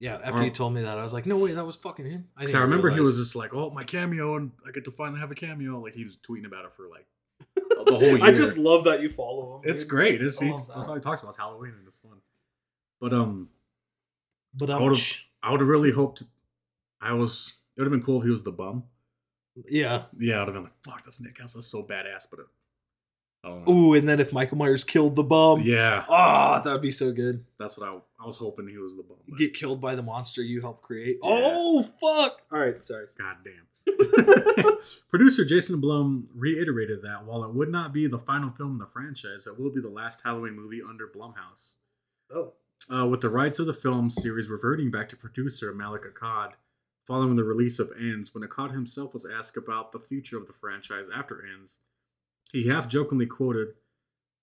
Yeah, 0.00 0.16
after 0.22 0.42
Or- 0.42 0.44
you 0.44 0.50
told 0.50 0.74
me 0.74 0.82
that, 0.82 0.98
I 0.98 1.02
was 1.02 1.12
like, 1.12 1.26
no 1.26 1.38
way, 1.38 1.52
that 1.52 1.64
was 1.64 1.76
fucking 1.76 2.06
him. 2.10 2.28
Because 2.36 2.54
I 2.56 2.60
remember 2.62 2.90
he 2.90 3.00
was 3.00 3.16
just 3.16 3.36
like, 3.36 3.54
"Oh, 3.54 3.70
my 3.70 3.84
cameo, 3.84 4.34
and 4.36 4.50
I 4.66 4.72
get 4.72 4.84
to 4.86 4.90
finally 4.90 5.20
have 5.20 5.30
a 5.30 5.34
cameo." 5.36 5.78
Like 5.80 5.94
he 5.94 6.02
was 6.04 6.18
tweeting 6.18 6.44
about 6.44 6.64
it 6.64 6.72
for 6.74 6.88
like 6.88 7.06
the 7.54 7.84
whole 7.94 8.02
year. 8.02 8.22
I 8.24 8.32
just 8.32 8.58
love 8.58 8.84
that 8.84 9.00
you 9.00 9.08
follow 9.10 9.56
him. 9.62 9.70
it's 9.70 9.82
dude. 9.84 9.90
great. 9.90 10.20
It's, 10.20 10.42
it's- 10.42 10.50
love 10.50 10.76
that's 10.76 10.86
that. 10.86 10.88
all 10.90 10.94
he 10.96 11.00
talks 11.00 11.20
about. 11.20 11.28
It's 11.30 11.38
Halloween 11.38 11.74
and 11.78 11.86
it's 11.86 11.98
fun. 11.98 12.18
But 13.00 13.12
um, 13.12 13.48
But 14.54 14.70
I 14.70 14.74
um, 14.74 14.82
would've- 14.82 15.24
I 15.42 15.50
would 15.50 15.60
have 15.60 15.68
really 15.68 15.90
hoped 15.90 16.22
I 17.00 17.12
was. 17.14 17.54
It 17.76 17.80
would 17.80 17.86
have 17.86 17.92
been 17.92 18.02
cool 18.06 18.18
if 18.18 18.24
he 18.24 18.30
was 18.30 18.42
the 18.44 18.52
bum. 18.52 18.84
yeah. 19.68 20.04
Yeah, 20.18 20.36
I 20.36 20.38
would 20.40 20.48
have 20.48 20.54
been 20.54 20.64
like, 20.64 20.84
"Fuck, 20.84 21.04
that's 21.04 21.20
Nick 21.20 21.36
Castle. 21.36 21.58
That's 21.58 21.66
so 21.68 21.82
badass." 21.82 22.26
But 22.30 22.40
it, 22.40 22.46
I 23.44 23.48
don't 23.48 23.66
know. 23.66 23.72
Ooh, 23.72 23.94
and 23.94 24.06
then 24.08 24.20
if 24.20 24.32
Michael 24.32 24.56
Myers 24.58 24.84
killed 24.84 25.16
the 25.16 25.24
bum, 25.24 25.62
yeah, 25.64 26.04
ah, 26.08 26.60
that 26.60 26.72
would 26.72 26.80
be 26.82 26.92
so 26.92 27.10
good. 27.12 27.44
that's 27.58 27.76
what 27.78 27.88
I, 27.88 27.94
I 28.22 28.26
was 28.26 28.36
hoping 28.36 28.68
he 28.68 28.78
was 28.78 28.94
the 28.94 29.02
bum. 29.02 29.16
but- 29.28 29.36
Get 29.38 29.54
killed 29.54 29.80
by 29.80 29.94
the 29.96 30.02
monster 30.02 30.42
you 30.42 30.60
helped 30.60 30.82
create. 30.82 31.16
Yeah. 31.22 31.40
Oh 31.42 31.82
fuck! 31.82 32.42
All 32.52 32.60
right, 32.60 32.84
sorry. 32.86 33.06
God 33.18 33.36
damn. 33.44 33.66
Producer 35.10 35.44
Jason 35.44 35.80
Blum 35.80 36.28
reiterated 36.36 37.02
that 37.02 37.24
while 37.24 37.42
it 37.44 37.52
would 37.52 37.68
not 37.70 37.92
be 37.92 38.06
the 38.06 38.18
final 38.18 38.50
film 38.50 38.72
in 38.72 38.78
the 38.78 38.86
franchise, 38.86 39.46
it 39.48 39.58
will 39.58 39.70
be 39.70 39.80
the 39.80 39.88
last 39.88 40.20
Halloween 40.22 40.54
movie 40.54 40.80
under 40.88 41.08
Blumhouse. 41.08 41.74
Oh, 42.32 42.52
Uh, 42.90 43.06
with 43.06 43.20
the 43.20 43.28
rights 43.30 43.58
of 43.58 43.66
the 43.66 43.72
film 43.74 44.10
series 44.10 44.48
reverting 44.48 44.90
back 44.90 45.08
to 45.08 45.16
producer 45.16 45.72
Malek 45.72 46.02
Akkad 46.04 46.52
following 47.06 47.36
the 47.36 47.44
release 47.44 47.78
of 47.78 47.92
Ends, 47.98 48.34
when 48.34 48.46
Akkad 48.46 48.72
himself 48.72 49.12
was 49.12 49.26
asked 49.26 49.56
about 49.56 49.92
the 49.92 49.98
future 50.00 50.36
of 50.36 50.46
the 50.46 50.52
franchise 50.52 51.06
after 51.14 51.44
Ends, 51.46 51.80
he 52.52 52.68
half 52.68 52.88
jokingly 52.88 53.26
quoted 53.26 53.68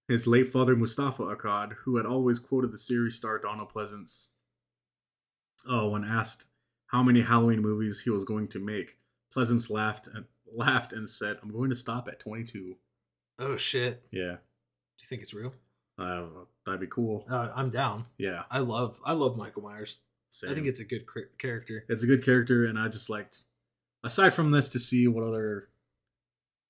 his 0.07 0.25
late 0.25 0.47
father 0.47 0.75
Moustapha 0.75 1.23
Akkad, 1.23 1.73
who 1.83 1.97
had 1.97 2.05
always 2.05 2.39
quoted 2.39 2.71
the 2.71 2.77
series 2.77 3.15
star 3.15 3.37
Donald 3.39 3.71
Pleasence 3.71 4.27
uh, 5.69 5.87
when 5.87 6.03
asked 6.03 6.47
how 6.87 7.03
many 7.03 7.21
Halloween 7.21 7.61
movies 7.61 8.01
he 8.01 8.09
was 8.09 8.23
going 8.23 8.47
to 8.47 8.59
make. 8.59 8.97
Pleasance 9.31 9.69
laughed 9.69 10.07
and 10.07 10.25
laughed 10.51 10.91
and 10.93 11.07
said, 11.07 11.37
"I'm 11.43 11.51
going 11.51 11.69
to 11.69 11.75
stop 11.75 12.07
at 12.07 12.19
22." 12.19 12.77
oh 13.37 13.55
shit! 13.57 14.03
Yeah, 14.11 14.37
Do 14.37 15.01
you 15.03 15.07
think 15.07 15.21
it's 15.21 15.33
real? 15.33 15.53
uh, 15.99 16.23
that'd 16.69 16.81
be 16.81 16.87
cool. 16.87 17.25
Uh, 17.29 17.49
I'm 17.55 17.69
down. 17.69 18.03
Yeah, 18.17 18.43
I 18.49 18.59
love, 18.59 18.99
I 19.05 19.13
love 19.13 19.37
Michael 19.37 19.63
Myers. 19.63 19.97
I 20.47 20.53
think 20.53 20.67
it's 20.67 20.79
a 20.79 20.85
good 20.85 21.05
character. 21.39 21.85
it's 21.89 22.03
a 22.03 22.07
good 22.07 22.23
character, 22.23 22.65
and 22.65 22.77
I 22.77 22.87
just 22.87 23.09
liked. 23.09 23.43
Aside 24.03 24.33
from 24.33 24.51
this, 24.51 24.69
to 24.69 24.79
see 24.79 25.07
what 25.07 25.23
other 25.23 25.69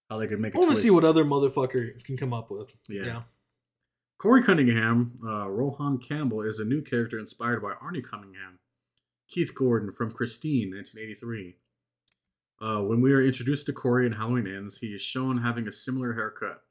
how 0.09 0.17
they 0.17 0.27
could 0.27 0.39
make. 0.39 0.55
I 0.55 0.59
want 0.59 0.73
to 0.73 0.79
see 0.79 0.89
what 0.89 1.03
other 1.03 1.23
motherfucker 1.23 2.03
can 2.03 2.17
come 2.17 2.33
up 2.33 2.49
with. 2.49 2.69
Yeah. 2.87 3.05
yeah. 3.05 3.21
Corey 4.17 4.43
Cunningham, 4.43 5.19
uh, 5.25 5.47
Rohan 5.47 5.97
Campbell, 5.97 6.41
is 6.41 6.59
a 6.59 6.65
new 6.65 6.81
character 6.81 7.17
inspired 7.17 7.61
by 7.61 7.73
Arnie 7.73 8.03
Cunningham, 8.03 8.59
Keith 9.29 9.55
Gordon 9.55 9.93
from 9.93 10.11
Christine, 10.11 10.71
1983. 10.71 11.55
Uh, 12.61 12.83
when 12.83 12.99
we 12.99 13.13
are 13.13 13.23
introduced 13.23 13.65
to 13.67 13.73
Corey 13.73 14.05
in 14.05 14.13
Halloween 14.13 14.47
Ends, 14.47 14.79
he 14.79 14.87
is 14.87 15.01
shown 15.01 15.37
having 15.37 15.67
a 15.67 15.71
similar 15.71 16.13
haircut, 16.13 16.63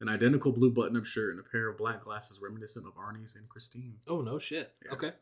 an 0.00 0.08
identical 0.08 0.52
blue 0.52 0.70
button-up 0.70 1.04
shirt, 1.04 1.30
and 1.30 1.40
a 1.40 1.48
pair 1.48 1.68
of 1.68 1.76
black 1.78 2.04
glasses 2.04 2.40
reminiscent 2.42 2.86
of 2.86 2.94
Arnie's 2.94 3.34
and 3.36 3.48
Christine. 3.48 3.96
Oh 4.08 4.20
no 4.20 4.38
shit. 4.38 4.72
Yeah. 4.84 4.92
Okay. 4.92 5.12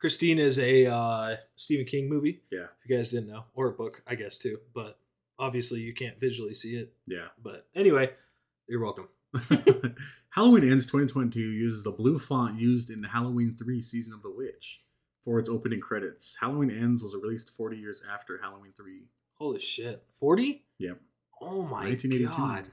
Christine 0.00 0.38
is 0.38 0.58
a 0.58 0.86
uh, 0.86 1.36
Stephen 1.56 1.84
King 1.84 2.08
movie. 2.08 2.40
Yeah, 2.50 2.66
If 2.82 2.88
you 2.88 2.96
guys 2.96 3.10
didn't 3.10 3.28
know, 3.28 3.44
or 3.54 3.68
a 3.68 3.72
book, 3.72 4.02
I 4.06 4.14
guess 4.14 4.38
too. 4.38 4.58
But 4.74 4.98
obviously, 5.38 5.80
you 5.80 5.92
can't 5.92 6.18
visually 6.18 6.54
see 6.54 6.76
it. 6.76 6.94
yeah. 7.06 7.26
But 7.42 7.66
anyway, 7.76 8.10
you're 8.66 8.82
welcome. 8.82 9.08
Halloween 10.30 10.70
Ends 10.70 10.86
2022 10.86 11.38
uses 11.40 11.84
the 11.84 11.90
blue 11.90 12.18
font 12.18 12.58
used 12.58 12.90
in 12.90 13.02
Halloween 13.02 13.52
3 13.56 13.80
Season 13.82 14.14
of 14.14 14.22
the 14.22 14.30
Witch 14.30 14.80
for 15.22 15.38
its 15.38 15.48
opening 15.50 15.80
credits. 15.80 16.36
Halloween 16.40 16.70
Ends 16.70 17.02
was 17.02 17.14
released 17.14 17.50
40 17.50 17.76
years 17.76 18.02
after 18.10 18.38
Halloween 18.42 18.72
3. 18.76 19.02
Holy 19.34 19.58
shit. 19.60 20.02
Forty? 20.14 20.64
Yep. 20.78 20.98
Oh 21.42 21.62
my 21.62 21.84
1982. 21.88 22.26
god. 22.36 22.66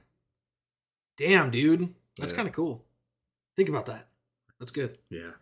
Damn, 1.18 1.50
dude. 1.50 1.94
That's 2.16 2.32
Yeah. 2.32 2.36
kind 2.36 2.48
of 2.48 2.54
cool. 2.54 2.86
Think 3.56 3.68
about 3.68 3.86
that. 3.86 4.08
That's 4.58 4.70
good. 4.70 4.98
Yeah. 5.10 5.32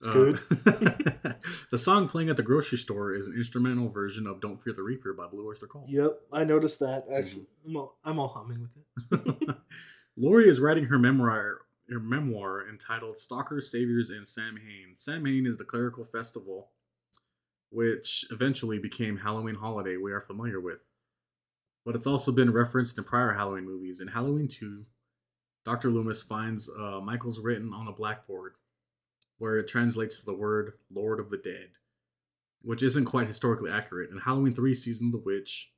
It's 0.00 0.08
Uh, 0.08 0.12
good. 0.12 0.36
the 1.70 1.78
song 1.78 2.08
playing 2.08 2.28
at 2.28 2.36
the 2.36 2.42
grocery 2.42 2.76
store 2.78 3.14
is 3.14 3.28
an 3.28 3.34
instrumental 3.36 3.88
version 3.88 4.26
of 4.26 4.40
Don't 4.40 4.62
Fear 4.62 4.72
the 4.74 4.82
Reaper 4.82 5.14
by 5.14 5.28
Blue 5.28 5.46
Oyster 5.48 5.66
Cult. 5.66 5.88
Yep, 5.88 6.20
I 6.32 6.44
noticed 6.44 6.80
that. 6.80 7.06
Actually, 7.10 7.46
I'm 7.64 7.76
all, 7.76 7.98
I'm 8.04 8.18
all 8.18 8.28
humming 8.28 8.68
with 9.10 9.26
it. 9.48 9.56
Laurie 10.16 10.48
is 10.48 10.60
writing 10.60 10.84
her 10.86 10.98
memoir 10.98 11.60
her 11.88 12.00
memoir 12.00 12.66
entitled 12.68 13.18
Stalkers, 13.18 13.70
Saviors, 13.70 14.08
and 14.10 14.26
Samhain. 14.26 14.96
Sam 14.96 15.24
Hain 15.26 15.46
is 15.46 15.56
the 15.58 15.64
clerical 15.64 16.04
festival 16.04 16.70
which 17.70 18.26
eventually 18.30 18.78
became 18.78 19.16
Halloween 19.16 19.54
Holiday 19.54 19.96
we 19.96 20.12
are 20.12 20.20
familiar 20.20 20.60
with. 20.60 20.80
But 21.86 21.96
it's 21.96 22.06
also 22.06 22.30
been 22.30 22.52
referenced 22.52 22.98
in 22.98 23.04
prior 23.04 23.32
Halloween 23.32 23.64
movies. 23.64 24.00
In 24.00 24.08
Halloween 24.08 24.46
2, 24.46 24.84
Dr. 25.64 25.90
Loomis 25.90 26.22
finds 26.22 26.68
uh, 26.68 27.00
Michael's 27.00 27.40
written 27.40 27.72
on 27.72 27.86
a 27.86 27.92
blackboard 27.92 28.54
where 29.38 29.56
it 29.56 29.68
translates 29.68 30.18
to 30.18 30.24
the 30.24 30.34
word 30.34 30.74
Lord 30.92 31.20
of 31.20 31.30
the 31.30 31.36
Dead, 31.36 31.70
which 32.62 32.82
isn't 32.82 33.04
quite 33.06 33.26
historically 33.26 33.70
accurate. 33.70 34.10
In 34.10 34.18
Halloween 34.18 34.54
3 34.54 34.74
Season 34.74 35.06
of 35.06 35.12
the 35.12 35.18
Witch, 35.18 35.72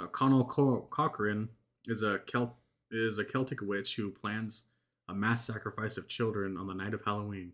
uh, 0.00 0.06
Conal 0.06 0.44
Co- 0.44 0.86
Cochran 0.90 1.50
is 1.86 2.02
a 2.02 2.20
Celt- 2.26 2.56
is 2.90 3.18
a 3.18 3.24
Celtic 3.24 3.60
witch 3.62 3.96
who 3.96 4.10
plans 4.10 4.66
a 5.08 5.14
mass 5.14 5.44
sacrifice 5.44 5.96
of 5.96 6.08
children 6.08 6.56
on 6.56 6.66
the 6.66 6.74
night 6.74 6.94
of 6.94 7.04
Halloween. 7.04 7.52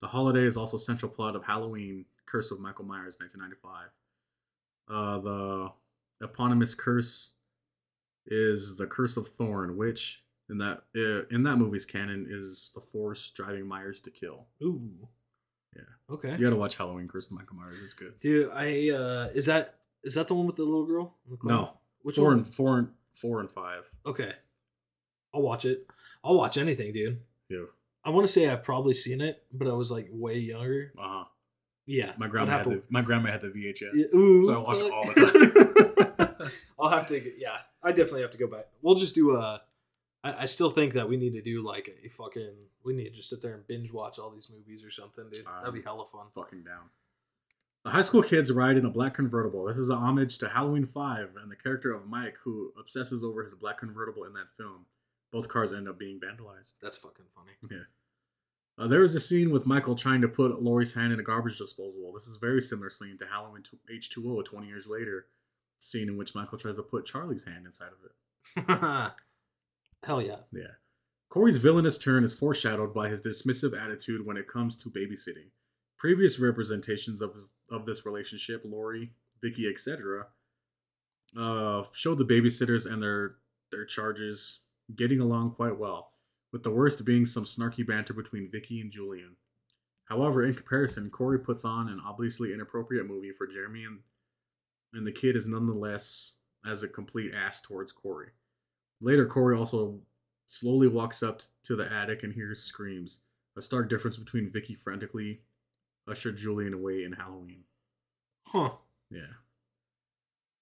The 0.00 0.08
holiday 0.08 0.44
is 0.44 0.56
also 0.56 0.76
central 0.76 1.10
plot 1.10 1.36
of 1.36 1.44
Halloween: 1.44 2.06
Curse 2.26 2.50
of 2.50 2.60
Michael 2.60 2.84
Myers, 2.84 3.18
1995. 3.20 3.90
Uh, 4.88 5.18
the 5.20 5.72
eponymous 6.26 6.74
curse 6.74 7.32
is 8.26 8.76
the 8.76 8.86
Curse 8.86 9.16
of 9.16 9.28
Thorn, 9.28 9.76
which 9.76 10.21
in 10.52 10.58
that 10.58 10.82
uh, 10.96 11.24
in 11.34 11.42
that 11.42 11.56
movie's 11.56 11.84
canon 11.84 12.26
is 12.30 12.70
the 12.74 12.80
force 12.80 13.30
driving 13.34 13.66
Myers 13.66 14.00
to 14.02 14.10
kill. 14.12 14.46
Ooh. 14.62 15.08
Yeah. 15.74 15.82
Okay. 16.14 16.32
You 16.32 16.38
gotta 16.44 16.54
watch 16.56 16.76
Halloween: 16.76 17.08
Curse 17.08 17.26
of 17.30 17.38
Michael 17.38 17.56
Myers. 17.56 17.78
It's 17.82 17.94
good. 17.94 18.20
Dude, 18.20 18.50
I 18.52 18.90
uh 18.90 19.28
is 19.34 19.46
that 19.46 19.76
is 20.04 20.14
that 20.14 20.28
the 20.28 20.34
one 20.34 20.46
with 20.46 20.56
the 20.56 20.64
little 20.64 20.86
girl? 20.86 21.16
the? 21.28 21.36
No, 21.48 21.78
Which 22.02 22.16
four 22.16 22.26
one? 22.28 22.38
and 22.38 22.46
four 22.54 22.78
and 22.78 22.88
four 23.14 23.40
and 23.40 23.50
five. 23.50 23.82
Okay. 24.06 24.32
I'll 25.34 25.42
watch 25.42 25.64
it. 25.64 25.86
I'll 26.22 26.36
watch 26.36 26.56
anything, 26.58 26.92
dude. 26.92 27.20
Yeah. 27.48 27.64
I 28.04 28.10
want 28.10 28.26
to 28.26 28.32
say 28.32 28.48
I've 28.48 28.62
probably 28.62 28.94
seen 28.94 29.20
it, 29.20 29.42
but 29.52 29.66
I 29.66 29.72
was 29.72 29.90
like 29.90 30.08
way 30.12 30.38
younger. 30.38 30.92
Uh 30.98 31.02
huh. 31.02 31.24
Yeah. 31.86 32.12
My 32.18 32.28
grandma 32.28 32.58
had 32.58 32.64
to- 32.64 32.70
the 32.70 32.82
my 32.90 33.00
grandma 33.02 33.30
had 33.30 33.40
the 33.40 33.48
VHS. 33.48 33.90
Yeah, 33.94 34.04
ooh, 34.14 34.42
So 34.42 34.54
I 34.54 34.58
watch 34.58 34.76
it 34.78 34.92
all 34.92 35.04
the 35.06 36.16
time. 36.18 36.50
I'll 36.78 36.90
have 36.90 37.06
to. 37.06 37.40
Yeah, 37.40 37.56
I 37.82 37.90
definitely 37.92 38.22
have 38.22 38.32
to 38.32 38.38
go 38.38 38.46
back. 38.48 38.66
We'll 38.82 38.96
just 38.96 39.14
do 39.14 39.36
a. 39.36 39.62
I, 40.24 40.42
I 40.42 40.46
still 40.46 40.70
think 40.70 40.94
that 40.94 41.08
we 41.08 41.16
need 41.16 41.32
to 41.32 41.42
do 41.42 41.62
like 41.66 41.90
a 42.04 42.08
fucking. 42.08 42.52
We 42.84 42.94
need 42.94 43.04
to 43.04 43.10
just 43.10 43.30
sit 43.30 43.42
there 43.42 43.54
and 43.54 43.66
binge 43.66 43.92
watch 43.92 44.18
all 44.18 44.30
these 44.30 44.50
movies 44.50 44.84
or 44.84 44.90
something, 44.90 45.24
dude. 45.30 45.46
That'd 45.46 45.74
be 45.74 45.82
hella 45.82 46.06
fun. 46.10 46.26
fucking 46.34 46.64
down. 46.64 46.90
The 47.84 47.90
high 47.90 48.02
school 48.02 48.22
kids 48.22 48.52
ride 48.52 48.76
in 48.76 48.84
a 48.84 48.90
black 48.90 49.14
convertible. 49.14 49.64
This 49.64 49.76
is 49.76 49.90
a 49.90 49.96
homage 49.96 50.38
to 50.38 50.48
Halloween 50.48 50.86
5 50.86 51.30
and 51.42 51.50
the 51.50 51.56
character 51.56 51.92
of 51.92 52.06
Mike, 52.06 52.36
who 52.44 52.72
obsesses 52.78 53.24
over 53.24 53.42
his 53.42 53.56
black 53.56 53.78
convertible 53.78 54.22
in 54.22 54.34
that 54.34 54.54
film. 54.56 54.86
Both 55.32 55.48
cars 55.48 55.72
end 55.72 55.88
up 55.88 55.98
being 55.98 56.20
vandalized. 56.20 56.74
That's 56.80 56.98
fucking 56.98 57.24
funny. 57.34 57.52
Yeah. 57.68 57.84
Uh, 58.78 58.86
there 58.86 59.02
is 59.02 59.14
a 59.14 59.20
scene 59.20 59.50
with 59.50 59.66
Michael 59.66 59.96
trying 59.96 60.20
to 60.20 60.28
put 60.28 60.62
Laurie's 60.62 60.94
hand 60.94 61.12
in 61.12 61.18
a 61.20 61.24
garbage 61.24 61.58
disposal. 61.58 62.12
This 62.12 62.26
is 62.28 62.36
a 62.36 62.40
very 62.40 62.60
similar 62.60 62.88
scene 62.88 63.18
to 63.18 63.26
Halloween 63.26 63.62
H2O 63.92 64.44
20 64.44 64.66
years 64.66 64.86
later, 64.86 65.26
scene 65.78 66.08
in 66.08 66.16
which 66.16 66.34
Michael 66.34 66.58
tries 66.58 66.76
to 66.76 66.82
put 66.82 67.04
Charlie's 67.04 67.44
hand 67.44 67.66
inside 67.66 67.88
of 67.88 68.04
it. 68.04 69.12
Hell 70.04 70.22
yeah. 70.22 70.38
Yeah. 70.52 70.74
Corey's 71.28 71.56
villainous 71.56 71.96
turn 71.96 72.24
is 72.24 72.34
foreshadowed 72.34 72.92
by 72.92 73.08
his 73.08 73.22
dismissive 73.22 73.78
attitude 73.78 74.26
when 74.26 74.36
it 74.36 74.48
comes 74.48 74.76
to 74.76 74.90
babysitting. 74.90 75.50
Previous 75.98 76.38
representations 76.38 77.22
of 77.22 77.32
his, 77.32 77.50
of 77.70 77.86
this 77.86 78.04
relationship, 78.04 78.62
Laurie, 78.64 79.12
Vicky, 79.42 79.68
etc., 79.68 80.26
uh, 81.38 81.84
showed 81.94 82.18
the 82.18 82.24
babysitters 82.24 82.90
and 82.90 83.02
their 83.02 83.36
their 83.70 83.86
charges 83.86 84.60
getting 84.94 85.20
along 85.20 85.52
quite 85.52 85.78
well, 85.78 86.12
with 86.52 86.62
the 86.62 86.70
worst 86.70 87.02
being 87.06 87.24
some 87.24 87.44
snarky 87.44 87.86
banter 87.86 88.12
between 88.12 88.50
Vicky 88.50 88.80
and 88.80 88.92
Julian. 88.92 89.36
However, 90.04 90.44
in 90.44 90.52
comparison, 90.52 91.08
Corey 91.08 91.38
puts 91.38 91.64
on 91.64 91.88
an 91.88 92.02
obviously 92.04 92.52
inappropriate 92.52 93.06
movie 93.06 93.32
for 93.32 93.46
Jeremy, 93.46 93.84
and 93.84 94.00
and 94.92 95.06
the 95.06 95.12
kid 95.12 95.36
is 95.36 95.48
nonetheless 95.48 96.34
as 96.66 96.82
a 96.82 96.88
complete 96.88 97.32
ass 97.34 97.62
towards 97.62 97.92
Corey. 97.92 98.32
Later, 99.02 99.26
Corey 99.26 99.56
also 99.56 99.98
slowly 100.46 100.88
walks 100.88 101.22
up 101.22 101.42
to 101.64 101.76
the 101.76 101.90
attic 101.92 102.22
and 102.22 102.32
hears 102.32 102.62
screams. 102.62 103.20
A 103.56 103.60
stark 103.60 103.90
difference 103.90 104.16
between 104.16 104.48
Vicky 104.50 104.74
frantically 104.74 105.40
ushered 106.08 106.36
Julian 106.38 106.72
away 106.72 107.04
in 107.04 107.12
Halloween. 107.12 107.64
Huh. 108.46 108.70
Yeah, 109.10 109.20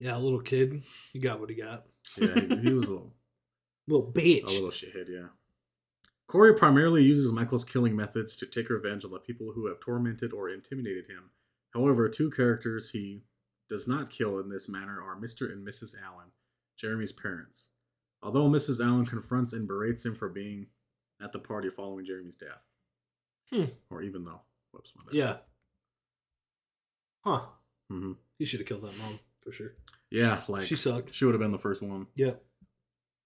Yeah, 0.01 0.17
a 0.17 0.19
little 0.19 0.41
kid. 0.41 0.83
He 1.13 1.19
got 1.21 1.39
what 1.39 1.51
he 1.51 1.55
got. 1.57 1.85
yeah, 2.17 2.35
he, 2.35 2.57
he 2.57 2.73
was 2.73 2.85
a 2.89 2.93
little, 2.93 3.13
Little 3.87 4.13
bitch. 4.13 4.43
a 4.45 4.63
little 4.63 4.71
shithead. 4.71 5.09
Yeah. 5.09 5.29
Corey 6.27 6.55
primarily 6.55 7.03
uses 7.05 7.31
Michael's 7.33 7.65
killing 7.65 7.95
methods 7.95 8.37
to 8.37 8.47
take 8.47 8.71
revenge 8.71 9.05
on 9.05 9.11
the 9.13 9.19
people 9.19 9.53
who 9.55 9.67
have 9.67 9.81
tormented 9.81 10.33
or 10.33 10.49
intimidated 10.49 11.07
him. 11.07 11.31
However, 11.75 12.09
two 12.09 12.31
characters 12.31 12.91
he 12.91 13.23
does 13.69 13.87
not 13.87 14.11
kill 14.11 14.39
in 14.41 14.49
this 14.49 14.69
manner 14.69 15.01
are 15.01 15.17
Mr. 15.17 15.51
and 15.53 15.67
Mrs. 15.67 15.95
Allen, 16.05 16.29
Jeremy's 16.77 17.13
parents. 17.13 17.71
Although 18.23 18.49
Mrs. 18.49 18.85
Allen 18.85 19.07
confronts 19.07 19.53
and 19.53 19.67
berates 19.67 20.05
him 20.05 20.15
for 20.15 20.29
being 20.29 20.67
at 21.23 21.33
the 21.33 21.39
party 21.39 21.71
following 21.71 22.05
Jeremy's 22.05 22.37
death. 22.37 22.63
Hmm. 23.51 23.65
Or 23.91 24.03
even 24.03 24.25
though. 24.25 24.41
Whoops, 24.73 24.93
my 24.97 25.05
bad. 25.07 25.15
Yeah. 25.15 25.37
Huh. 27.25 27.43
hmm 27.89 28.13
He 28.39 28.45
should 28.45 28.61
have 28.61 28.69
killed 28.69 28.83
that 28.83 28.99
mom 28.99 29.19
for 29.41 29.53
sure. 29.53 29.73
Yeah, 30.11 30.43
like 30.49 30.65
she 30.65 30.77
sucked. 30.77 31.15
she 31.15 31.25
would 31.25 31.35
have 31.35 31.41
been 31.41 31.53
the 31.53 31.59
first 31.59 31.83
one 31.83 32.07
Yeah. 32.15 32.33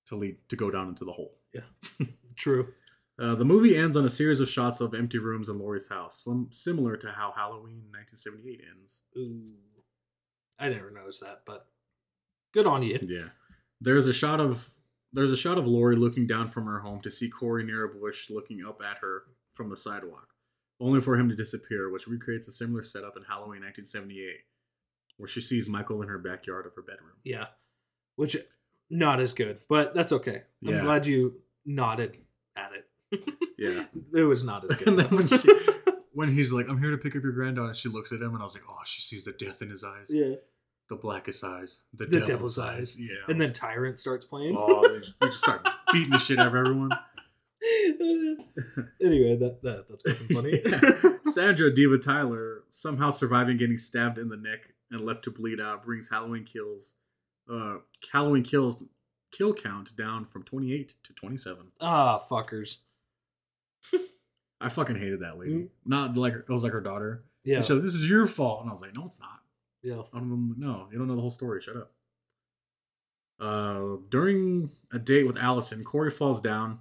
to 0.09 0.17
lead 0.17 0.37
to 0.49 0.57
go 0.57 0.71
down 0.71 0.89
into 0.89 1.05
the 1.05 1.13
hole. 1.13 1.39
Yeah. 1.53 2.07
True. 2.37 2.73
Uh, 3.19 3.35
the 3.37 3.45
movie 3.45 3.77
ends 3.77 3.97
on 3.97 4.05
a 4.05 4.11
series 4.11 4.41
of 4.41 4.49
shots 4.49 4.81
of 4.81 4.93
empty 4.93 5.19
rooms 5.19 5.49
in 5.49 5.59
Laurie's 5.59 5.89
house, 5.89 6.27
similar 6.51 6.97
to 6.97 7.13
how 7.13 7.33
Halloween 7.37 7.85
1978 7.93 8.61
ends. 8.77 9.03
Ooh. 9.17 9.53
I 10.59 10.69
never 10.69 10.91
noticed 10.91 11.21
that, 11.21 11.43
but 11.47 11.69
good 12.53 12.67
on 12.67 12.83
you. 12.83 12.99
Yeah. 13.03 13.29
There's 13.81 14.07
a 14.09 14.13
shot 14.13 14.41
of 14.41 14.69
there's 15.15 15.33
a 15.33 15.37
shot 15.37 15.59
of 15.59 15.67
Laurie 15.67 15.97
looking 15.97 16.27
down 16.27 16.49
from 16.49 16.67
her 16.67 16.81
home 16.81 17.01
to 17.03 17.11
see 17.11 17.29
Corey 17.29 17.65
near 17.65 17.85
a 17.85 17.89
bush 17.89 18.31
looking 18.31 18.65
up 18.67 18.83
at 18.83 18.99
her 18.99 19.23
from 19.55 19.71
the 19.71 19.77
sidewalk, 19.77 20.29
only 20.81 21.01
for 21.01 21.17
him 21.17 21.29
to 21.29 21.37
disappear, 21.37 21.91
which 21.91 22.07
recreates 22.07 22.49
a 22.49 22.53
similar 22.53 22.83
setup 22.83 23.17
in 23.17 23.23
Halloween 23.25 23.63
1978, 23.63 24.37
where 25.17 25.29
she 25.29 25.41
sees 25.41 25.69
Michael 25.69 26.03
in 26.03 26.09
her 26.09 26.19
backyard 26.19 26.67
of 26.67 26.75
her 26.75 26.83
bedroom. 26.83 27.13
Yeah. 27.25 27.47
Which 28.17 28.37
not 28.91 29.21
as 29.21 29.35
good, 29.35 29.61
but 29.69 29.95
that's 29.95 30.13
okay. 30.13 30.43
I'm 30.67 30.81
glad 30.81 31.07
you 31.07 31.41
nodded 31.65 32.19
at 32.57 32.73
it. 32.73 32.89
Yeah. 33.57 33.85
It 34.13 34.25
was 34.25 34.43
not 34.43 34.69
as 34.69 34.77
good. 34.79 35.11
when, 35.13 35.29
she, 35.29 35.49
when 36.13 36.29
he's 36.29 36.53
like, 36.53 36.69
"I'm 36.69 36.81
here 36.81 36.91
to 36.91 36.99
pick 36.99 37.15
up 37.15 37.23
your 37.23 37.31
granddaughter," 37.33 37.73
she 37.73 37.89
looks 37.89 38.11
at 38.13 38.21
him, 38.21 38.35
and 38.35 38.39
I 38.41 38.43
was 38.43 38.55
like, 38.55 38.65
"Oh, 38.69 38.81
she 38.85 39.01
sees 39.01 39.25
the 39.25 39.31
death 39.33 39.63
in 39.63 39.71
his 39.71 39.85
eyes, 39.85 40.09
yeah. 40.11 40.35
The 40.89 40.97
blackest 40.97 41.43
eyes, 41.45 41.85
the, 41.93 42.07
The 42.07 42.21
devil's, 42.21 42.29
devil's 42.29 42.59
eyes." 42.59 42.77
eyes. 42.79 43.01
Yeah. 43.01 43.09
And 43.29 43.41
then 43.41 43.53
Tyrant 43.53 43.99
starts 43.99 44.25
playing. 44.27 44.55
oh, 44.59 44.87
they 44.89 45.01
just, 45.01 45.19
they 45.21 45.27
just 45.29 45.41
start 45.41 45.67
beating 45.93 46.11
the 46.13 46.19
shit 46.19 46.39
out 46.39 46.49
of 46.49 46.55
everyone. 46.55 46.91
anyway, 49.03 49.37
that, 49.37 49.61
that 49.63 49.87
that's 49.89 50.03
fucking 50.03 50.37
funny. 50.37 50.61
Yeah. 51.11 51.31
Sandra 51.31 51.73
Diva 51.75 51.99
Tyler 51.99 52.65
somehow 52.69 53.11
surviving 53.11 53.57
getting 53.57 53.79
stabbed 53.79 54.19
in 54.19 54.29
the 54.29 54.37
neck 54.37 54.61
and 54.91 55.01
left 55.01 55.25
to 55.25 55.31
bleed 55.31 55.61
out 55.61 55.85
brings 55.85 56.11
Halloween 56.11 56.45
kills, 56.45 56.95
uh, 57.51 57.77
Halloween 58.13 58.43
kills 58.43 58.85
kill 59.33 59.53
count 59.55 59.97
down 59.97 60.27
from 60.27 60.43
28 60.45 60.95
to 61.03 61.13
27. 61.15 61.73
ah, 61.81 62.23
fuckers. 62.31 62.79
I 64.61 64.69
fucking 64.69 64.97
hated 64.97 65.21
that 65.21 65.39
lady. 65.39 65.53
Mhm. 65.55 65.69
Not 65.85 66.17
like 66.17 66.35
it 66.35 66.49
was 66.49 66.63
like 66.63 66.73
her 66.73 66.81
daughter. 66.81 67.25
Yeah. 67.45 67.57
And 67.57 67.65
she 67.65 67.69
said, 67.69 67.83
"This 67.83 67.95
is 67.95 68.09
your 68.09 68.27
fault," 68.27 68.61
and 68.63 68.71
I 68.71 68.73
was 68.73 68.81
like, 68.81 68.95
"No, 68.97 69.05
it's 69.07 69.19
not. 69.19 69.41
Yeah. 69.85 70.03
I 70.13 70.19
don't 70.19 70.55
know. 70.59 70.89
You 70.91 70.99
don't 70.99 71.07
know 71.07 71.15
the 71.15 71.21
whole 71.21 71.31
story. 71.31 71.61
Shut 71.61 71.77
up." 71.77 71.93
Uh, 73.41 73.97
during 74.11 74.71
a 74.93 74.99
date 74.99 75.27
with 75.27 75.37
Allison, 75.39 75.85
Corey 75.85 76.11
falls 76.11 76.41
down 76.41 76.81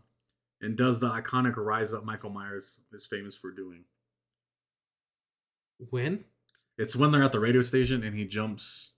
and 0.61 0.75
does 0.77 0.99
the 0.99 1.09
iconic 1.09 1.57
rise 1.57 1.93
up 1.93 2.05
Michael 2.05 2.29
Myers 2.29 2.81
is 2.91 3.05
famous 3.05 3.35
for 3.35 3.51
doing. 3.51 3.85
When? 5.89 6.25
It's 6.77 6.95
when 6.95 7.11
they're 7.11 7.23
at 7.23 7.31
the 7.31 7.39
radio 7.39 7.61
station 7.61 8.03
and 8.03 8.15
he 8.15 8.25
jumps 8.25 8.93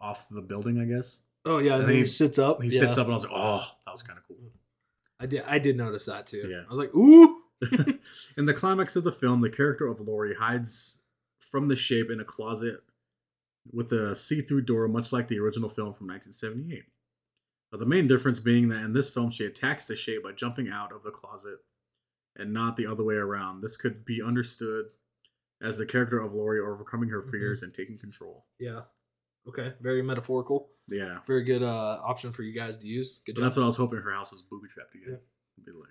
off 0.00 0.28
the 0.30 0.42
building, 0.42 0.80
I 0.80 0.84
guess. 0.84 1.20
Oh 1.44 1.58
yeah, 1.58 1.72
and 1.74 1.80
And 1.80 1.88
then 1.88 1.96
he, 1.96 2.02
he- 2.02 2.06
sits 2.06 2.38
up. 2.38 2.62
He 2.62 2.68
Yeah. 2.70 2.80
sits 2.80 2.98
up 2.98 3.06
and 3.06 3.12
I 3.12 3.16
was 3.16 3.24
like, 3.24 3.32
oh, 3.34 3.64
that 3.86 3.92
was 3.92 4.02
kind 4.02 4.18
of 4.18 4.26
cool. 4.26 4.36
I 5.20 5.26
did. 5.26 5.42
I 5.46 5.58
did 5.58 5.76
notice 5.76 6.06
that 6.06 6.26
too. 6.26 6.46
Yeah. 6.48 6.62
I 6.66 6.70
was 6.70 6.78
like, 6.78 6.94
ooh. 6.94 7.40
in 8.36 8.44
the 8.44 8.54
climax 8.54 8.94
of 8.96 9.04
the 9.04 9.12
film, 9.12 9.40
the 9.40 9.48
character 9.50 9.86
of 9.86 10.00
Laurie 10.00 10.34
hides 10.38 11.00
from 11.40 11.68
the 11.68 11.76
shape 11.76 12.10
in 12.10 12.20
a 12.20 12.24
closet 12.24 12.82
with 13.72 13.92
a 13.92 14.14
see 14.14 14.40
through 14.40 14.62
door, 14.62 14.86
much 14.88 15.12
like 15.12 15.28
the 15.28 15.38
original 15.38 15.68
film 15.68 15.94
from 15.94 16.06
1978. 16.08 16.84
Now, 17.72 17.78
the 17.78 17.86
main 17.86 18.06
difference 18.06 18.38
being 18.40 18.68
that 18.68 18.82
in 18.84 18.92
this 18.92 19.10
film, 19.10 19.30
she 19.30 19.44
attacks 19.46 19.86
the 19.86 19.96
shape 19.96 20.22
by 20.22 20.32
jumping 20.32 20.68
out 20.68 20.92
of 20.92 21.02
the 21.02 21.10
closet 21.10 21.58
and 22.36 22.52
not 22.52 22.76
the 22.76 22.86
other 22.86 23.02
way 23.02 23.14
around. 23.14 23.62
This 23.62 23.76
could 23.76 24.04
be 24.04 24.22
understood 24.22 24.86
as 25.62 25.78
the 25.78 25.86
character 25.86 26.20
of 26.20 26.34
Laurie 26.34 26.60
overcoming 26.60 27.08
her 27.08 27.22
fears 27.22 27.62
and 27.62 27.72
taking 27.72 27.98
control. 27.98 28.44
Yeah. 28.60 28.82
Okay. 29.48 29.72
Very 29.80 30.02
metaphorical. 30.02 30.68
Yeah. 30.88 31.18
Very 31.26 31.44
good 31.44 31.62
uh, 31.62 32.00
option 32.04 32.32
for 32.32 32.42
you 32.42 32.54
guys 32.54 32.76
to 32.78 32.86
use. 32.86 33.20
Good 33.26 33.36
job. 33.36 33.44
that's 33.44 33.56
what 33.56 33.62
I 33.62 33.66
was 33.66 33.76
hoping 33.76 34.00
her 34.00 34.12
house 34.12 34.30
was 34.30 34.42
booby 34.42 34.68
trapped 34.68 34.94
again. 34.94 35.18
Yeah. 35.58 35.64
Be 35.64 35.72
like, 35.72 35.88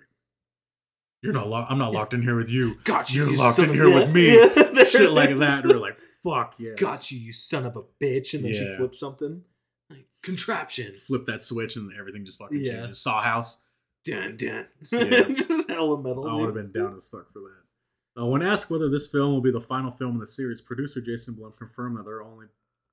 you're 1.22 1.32
not 1.32 1.48
locked. 1.48 1.70
I'm 1.72 1.78
not 1.78 1.92
locked 1.92 2.12
in 2.14 2.22
here 2.22 2.36
with 2.36 2.50
you. 2.50 2.76
Got 2.84 3.12
you. 3.12 3.22
You're 3.22 3.32
you 3.32 3.38
locked 3.38 3.58
in 3.58 3.72
here 3.72 3.92
with 3.92 4.10
me. 4.14 4.34
yeah, 4.36 4.84
Shit 4.84 5.02
it 5.02 5.10
like 5.10 5.38
that. 5.38 5.64
We're 5.64 5.78
like, 5.78 5.96
fuck 6.24 6.54
yes. 6.58 6.78
Got 6.78 7.10
you, 7.12 7.20
you 7.20 7.32
son 7.32 7.66
of 7.66 7.76
a 7.76 7.82
bitch. 8.02 8.34
And 8.34 8.44
then 8.44 8.52
she 8.54 8.64
Yeah. 8.64 8.76
flips 8.78 8.98
something. 8.98 9.44
Like, 9.90 10.06
contraption. 10.22 10.94
Flip 10.96 11.26
that 11.26 11.42
switch 11.42 11.76
and 11.76 11.92
everything 11.96 12.24
just 12.24 12.38
fucking 12.38 12.60
Yeah. 12.64 12.80
changes. 12.80 13.00
Saw 13.00 13.20
house. 13.22 13.58
Dun, 14.04 14.36
dun. 14.36 14.66
Yeah. 14.92 15.28
Just 15.34 15.68
hella 15.70 16.00
metal. 16.02 16.26
I 16.26 16.34
would 16.34 16.46
have 16.46 16.54
dude. 16.54 16.72
been 16.72 16.82
down 16.82 16.96
as 16.96 17.08
fuck 17.08 17.32
for 17.32 17.38
that. 17.40 18.22
Uh, 18.22 18.26
when 18.26 18.42
asked 18.42 18.70
whether 18.70 18.88
this 18.88 19.06
film 19.06 19.32
will 19.32 19.40
be 19.40 19.50
the 19.50 19.60
final 19.60 19.90
film 19.90 20.12
in 20.14 20.18
the 20.20 20.26
series, 20.26 20.60
producer 20.60 21.00
Jason 21.00 21.34
Blum 21.34 21.52
confirmed 21.58 21.96
that 21.98 22.04
there 22.04 22.16
are 22.16 22.22
only 22.24 22.46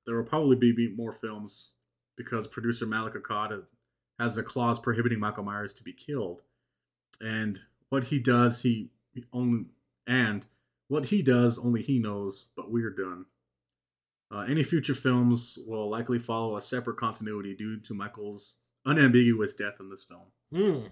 there 0.04 0.16
will 0.16 0.24
probably 0.24 0.56
be, 0.56 0.72
be 0.72 0.88
more 0.88 1.12
films 1.12 1.70
because 2.16 2.48
producer 2.48 2.86
Malek 2.86 3.14
Akkad 3.14 3.62
has 4.18 4.36
a 4.36 4.42
clause 4.42 4.80
prohibiting 4.80 5.20
Michael 5.20 5.44
Myers 5.44 5.72
to 5.74 5.84
be 5.84 5.92
killed, 5.92 6.42
and 7.20 7.60
what 7.88 8.04
he 8.04 8.18
does, 8.18 8.62
he 8.62 8.90
he 9.12 9.24
only 9.32 9.66
and 10.08 10.44
what 10.92 11.06
he 11.06 11.22
does, 11.22 11.58
only 11.58 11.82
he 11.82 11.98
knows. 11.98 12.46
But 12.56 12.70
we're 12.70 12.90
done. 12.90 13.24
Uh, 14.30 14.40
any 14.48 14.62
future 14.62 14.94
films 14.94 15.58
will 15.66 15.90
likely 15.90 16.18
follow 16.18 16.56
a 16.56 16.62
separate 16.62 16.96
continuity 16.96 17.54
due 17.54 17.78
to 17.80 17.94
Michael's 17.94 18.56
unambiguous 18.86 19.54
death 19.54 19.78
in 19.80 19.90
this 19.90 20.04
film. 20.04 20.26
Hmm. 20.54 20.86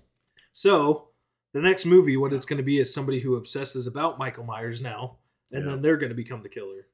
So, 0.52 1.08
the 1.54 1.60
next 1.60 1.86
movie, 1.86 2.16
what 2.16 2.32
it's 2.32 2.44
going 2.46 2.58
to 2.58 2.62
be 2.62 2.78
is 2.78 2.92
somebody 2.92 3.20
who 3.20 3.36
obsesses 3.36 3.86
about 3.86 4.18
Michael 4.18 4.44
Myers 4.44 4.80
now, 4.80 5.16
and 5.52 5.64
Yeah. 5.64 5.70
then 5.70 5.82
they're 5.82 5.96
going 5.96 6.10
to 6.10 6.14
become 6.16 6.42
the 6.42 6.48
killer 6.48 6.86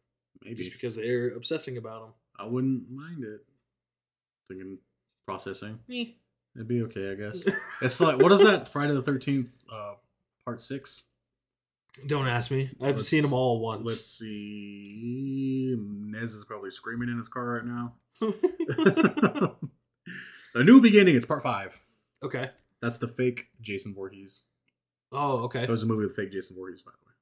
Maybe 0.43 0.57
just 0.57 0.73
because 0.73 0.95
they're 0.97 1.31
obsessing 1.31 1.77
about 1.79 2.03
him. 2.05 2.11
I 2.39 2.45
wouldn't 2.47 2.91
mind 2.91 3.25
it. 3.25 3.45
Thinking 4.49 4.79
processing. 5.27 5.79
It'd 5.89 6.69
be 6.69 6.83
okay, 6.83 7.11
I 7.11 7.15
guess. 7.15 7.43
It's 7.83 8.01
like 8.01 8.19
what 8.23 8.31
is 8.33 8.43
that? 8.43 8.69
Friday 8.69 8.95
the 8.95 9.03
thirteenth, 9.03 9.65
uh, 9.73 9.95
part 10.45 10.61
six. 10.63 11.07
Don't 12.07 12.27
ask 12.29 12.51
me. 12.51 12.71
I've 12.83 12.97
Let's- 12.97 13.09
seen 13.09 13.23
them 13.23 13.33
all 13.33 13.61
once. 13.61 13.87
Let's 13.87 14.05
see. 14.07 15.77
Nez 15.79 16.35
is 16.35 16.45
probably 16.45 16.71
screaming 16.71 17.09
in 17.09 17.17
his 17.19 17.29
car 17.29 17.45
right 17.45 17.65
now. 17.65 17.95
A 20.55 20.63
new 20.65 20.81
beginning. 20.81 21.17
It's 21.17 21.27
part 21.27 21.43
five. 21.43 21.79
okay. 22.23 22.51
That's 22.83 22.99
the 22.99 23.09
fake 23.09 23.47
Jason 23.61 23.95
Voorhees. 23.95 24.43
Oh, 25.13 25.39
okay. 25.45 25.61
That 25.61 25.71
was 25.71 25.83
a 25.83 25.87
movie 25.87 26.05
with 26.05 26.15
fake 26.15 26.31
Jason 26.33 26.57
Voorhees, 26.57 26.83
by 26.83 26.91
the 26.93 27.07
way. 27.07 27.13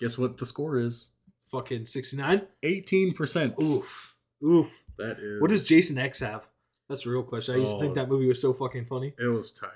Guess 0.00 0.16
what 0.18 0.38
the 0.38 0.46
score 0.46 0.78
is? 0.78 1.10
Fucking 1.50 1.86
69? 1.86 2.42
Eighteen 2.62 3.12
percent. 3.14 3.54
Oof. 3.62 4.14
Oof. 4.44 4.82
That 4.98 5.18
is. 5.20 5.40
What 5.40 5.50
does 5.50 5.64
Jason 5.64 5.98
X 5.98 6.20
have? 6.20 6.46
That's 6.88 7.04
the 7.04 7.10
real 7.10 7.22
question. 7.22 7.54
I 7.56 7.58
used 7.58 7.72
to 7.72 7.78
think 7.80 7.92
Oh. 7.92 7.94
that 7.96 8.08
movie 8.08 8.28
was 8.28 8.40
so 8.40 8.52
fucking 8.52 8.86
funny. 8.86 9.14
It 9.18 9.26
was 9.28 9.52
tight. 9.52 9.68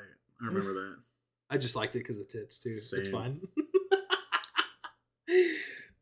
I 0.43 0.47
remember 0.47 0.73
that. 0.75 0.97
I 1.51 1.59
just 1.59 1.77
liked 1.77 1.95
it 1.97 2.01
because 2.01 2.19
of 2.19 2.29
tits, 2.29 2.59
too. 2.61 2.71
It's 2.71 3.09
fine. 3.09 3.41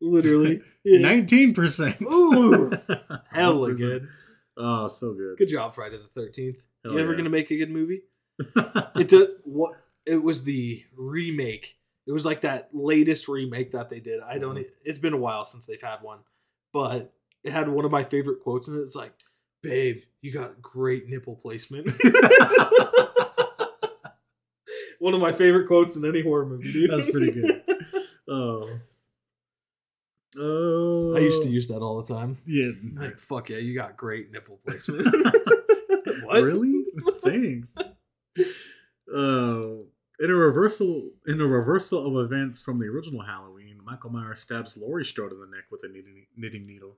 Literally. 0.01 0.63
Nineteen 0.85 1.55
percent. 1.55 2.01
Ooh. 2.03 2.71
Hella 3.33 3.75
good. 3.75 4.09
Oh, 4.57 4.89
so 4.89 5.13
good. 5.15 5.37
Good 5.39 5.49
job, 5.49 5.75
Friday 5.75 5.99
the 5.99 6.21
13th. 6.21 6.63
Hell 6.83 6.93
you 6.93 6.99
ever 6.99 7.11
yeah. 7.11 7.15
going 7.15 7.25
to 7.25 7.31
make 7.31 7.51
a 7.51 7.57
good 7.57 7.71
movie? 7.71 8.03
It 8.97 9.09
did, 9.09 9.29
what 9.45 9.75
it 10.07 10.23
was 10.23 10.45
the 10.45 10.83
remake. 10.97 11.77
It 12.07 12.13
was 12.13 12.25
like 12.27 12.41
that 12.41 12.71
latest 12.73 13.29
remake 13.29 13.73
that 13.73 13.89
they 13.91 14.01
did. 14.01 14.21
I 14.21 14.39
don't. 14.39 14.57
Mhm. 14.57 14.65
It's 14.85 14.99
been 14.99 15.13
a 15.13 15.19
while 15.19 15.45
since 15.45 15.67
they've 15.67 15.81
had 15.81 15.99
one, 16.03 16.21
but 16.73 17.13
it 17.45 17.53
had 17.53 17.69
one 17.69 17.85
of 17.85 17.93
my 17.93 18.03
favorite 18.03 18.41
quotes 18.41 18.67
in 18.67 18.75
it. 18.77 18.81
It's 18.81 18.97
like, 18.97 19.13
babe, 19.63 20.03
you 20.23 20.33
got 20.33 20.61
great 20.63 21.09
nipple 21.09 21.37
placement. 21.37 21.91
One 25.01 25.15
of 25.15 25.21
my 25.21 25.33
favorite 25.33 25.69
quotes 25.69 25.97
in 25.97 26.05
any 26.05 26.23
horror 26.23 26.47
movie, 26.47 26.73
dude. 26.73 26.91
That's 26.91 27.09
pretty 27.11 27.31
good. 27.31 27.63
oh. 28.29 28.69
Oh. 30.39 31.15
I 31.17 31.21
used 31.21 31.43
to 31.43 31.49
use 31.49 31.67
that 31.69 31.79
all 31.79 32.01
the 32.01 32.15
time. 32.15 32.37
Yeah. 32.47 32.71
Like, 32.95 33.19
fuck 33.19 33.49
yeah, 33.51 33.59
you 33.59 33.75
got 33.75 33.97
great 33.97 34.31
nipple 34.31 34.61
placement. 34.67 35.07
what? 36.25 36.43
Really? 36.43 36.85
Thanks. 37.23 37.75
Uh, 39.13 39.85
in 40.21 40.31
a 40.31 40.35
reversal, 40.35 41.11
in 41.27 41.41
a 41.41 41.47
reversal 41.47 42.07
of 42.07 42.25
events 42.25 42.61
from 42.63 42.79
the 42.79 42.87
original 42.87 43.23
Halloween, 43.23 43.81
Michael 43.85 44.11
Myers 44.11 44.41
stabs 44.41 44.77
Laurie 44.77 45.05
Strode 45.05 45.33
in 45.33 45.41
the 45.41 45.47
neck 45.47 45.65
with 45.71 45.83
a 45.85 45.89
knitting, 45.89 46.27
knitting 46.37 46.67
needle. 46.67 46.97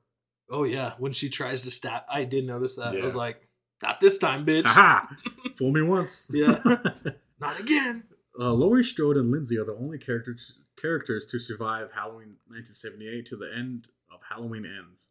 Oh 0.50 0.64
yeah, 0.64 0.94
when 0.98 1.12
she 1.12 1.28
tries 1.28 1.62
to 1.62 1.70
stab, 1.70 2.02
I 2.08 2.24
did 2.24 2.46
notice 2.46 2.76
that. 2.76 2.94
I 2.96 3.04
was 3.04 3.14
like, 3.14 3.46
not 3.82 4.00
this 4.00 4.18
time, 4.18 4.44
bitch. 4.44 4.64
Aha! 4.66 5.08
Fool 5.56 5.70
me 5.72 5.82
once. 5.82 6.28
Yeah. 6.32 6.60
Not 7.40 7.58
again. 7.58 8.04
uh, 8.38 8.52
Laurie 8.52 8.84
Strode 8.84 9.16
and 9.16 9.30
Lindsay 9.30 9.56
are 9.56 9.64
the 9.64 9.74
only 9.74 9.96
characters 9.96 10.58
characters 10.80 11.26
to 11.26 11.38
survive 11.38 11.90
Halloween 11.92 12.36
1978 12.48 13.26
to 13.26 13.36
the 13.36 13.52
end 13.56 13.88
of 14.12 14.20
Halloween 14.28 14.64
ends. 14.66 15.10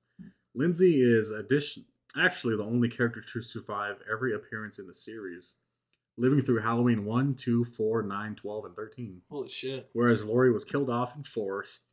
Lindsay 0.55 1.01
is 1.01 1.29
addition 1.29 1.85
actually 2.17 2.55
the 2.55 2.63
only 2.63 2.89
character 2.89 3.21
to 3.21 3.41
survive 3.41 3.97
every 4.11 4.33
appearance 4.33 4.79
in 4.79 4.87
the 4.87 4.93
series, 4.93 5.55
living 6.17 6.41
through 6.41 6.59
Halloween 6.59 7.05
1, 7.05 7.35
2, 7.35 7.63
4, 7.63 8.03
9, 8.03 8.35
12, 8.35 8.65
and 8.65 8.75
13. 8.75 9.21
Holy 9.29 9.49
shit. 9.49 9.89
Whereas 9.93 10.25
Laurie 10.25 10.51
was 10.51 10.65
killed 10.65 10.89
off 10.89 11.15
in 11.15 11.23
4, 11.23 11.63
st- 11.63 11.85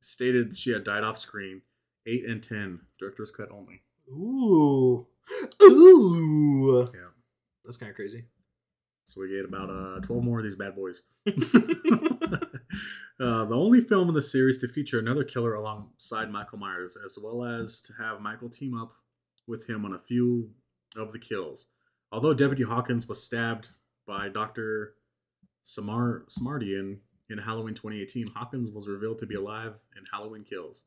stated 0.00 0.56
she 0.56 0.70
had 0.70 0.84
died 0.84 1.04
off 1.04 1.18
screen. 1.18 1.62
8 2.06 2.24
and 2.24 2.42
10, 2.42 2.80
director's 2.98 3.30
cut 3.30 3.50
only. 3.52 3.82
Ooh. 4.10 5.06
Ooh. 5.62 6.86
Yeah. 6.94 7.00
That's 7.64 7.76
kind 7.76 7.90
of 7.90 7.96
crazy. 7.96 8.24
So 9.04 9.20
we 9.20 9.28
get 9.28 9.44
about 9.44 9.70
uh, 9.70 10.00
12 10.00 10.24
more 10.24 10.38
of 10.38 10.44
these 10.44 10.56
bad 10.56 10.74
boys. 10.74 11.02
uh, 13.20 13.44
the 13.44 13.54
only 13.54 13.82
film 13.82 14.08
in 14.08 14.14
the 14.14 14.22
series 14.22 14.58
to 14.58 14.68
feature 14.68 14.98
another 14.98 15.24
killer 15.24 15.54
alongside 15.54 16.30
Michael 16.30 16.58
Myers, 16.58 16.96
as 17.04 17.18
well 17.22 17.44
as 17.44 17.82
to 17.82 17.92
have 18.00 18.20
Michael 18.20 18.48
team 18.48 18.74
up 18.74 18.94
with 19.46 19.68
him 19.68 19.84
on 19.84 19.92
a 19.92 19.98
few 19.98 20.50
of 20.96 21.12
the 21.12 21.18
kills. 21.18 21.66
Although 22.10 22.32
Deputy 22.34 22.62
Hawkins 22.62 23.06
was 23.06 23.22
stabbed 23.22 23.68
by 24.06 24.28
Dr. 24.28 24.94
Samar 25.62 26.24
Smartian 26.30 27.00
in 27.28 27.38
Halloween 27.38 27.74
2018, 27.74 28.28
Hawkins 28.34 28.70
was 28.70 28.88
revealed 28.88 29.18
to 29.18 29.26
be 29.26 29.34
alive 29.34 29.74
in 29.96 30.04
Halloween 30.10 30.42
Kills, 30.42 30.84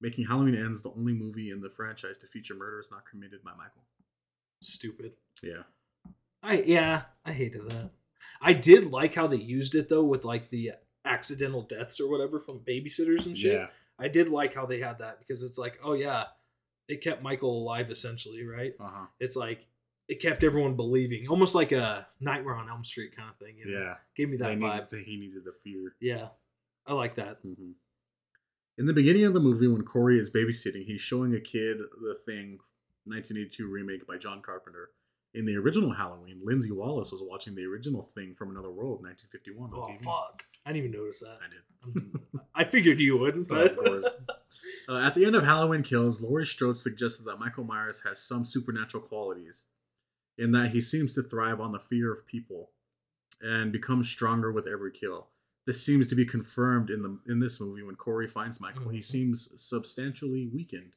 making 0.00 0.26
Halloween 0.26 0.54
Ends 0.54 0.82
the 0.82 0.92
only 0.96 1.12
movie 1.12 1.50
in 1.50 1.60
the 1.60 1.68
franchise 1.68 2.16
to 2.18 2.26
feature 2.28 2.54
murders 2.54 2.88
not 2.90 3.04
committed 3.10 3.42
by 3.42 3.50
Michael. 3.50 3.82
Stupid. 4.62 5.12
Yeah. 5.42 5.64
I 6.42 6.62
yeah, 6.62 7.02
I 7.24 7.32
hated 7.32 7.68
that. 7.70 7.90
I 8.40 8.52
did 8.52 8.90
like 8.90 9.14
how 9.14 9.26
they 9.26 9.36
used 9.36 9.74
it 9.74 9.88
though 9.88 10.04
with 10.04 10.24
like 10.24 10.50
the 10.50 10.72
accidental 11.04 11.62
deaths 11.62 12.00
or 12.00 12.08
whatever 12.10 12.38
from 12.38 12.60
babysitters 12.60 13.26
and 13.26 13.36
shit. 13.36 13.54
Yeah. 13.54 13.66
I 13.98 14.08
did 14.08 14.28
like 14.28 14.54
how 14.54 14.66
they 14.66 14.80
had 14.80 14.98
that 15.00 15.18
because 15.18 15.42
it's 15.42 15.58
like, 15.58 15.78
oh 15.84 15.92
yeah, 15.94 16.24
it 16.88 17.00
kept 17.02 17.22
Michael 17.22 17.62
alive 17.62 17.90
essentially, 17.90 18.44
right? 18.44 18.74
Uh 18.80 18.88
huh. 18.88 19.06
It's 19.20 19.36
like 19.36 19.66
it 20.08 20.20
kept 20.20 20.42
everyone 20.42 20.74
believing, 20.74 21.28
almost 21.28 21.54
like 21.54 21.72
a 21.72 22.06
Nightmare 22.20 22.54
on 22.56 22.68
Elm 22.68 22.84
Street 22.84 23.16
kind 23.16 23.28
of 23.30 23.36
thing. 23.36 23.56
You 23.58 23.72
know? 23.72 23.80
Yeah. 23.80 23.94
gave 24.16 24.28
me 24.30 24.36
that 24.38 24.48
They 24.48 24.54
vibe. 24.56 24.60
needed, 24.74 24.86
that 24.90 25.02
he 25.04 25.16
needed 25.16 25.44
the 25.44 25.52
fear. 25.62 25.94
Yeah, 26.00 26.28
I 26.86 26.92
like 26.94 27.14
that. 27.16 27.38
hmm 27.42 27.72
In 28.78 28.86
the 28.86 28.92
beginning 28.92 29.24
of 29.24 29.32
the 29.34 29.40
movie, 29.40 29.68
when 29.68 29.82
Corey 29.84 30.18
is 30.18 30.30
babysitting, 30.30 30.84
he's 30.86 31.00
showing 31.00 31.34
a 31.34 31.40
kid 31.40 31.78
the 31.78 32.14
Thing, 32.26 32.58
1982 33.04 33.68
remake 33.68 34.06
by 34.06 34.16
John 34.18 34.42
Carpenter. 34.42 34.90
In 35.34 35.46
the 35.46 35.56
original 35.56 35.92
Halloween, 35.92 36.40
Lindsay 36.44 36.72
Wallace 36.72 37.10
was 37.12 37.22
watching 37.24 37.54
the 37.54 37.64
original 37.64 38.02
Thing 38.02 38.34
from 38.34 38.50
Another 38.50 38.70
World, 38.70 39.02
1951. 39.02 39.70
Oh 39.72 39.88
TV. 39.92 40.02
fuck, 40.04 40.44
I 40.64 40.72
didn't 40.72 40.88
even 40.88 41.00
notice 41.00 41.20
that. 41.20 41.38
I 41.42 41.48
did. 41.50 42.20
I 42.54 42.64
figured 42.64 43.00
you 43.00 43.16
wouldn't, 43.18 43.48
but 43.48 43.72
Of 43.72 43.76
course. 43.76 44.04
Uh, 44.88 44.98
at 44.98 45.14
the 45.14 45.24
end 45.24 45.34
of 45.34 45.44
Halloween 45.44 45.82
Kills, 45.82 46.20
Laurie 46.20 46.46
Strode 46.46 46.76
suggested 46.76 47.24
that 47.24 47.38
Michael 47.38 47.64
Myers 47.64 48.02
has 48.06 48.20
some 48.22 48.44
supernatural 48.44 49.02
qualities, 49.02 49.66
in 50.38 50.52
that 50.52 50.70
he 50.70 50.80
seems 50.80 51.14
to 51.14 51.22
thrive 51.22 51.60
on 51.60 51.72
the 51.72 51.78
fear 51.80 52.12
of 52.12 52.26
people, 52.26 52.70
and 53.40 53.72
becomes 53.72 54.08
stronger 54.08 54.52
with 54.52 54.66
every 54.68 54.92
kill. 54.92 55.28
This 55.66 55.84
seems 55.84 56.08
to 56.08 56.14
be 56.16 56.24
confirmed 56.26 56.90
in 56.90 57.02
the 57.02 57.18
in 57.28 57.38
this 57.40 57.60
movie 57.60 57.82
when 57.82 57.94
Corey 57.96 58.26
finds 58.28 58.60
Michael. 58.60 58.88
He 58.88 58.98
Mhm. 58.98 59.04
seems 59.04 59.60
substantially 59.62 60.46
weakened, 60.46 60.96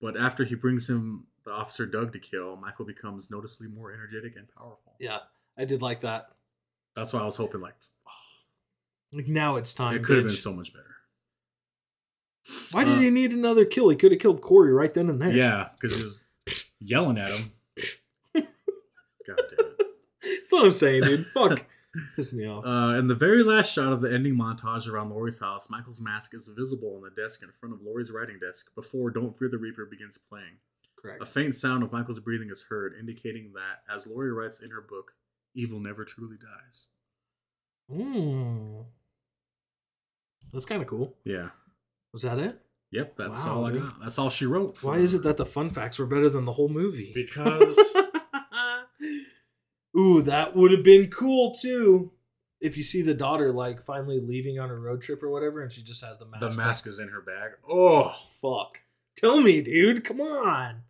but 0.00 0.16
after 0.16 0.44
he 0.44 0.54
brings 0.56 0.88
him 0.88 1.26
the 1.44 1.52
officer 1.52 1.86
Doug 1.86 2.12
to 2.12 2.18
kill, 2.18 2.56
Michael 2.56 2.84
becomes 2.84 3.30
noticeably 3.30 3.68
more 3.68 3.92
energetic 3.92 4.34
and 4.36 4.48
powerful. 4.48 4.96
yeah, 4.98 5.20
I 5.56 5.64
did 5.64 5.82
like 5.82 6.00
that. 6.00 6.30
That's 6.94 7.12
why 7.12 7.20
I 7.20 7.24
was 7.24 7.36
hoping 7.36 7.60
like 7.60 7.74
Like 9.16 9.28
now 9.28 9.56
it's 9.56 9.72
time. 9.72 9.96
it 9.96 10.02
could 10.04 10.18
have 10.18 10.26
been 10.26 10.36
so 10.36 10.52
much 10.52 10.74
better. 10.74 10.84
Why 12.72 12.84
did 12.84 12.98
uh, 12.98 13.00
he 13.00 13.10
need 13.10 13.32
another 13.32 13.64
kill? 13.64 13.88
He 13.88 13.96
could 13.96 14.12
have 14.12 14.20
killed 14.20 14.42
Corey 14.42 14.72
right 14.72 14.92
then 14.92 15.08
and 15.08 15.20
there. 15.20 15.32
Yeah, 15.32 15.70
because 15.80 15.96
he 15.96 16.04
was 16.04 16.20
yelling 16.80 17.16
at 17.16 17.30
him. 17.30 17.52
God 18.34 18.44
damn 19.26 19.66
it. 19.66 19.86
that's 20.22 20.52
what 20.52 20.66
I'm 20.66 20.70
saying, 20.70 21.02
dude. 21.02 21.24
Fuck, 21.28 21.64
pissed 22.14 22.34
me 22.34 22.46
off. 22.46 22.66
Uh, 22.66 22.98
in 22.98 23.06
the 23.06 23.14
very 23.14 23.42
last 23.42 23.72
shot 23.72 23.90
of 23.90 24.02
the 24.02 24.12
ending 24.12 24.34
montage 24.34 24.86
around 24.86 25.08
Laurie's 25.08 25.40
house, 25.40 25.70
Michael's 25.70 26.00
mask 26.00 26.34
is 26.34 26.46
visible 26.54 26.94
on 26.96 27.02
the 27.02 27.22
desk 27.22 27.42
in 27.42 27.48
front 27.58 27.74
of 27.74 27.80
Laurie's 27.80 28.10
writing 28.10 28.38
desk 28.38 28.66
before 28.74 29.10
Don't 29.10 29.34
Fear 29.34 29.48
the 29.48 29.56
Reaper 29.58 29.86
begins 29.86 30.18
playing. 30.18 30.58
Correct. 31.00 31.22
A 31.22 31.26
faint 31.26 31.56
sound 31.56 31.82
of 31.82 31.90
Michael's 31.90 32.20
breathing 32.20 32.50
is 32.50 32.66
heard, 32.68 32.92
indicating 33.00 33.54
that, 33.54 33.94
as 33.94 34.06
Laurie 34.06 34.32
writes 34.32 34.60
in 34.60 34.70
her 34.72 34.82
book, 34.82 35.12
evil 35.54 35.80
never 35.80 36.04
truly 36.04 36.36
dies. 36.36 36.86
Mm. 37.90 38.84
That's 40.52 40.64
kind 40.66 40.82
of 40.82 40.88
cool. 40.88 41.16
Yeah. 41.24 41.48
Was 42.12 42.22
that 42.22 42.38
it? 42.38 42.60
Yep, 42.92 43.16
that's 43.18 43.44
Wow, 43.44 43.56
all 43.56 43.66
I 43.66 43.72
dude. 43.72 43.82
got. 43.82 44.00
That's 44.00 44.18
all 44.18 44.30
she 44.30 44.46
wrote. 44.46 44.82
Why 44.82 44.98
is 44.98 45.14
it 45.14 45.22
that 45.24 45.36
the 45.36 45.44
fun 45.46 45.70
facts 45.70 45.98
were 45.98 46.06
better 46.06 46.28
than 46.30 46.44
the 46.44 46.52
whole 46.52 46.68
movie? 46.68 47.12
Because 47.14 47.76
Ooh, 49.98 50.22
that 50.22 50.54
would 50.54 50.72
have 50.72 50.84
been 50.84 51.08
cool 51.10 51.54
too. 51.54 52.12
If 52.60 52.76
you 52.76 52.82
see 52.82 53.02
the 53.02 53.14
daughter 53.14 53.52
like 53.52 53.82
finally 53.82 54.20
leaving 54.20 54.58
on 54.58 54.70
a 54.70 54.74
road 54.74 55.02
trip 55.02 55.22
or 55.22 55.30
whatever, 55.30 55.62
and 55.62 55.70
she 55.70 55.82
just 55.82 56.04
has 56.04 56.18
the 56.18 56.26
mask. 56.26 56.40
the 56.40 56.48
on. 56.48 56.56
mask 56.56 56.86
is 56.86 56.98
in 56.98 57.08
her 57.08 57.20
bag. 57.20 57.52
Oh, 57.68 58.14
Fuck. 58.40 58.80
Tell 59.16 59.40
me, 59.40 59.60
dude. 59.62 60.04
Come 60.04 60.20
on. 60.20 60.82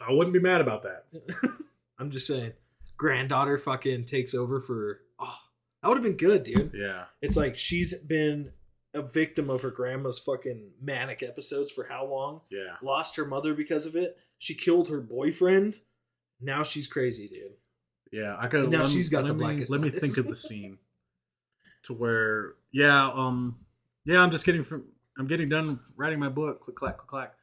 I 0.00 0.12
wouldn't 0.12 0.34
be 0.34 0.40
mad 0.40 0.60
about 0.60 0.82
that. 0.84 1.06
I'm 1.98 2.10
just 2.10 2.26
saying. 2.26 2.52
Granddaughter 2.96 3.58
fucking 3.58 4.04
takes 4.04 4.34
over 4.34 4.60
for. 4.60 5.00
Oh, 5.18 5.36
that 5.82 5.88
would 5.88 5.96
have 5.96 6.04
been 6.04 6.16
good, 6.16 6.44
dude. 6.44 6.72
Yeah. 6.74 7.04
It's 7.22 7.36
like 7.36 7.56
she's 7.56 7.94
been 7.94 8.52
a 8.96 9.02
victim 9.02 9.50
of 9.50 9.62
her 9.62 9.70
grandma's 9.70 10.18
fucking 10.18 10.70
manic 10.82 11.22
episodes 11.22 11.70
for 11.70 11.84
how 11.84 12.06
long? 12.06 12.40
Yeah. 12.50 12.76
Lost 12.82 13.16
her 13.16 13.24
mother 13.24 13.54
because 13.54 13.86
of 13.86 13.94
it. 13.96 14.18
She 14.38 14.54
killed 14.54 14.88
her 14.88 15.00
boyfriend. 15.00 15.78
Now 16.40 16.62
she's 16.62 16.86
crazy, 16.86 17.26
dude. 17.28 17.52
Yeah, 18.12 18.36
I 18.38 18.46
could. 18.48 18.70
Now 18.70 18.80
let 18.80 18.88
me- 18.88 18.94
she's 18.94 19.08
got 19.08 19.24
let 19.24 19.28
the 19.28 19.34
me, 19.34 19.40
blackest 19.44 19.70
Let 19.70 19.80
me 19.80 19.88
eyes. 19.92 20.00
think 20.00 20.16
of 20.18 20.26
the 20.26 20.36
scene 20.48 20.78
to 21.84 21.92
where, 21.92 22.54
yeah, 22.72 23.10
um, 23.12 23.56
yeah, 24.04 24.20
I'm 24.20 24.30
just 24.30 24.44
getting 24.44 24.62
from. 24.62 24.84
I'm 25.18 25.26
getting 25.26 25.48
done 25.48 25.80
writing 25.96 26.18
my 26.18 26.28
book. 26.28 26.60
Click 26.60 26.76
clack, 26.76 26.98
click 26.98 27.08
clack. 27.08 27.34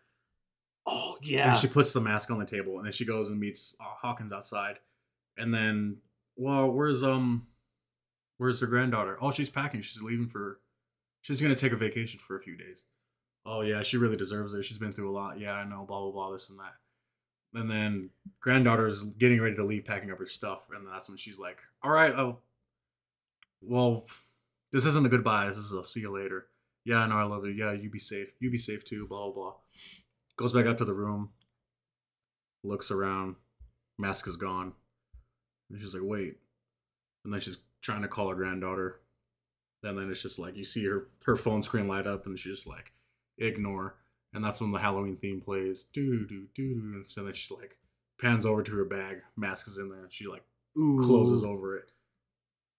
Oh 0.85 1.17
yeah. 1.21 1.51
And 1.51 1.57
she 1.59 1.67
puts 1.67 1.91
the 1.93 2.01
mask 2.01 2.29
on 2.29 2.39
the 2.39 2.45
table, 2.45 2.77
and 2.77 2.85
then 2.85 2.93
she 2.93 3.05
goes 3.05 3.29
and 3.29 3.39
meets 3.39 3.75
uh, 3.79 3.85
Hawkins 4.01 4.31
outside, 4.31 4.79
and 5.37 5.53
then, 5.53 5.97
well, 6.35 6.69
where's 6.71 7.03
um, 7.03 7.47
where's 8.37 8.61
her 8.61 8.67
granddaughter? 8.67 9.17
Oh, 9.21 9.31
she's 9.31 9.49
packing. 9.49 9.81
She's 9.81 10.01
leaving 10.01 10.27
for. 10.27 10.59
She's 11.23 11.41
gonna 11.41 11.55
take 11.55 11.71
a 11.71 11.77
vacation 11.77 12.19
for 12.19 12.37
a 12.37 12.41
few 12.41 12.55
days. 12.55 12.83
Oh 13.45 13.61
yeah, 13.61 13.81
she 13.81 13.97
really 13.97 14.17
deserves 14.17 14.53
it. 14.53 14.63
She's 14.63 14.77
been 14.77 14.91
through 14.93 15.09
a 15.09 15.11
lot. 15.11 15.39
Yeah, 15.39 15.53
I 15.53 15.63
know. 15.63 15.85
Blah 15.87 16.01
blah 16.01 16.11
blah. 16.11 16.31
This 16.31 16.49
and 16.49 16.59
that. 16.59 16.75
And 17.59 17.71
then 17.71 18.09
granddaughter's 18.41 19.03
getting 19.03 19.39
ready 19.41 19.55
to 19.55 19.63
leave, 19.63 19.85
packing 19.85 20.11
up 20.11 20.19
her 20.19 20.25
stuff, 20.25 20.67
and 20.75 20.85
that's 20.87 21.07
when 21.07 21.17
she's 21.17 21.39
like, 21.39 21.59
"All 21.81 21.91
right, 21.91 22.13
oh, 22.13 22.39
well, 23.61 24.05
this 24.71 24.85
isn't 24.85 25.05
a 25.05 25.09
goodbye. 25.09 25.47
This 25.47 25.57
is 25.57 25.71
a 25.71 25.83
see 25.83 26.01
you 26.01 26.11
later. 26.11 26.47
Yeah, 26.83 26.99
I 26.99 27.07
know. 27.07 27.15
I 27.15 27.23
love 27.23 27.45
you. 27.45 27.51
Yeah, 27.51 27.71
you 27.71 27.89
be 27.89 27.99
safe. 27.99 28.29
You 28.39 28.51
be 28.51 28.57
safe 28.57 28.83
too. 28.83 29.07
Blah 29.07 29.31
blah 29.31 29.33
blah." 29.33 29.53
Goes 30.35 30.51
back 30.51 30.65
up 30.65 30.77
to 30.79 30.85
the 30.85 30.93
room, 30.93 31.29
looks 32.63 32.91
around, 32.91 33.35
mask 33.97 34.27
is 34.27 34.35
gone, 34.35 34.73
and 35.69 35.79
she's 35.79 35.93
like, 35.93 36.03
"Wait," 36.03 36.39
and 37.23 37.33
then 37.33 37.39
she's 37.39 37.59
trying 37.81 38.01
to 38.01 38.07
call 38.09 38.29
her 38.29 38.35
granddaughter, 38.35 38.99
and 39.83 39.97
then 39.97 40.09
it's 40.09 40.21
just 40.21 40.39
like 40.39 40.55
you 40.55 40.63
see 40.63 40.85
her 40.85 41.07
her 41.25 41.35
phone 41.35 41.61
screen 41.63 41.87
light 41.87 42.07
up, 42.07 42.25
and 42.25 42.37
she's 42.39 42.55
just 42.57 42.67
like, 42.67 42.91
"Ignore." 43.37 43.97
and 44.35 44.43
that's 44.43 44.59
when 44.59 44.71
the 44.71 44.79
Halloween 44.79 45.15
theme 45.17 45.39
plays. 45.41 45.83
Doo 45.93 46.25
doo 46.25 46.25
doo 46.25 46.47
doo. 46.55 47.03
So 47.07 47.23
then 47.23 47.33
she's 47.33 47.51
like 47.51 47.77
pans 48.19 48.45
over 48.45 48.63
to 48.63 48.71
her 48.77 48.85
bag, 48.85 49.17
mask 49.35 49.67
is 49.67 49.77
in 49.77 49.89
there, 49.89 50.01
and 50.03 50.11
she 50.11 50.27
like 50.27 50.43
Ooh. 50.77 50.97
closes 51.05 51.43
over 51.43 51.77
it, 51.77 51.85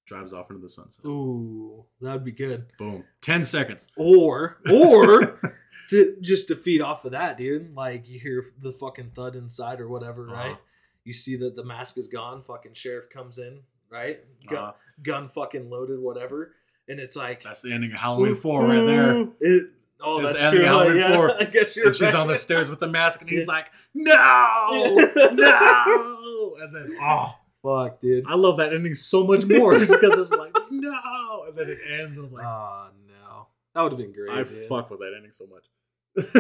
drives 0.07 0.33
off 0.33 0.51
into 0.51 0.61
the 0.63 0.69
sunset. 0.69 1.05
Ooh, 1.07 1.85
that'd 2.01 2.25
be 2.25 2.33
good. 2.33 2.67
Boom. 2.79 3.05
Ten 3.23 3.45
seconds. 3.45 3.87
Or, 3.97 4.59
or 4.69 5.39
to 5.91 6.17
just 6.21 6.49
to 6.49 6.57
feed 6.57 6.81
off 6.81 7.05
of 7.05 7.13
that, 7.13 7.37
dude. 7.39 7.73
Like 7.75 8.09
you 8.09 8.19
hear 8.19 8.45
the 8.61 8.73
fucking 8.73 9.13
thud 9.15 9.37
inside 9.37 9.81
or 9.81 9.89
whatever, 9.89 10.27
right? 10.27 10.53
Uh-huh. 10.53 10.61
You 11.05 11.13
see 11.13 11.37
that 11.37 11.55
the 11.55 11.65
mask 11.65 11.99
is 11.99 12.09
gone. 12.09 12.43
Fucking 12.43 12.75
sheriff 12.75 13.11
comes 13.11 13.39
in, 13.39 13.61
right? 13.91 14.21
Gun, 14.49 14.59
Uh, 14.59 14.73
gun 15.03 15.29
fucking 15.29 15.71
loaded, 15.71 16.01
whatever. 16.01 16.53
And 16.89 17.01
it's 17.01 17.17
like 17.17 17.43
that's 17.43 17.63
the 17.63 17.73
ending 17.73 17.93
of 17.93 17.99
Halloween 17.99 18.35
4 18.35 18.65
right 18.67 18.85
there. 18.87 19.21
It, 19.41 19.71
oh, 20.03 20.21
It's 20.21 20.33
that's 20.39 20.53
true. 20.55 20.65
Halloween 20.65 20.97
yeah, 20.99 21.15
4. 21.15 21.37
I 21.43 21.45
guess 21.45 21.77
you're 21.77 21.87
And 21.87 21.95
she's 21.95 22.15
on 22.15 22.27
the 22.27 22.37
stairs 22.37 22.69
with 22.69 22.81
the 22.81 22.89
mask, 22.89 23.21
and 23.23 23.31
he's 23.31 23.47
Yeah. 23.47 23.53
like, 23.53 23.67
"No, 23.95 25.11
no!" 25.33 26.57
And 26.61 26.75
then, 26.75 26.97
oh, 27.01 27.35
Fuck, 27.63 28.01
dude. 28.01 28.25
I 28.29 28.35
love 28.35 28.59
that 28.59 28.75
ending 28.75 28.95
so 28.95 29.25
much 29.25 29.47
more 29.47 29.79
just 29.79 29.99
because 29.99 30.19
it's 30.19 30.31
like, 30.31 30.55
"No," 30.71 31.45
and 31.49 31.57
then 31.57 31.71
it 31.71 31.79
ends, 31.99 32.19
and 32.19 32.27
I'm 32.27 32.33
like, 32.33 32.45
Oh 32.45 32.89
no, 33.09 33.47
that 33.75 33.81
would 33.83 33.93
have 33.93 33.99
been 33.99 34.13
great. 34.13 34.31
I 34.31 34.43
dude. 34.43 34.69
fuck 34.69 34.91
with 34.91 35.01
that 35.01 35.15
ending 35.17 35.33
so 35.33 35.47
much. 35.47 35.65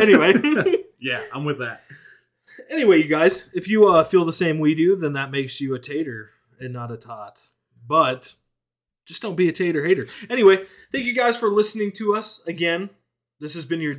Anyway. 0.01 0.35
yeah, 1.01 1.23
I'm 1.35 1.45
with 1.47 1.59
that. 1.61 1.83
Anyway, 2.71 2.99
you 2.99 3.09
guys, 3.09 3.51
if 3.55 3.69
you 3.69 3.89
uh, 3.89 4.05
feel 4.05 4.25
the 4.27 4.33
same 4.35 4.59
we 4.59 4.75
do, 4.75 4.95
then 4.97 5.15
that 5.15 5.31
makes 5.31 5.61
you 5.61 5.75
a 5.75 5.79
tater 5.79 6.31
and 6.61 6.73
not 6.75 6.93
a 6.93 6.97
tot. 6.99 7.49
But 7.89 8.35
just 9.05 9.23
don't 9.23 9.37
be 9.37 9.49
a 9.49 9.53
tater 9.53 9.87
hater. 9.87 10.07
Anyway, 10.31 10.65
thank 10.93 11.05
you 11.05 11.15
guys 11.15 11.37
for 11.37 11.51
listening 11.51 11.93
to 11.93 12.15
us 12.15 12.43
again. 12.47 12.91
This 13.41 13.55
has 13.55 13.65
been 13.65 13.81
your 13.81 13.97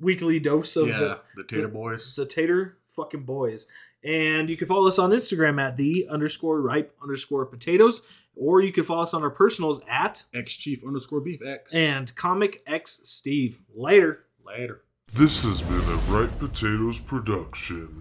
weekly 0.00 0.38
dose 0.38 0.76
of 0.76 0.88
yeah, 0.88 0.98
the, 0.98 1.20
the, 1.36 1.44
Tater 1.44 1.68
Boys. 1.68 2.14
the 2.14 2.26
tater 2.26 2.78
fucking 2.90 3.22
boys. 3.22 3.66
And 4.02 4.50
you 4.50 4.56
can 4.56 4.68
follow 4.68 4.86
us 4.86 4.98
on 4.98 5.10
Instagram 5.10 5.60
at 5.60 5.76
the 5.76 6.06
underscore 6.10 6.60
ripe 6.60 6.94
underscore 7.02 7.46
potatoes, 7.46 8.02
or 8.36 8.60
you 8.60 8.72
can 8.72 8.84
follow 8.84 9.02
us 9.02 9.14
on 9.14 9.22
our 9.22 9.30
personals 9.30 9.80
at 9.88 10.24
X 10.34 10.52
Chief 10.52 10.84
underscore 10.86 11.20
Beef 11.20 11.40
X. 11.42 11.72
and 11.72 12.14
comic 12.14 12.62
x 12.66 13.00
Steve. 13.04 13.60
Later. 13.74 14.24
later. 14.44 14.82
This 15.12 15.44
has 15.44 15.62
been 15.62 15.94
a 15.94 15.96
Ripe 16.12 16.38
Potatoes 16.38 16.98
production. 16.98 18.00